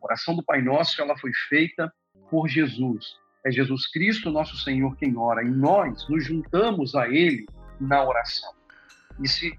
A 0.00 0.06
oração 0.06 0.36
do 0.36 0.42
Pai 0.42 0.62
Nosso 0.62 1.02
ela 1.02 1.18
foi 1.18 1.32
feita 1.48 1.92
por 2.30 2.48
Jesus. 2.48 3.23
É 3.44 3.50
Jesus 3.50 3.86
Cristo, 3.90 4.30
nosso 4.30 4.56
Senhor, 4.56 4.96
quem 4.96 5.16
ora, 5.16 5.42
e 5.42 5.50
nós 5.50 6.08
nos 6.08 6.24
juntamos 6.24 6.94
a 6.94 7.08
Ele 7.08 7.46
na 7.78 8.02
oração. 8.02 8.52
E 9.22 9.28
se 9.28 9.52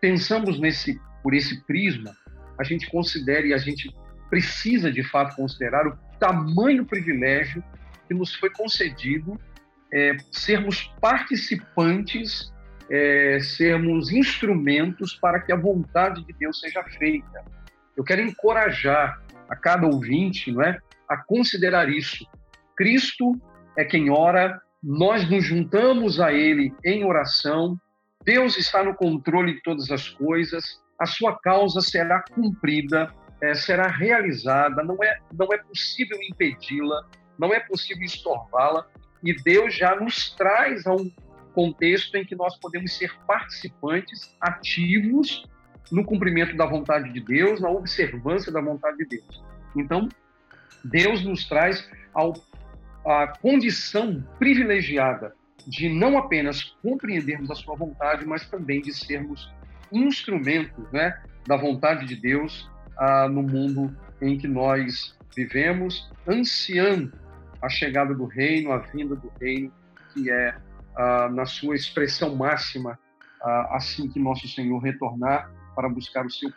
pensamos 0.00 0.58
nesse 0.58 0.98
por 1.22 1.34
esse 1.34 1.60
prisma, 1.64 2.16
a 2.58 2.64
gente 2.64 2.88
considere, 2.88 3.52
a 3.52 3.58
gente 3.58 3.94
precisa 4.30 4.90
de 4.90 5.02
fato 5.02 5.36
considerar 5.36 5.86
o 5.86 5.98
tamanho 6.18 6.84
privilégio 6.84 7.62
que 8.08 8.14
nos 8.14 8.34
foi 8.34 8.50
concedido 8.50 9.38
é, 9.92 10.16
sermos 10.30 10.82
participantes, 11.00 12.52
é, 12.88 13.38
sermos 13.40 14.10
instrumentos 14.12 15.14
para 15.14 15.40
que 15.40 15.52
a 15.52 15.56
vontade 15.56 16.24
de 16.24 16.32
Deus 16.32 16.60
seja 16.60 16.82
feita. 16.84 17.44
Eu 17.96 18.04
quero 18.04 18.22
encorajar 18.22 19.20
a 19.48 19.56
cada 19.56 19.86
ouvinte, 19.86 20.52
não 20.52 20.62
é, 20.62 20.78
a 21.08 21.16
considerar 21.16 21.88
isso, 21.88 22.26
Cristo 22.76 23.32
é 23.76 23.84
quem 23.84 24.10
ora, 24.10 24.60
nós 24.82 25.28
nos 25.28 25.44
juntamos 25.44 26.20
a 26.20 26.32
Ele 26.32 26.72
em 26.84 27.04
oração, 27.04 27.78
Deus 28.24 28.56
está 28.56 28.82
no 28.82 28.94
controle 28.94 29.54
de 29.54 29.62
todas 29.62 29.90
as 29.90 30.08
coisas, 30.08 30.80
a 30.98 31.06
sua 31.06 31.38
causa 31.38 31.80
será 31.80 32.22
cumprida 32.32 33.12
é, 33.40 33.54
será 33.54 33.86
realizada, 33.86 34.82
não 34.82 35.02
é, 35.02 35.18
não 35.32 35.52
é 35.52 35.58
possível 35.58 36.18
impedi-la, 36.30 37.06
não 37.38 37.52
é 37.52 37.60
possível 37.60 38.04
estorvá-la, 38.04 38.86
e 39.22 39.34
Deus 39.34 39.74
já 39.74 39.94
nos 39.96 40.30
traz 40.30 40.86
a 40.86 40.94
um 40.94 41.10
contexto 41.52 42.14
em 42.16 42.24
que 42.24 42.34
nós 42.34 42.56
podemos 42.58 42.96
ser 42.96 43.14
participantes 43.26 44.34
ativos 44.40 45.46
no 45.90 46.04
cumprimento 46.04 46.56
da 46.56 46.66
vontade 46.66 47.12
de 47.12 47.20
Deus, 47.20 47.60
na 47.60 47.70
observância 47.70 48.52
da 48.52 48.60
vontade 48.60 48.98
de 48.98 49.04
Deus. 49.04 49.44
Então, 49.74 50.08
Deus 50.84 51.24
nos 51.24 51.46
traz 51.46 51.88
ao, 52.12 52.34
a 53.06 53.28
condição 53.28 54.22
privilegiada 54.38 55.32
de 55.66 55.88
não 55.88 56.18
apenas 56.18 56.64
compreendermos 56.82 57.50
a 57.50 57.54
sua 57.54 57.76
vontade, 57.76 58.26
mas 58.26 58.48
também 58.48 58.80
de 58.80 58.92
sermos 58.92 59.48
instrumentos 59.92 60.90
né, 60.92 61.16
da 61.46 61.56
vontade 61.56 62.04
de 62.06 62.16
Deus 62.16 62.68
ah, 62.98 63.28
no 63.28 63.42
mundo 63.42 63.96
em 64.20 64.36
que 64.36 64.48
nós 64.48 65.16
vivemos, 65.36 66.10
ansiando 66.26 67.12
a 67.62 67.68
chegada 67.68 68.14
do 68.14 68.26
reino, 68.26 68.72
a 68.72 68.78
vinda 68.78 69.14
do 69.14 69.30
reino, 69.40 69.72
que 70.12 70.30
é 70.30 70.56
ah, 70.96 71.28
na 71.28 71.46
sua 71.46 71.76
expressão 71.76 72.34
máxima, 72.34 72.98
ah, 73.42 73.76
assim 73.76 74.08
que 74.08 74.18
nosso 74.18 74.48
Senhor 74.48 74.78
retornar 74.78 75.50
para 75.74 75.88
buscar 75.88 76.26
o 76.26 76.30
seu. 76.30 76.50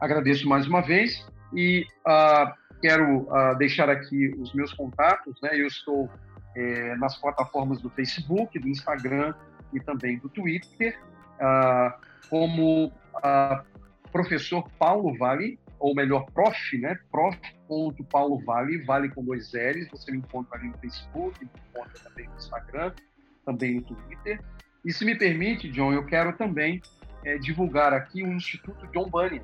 Agradeço 0.00 0.48
mais 0.48 0.66
uma 0.66 0.82
vez 0.82 1.26
e 1.54 1.86
ah, 2.06 2.54
quero 2.80 3.26
ah, 3.30 3.54
deixar 3.54 3.88
aqui 3.88 4.28
os 4.38 4.52
meus 4.54 4.72
contatos. 4.72 5.40
Né? 5.42 5.50
Eu 5.54 5.66
estou 5.66 6.10
é, 6.54 6.96
nas 6.96 7.16
plataformas 7.18 7.80
do 7.80 7.90
Facebook, 7.90 8.58
do 8.58 8.68
Instagram 8.68 9.34
e 9.72 9.80
também 9.80 10.18
do 10.18 10.28
Twitter, 10.28 10.98
ah, 11.40 11.98
como 12.30 12.92
ah, 13.22 13.62
professor 14.10 14.68
Paulo 14.78 15.16
Vale, 15.18 15.58
ou 15.78 15.94
melhor, 15.94 16.24
prof, 16.32 16.78
né? 16.78 16.98
Prof. 17.10 17.38
Paulo 18.10 18.42
Vale, 18.44 18.84
Vale 18.84 19.08
com 19.10 19.24
dois 19.24 19.52
L's. 19.52 19.88
Você 19.90 20.10
me 20.12 20.18
encontra 20.18 20.56
ali 20.56 20.68
no 20.68 20.78
Facebook, 20.78 21.38
me 21.44 21.50
encontra 21.68 21.98
também 22.00 22.28
no 22.28 22.36
Instagram, 22.36 22.92
também 23.44 23.74
no 23.74 23.82
Twitter. 23.82 24.40
E 24.84 24.92
se 24.92 25.04
me 25.04 25.16
permite, 25.16 25.68
John, 25.70 25.92
eu 25.92 26.06
quero 26.06 26.32
também 26.34 26.80
é, 27.24 27.36
divulgar 27.38 27.92
aqui 27.92 28.22
o 28.22 28.32
Instituto 28.32 28.86
John 28.92 29.10
Bunyan, 29.10 29.42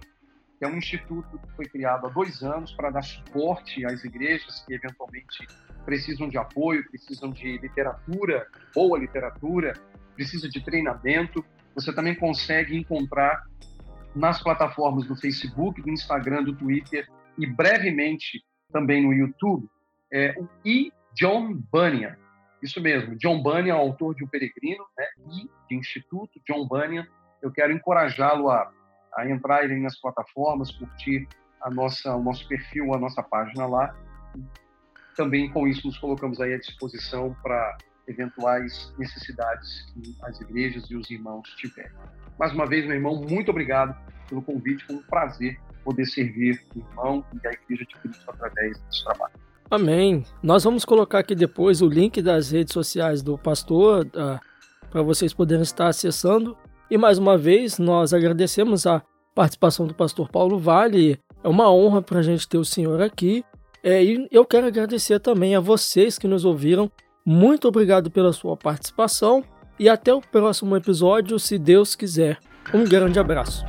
que 0.63 0.67
é 0.67 0.69
um 0.69 0.77
instituto 0.77 1.41
que 1.41 1.57
foi 1.57 1.65
criado 1.65 2.07
há 2.07 2.11
dois 2.11 2.41
anos 2.41 2.73
para 2.73 2.89
dar 2.89 3.03
suporte 3.03 3.85
às 3.85 4.05
igrejas 4.05 4.65
que 4.65 4.75
eventualmente 4.75 5.45
precisam 5.85 6.29
de 6.29 6.39
apoio, 6.39 6.89
precisam 6.89 7.31
de 7.31 7.59
literatura, 7.59 8.47
boa 8.73 8.97
literatura, 8.97 9.73
precisam 10.15 10.49
de 10.49 10.65
treinamento. 10.65 11.45
Você 11.75 11.93
também 11.93 12.15
consegue 12.15 12.77
encontrar 12.77 13.43
nas 14.15 14.41
plataformas 14.41 15.05
do 15.05 15.17
Facebook, 15.17 15.83
do 15.83 15.91
Instagram, 15.91 16.45
do 16.45 16.55
Twitter 16.55 17.09
e 17.37 17.45
brevemente 17.45 18.41
também 18.73 19.03
no 19.03 19.13
YouTube, 19.13 19.69
é 20.13 20.33
o 20.39 20.49
I. 20.65 20.93
John 21.15 21.61
Bunyan. 21.73 22.17
Isso 22.63 22.81
mesmo, 22.81 23.17
John 23.17 23.43
Bunyan, 23.43 23.75
autor 23.75 24.15
de 24.15 24.23
O 24.23 24.29
Peregrino, 24.29 24.85
né? 24.97 25.07
I 25.29 25.51
de 25.69 25.75
Instituto, 25.75 26.41
John 26.49 26.69
Bunyan. 26.69 27.05
Eu 27.43 27.51
quero 27.51 27.73
encorajá-lo 27.73 28.49
a, 28.49 28.73
a 29.17 29.29
entrar 29.29 29.61
aí 29.61 29.81
nas 29.81 29.99
plataformas, 30.01 30.71
curtir 30.71 31.29
a 31.61 31.71
nossa, 31.71 32.15
o 32.15 32.23
nosso 32.23 32.47
perfil, 32.49 32.95
a 32.95 32.99
nossa 32.99 33.23
página 33.23 33.67
lá. 33.67 33.95
Também 35.17 35.51
com 35.51 35.67
isso 35.69 35.87
nos 35.87 35.99
colocamos 35.99 36.41
aí 36.41 36.55
à 36.55 36.59
disposição 36.59 37.37
para 37.43 37.77
eventuais 38.09 38.93
necessidades 38.99 39.93
que 39.93 40.17
as 40.23 40.41
igrejas 40.41 40.85
e 40.91 40.97
os 40.97 41.11
irmãos 41.11 41.49
tiverem. 41.57 41.93
Mais 42.39 42.53
uma 42.53 42.67
vez, 42.67 42.85
meu 42.85 42.95
irmão, 42.95 43.15
muito 43.29 43.51
obrigado 43.51 43.97
pelo 44.29 44.43
convite. 44.43 44.85
Foi 44.87 44.97
um 44.97 45.03
prazer 45.03 45.59
poder 45.85 46.07
servir 46.07 46.61
o 46.75 46.79
irmão 46.79 47.25
e 47.35 47.47
a 47.47 47.53
Igreja 47.53 47.85
de 47.85 47.95
Cristo 47.97 48.31
através 48.31 48.79
desse 48.79 49.05
trabalho. 49.05 49.35
Amém. 49.71 50.25
Nós 50.43 50.65
vamos 50.65 50.85
colocar 50.85 51.21
aqui 51.21 51.35
depois 51.35 51.81
o 51.81 51.89
link 51.89 52.21
das 52.21 52.51
redes 52.51 52.73
sociais 52.73 53.23
do 53.23 53.39
pastor 53.39 54.07
uh, 54.07 54.39
para 54.91 55.03
vocês 55.03 55.33
poderem 55.33 55.63
estar 55.63 55.89
acessando. 55.89 56.57
E 56.93 56.99
mais 56.99 57.17
uma 57.17 57.39
vez, 57.39 57.79
nós 57.79 58.13
agradecemos 58.13 58.87
a 58.87 59.01
participação 59.35 59.87
do 59.87 59.95
pastor 59.95 60.29
Paulo 60.29 60.59
Vale. 60.59 61.19
É 61.43 61.49
uma 61.49 61.73
honra 61.73 62.03
para 62.03 62.19
a 62.19 62.23
gente 62.23 62.47
ter 62.47 62.59
o 62.59 62.67
senhor 62.67 63.01
aqui. 63.01 63.43
É, 63.83 64.05
e 64.05 64.29
eu 64.31 64.45
quero 64.45 64.67
agradecer 64.67 65.19
também 65.19 65.57
a 65.57 65.61
vocês 65.61 66.19
que 66.19 66.29
nos 66.29 66.45
ouviram. 66.45 66.93
Muito 67.25 67.67
obrigado 67.67 68.11
pela 68.11 68.31
sua 68.31 68.59
participação 68.59 69.43
e 69.79 69.89
até 69.89 70.13
o 70.13 70.21
próximo 70.21 70.77
episódio, 70.77 71.39
se 71.39 71.57
Deus 71.57 71.95
quiser. 71.95 72.39
Um 72.75 72.85
grande 72.85 73.19
abraço. 73.19 73.65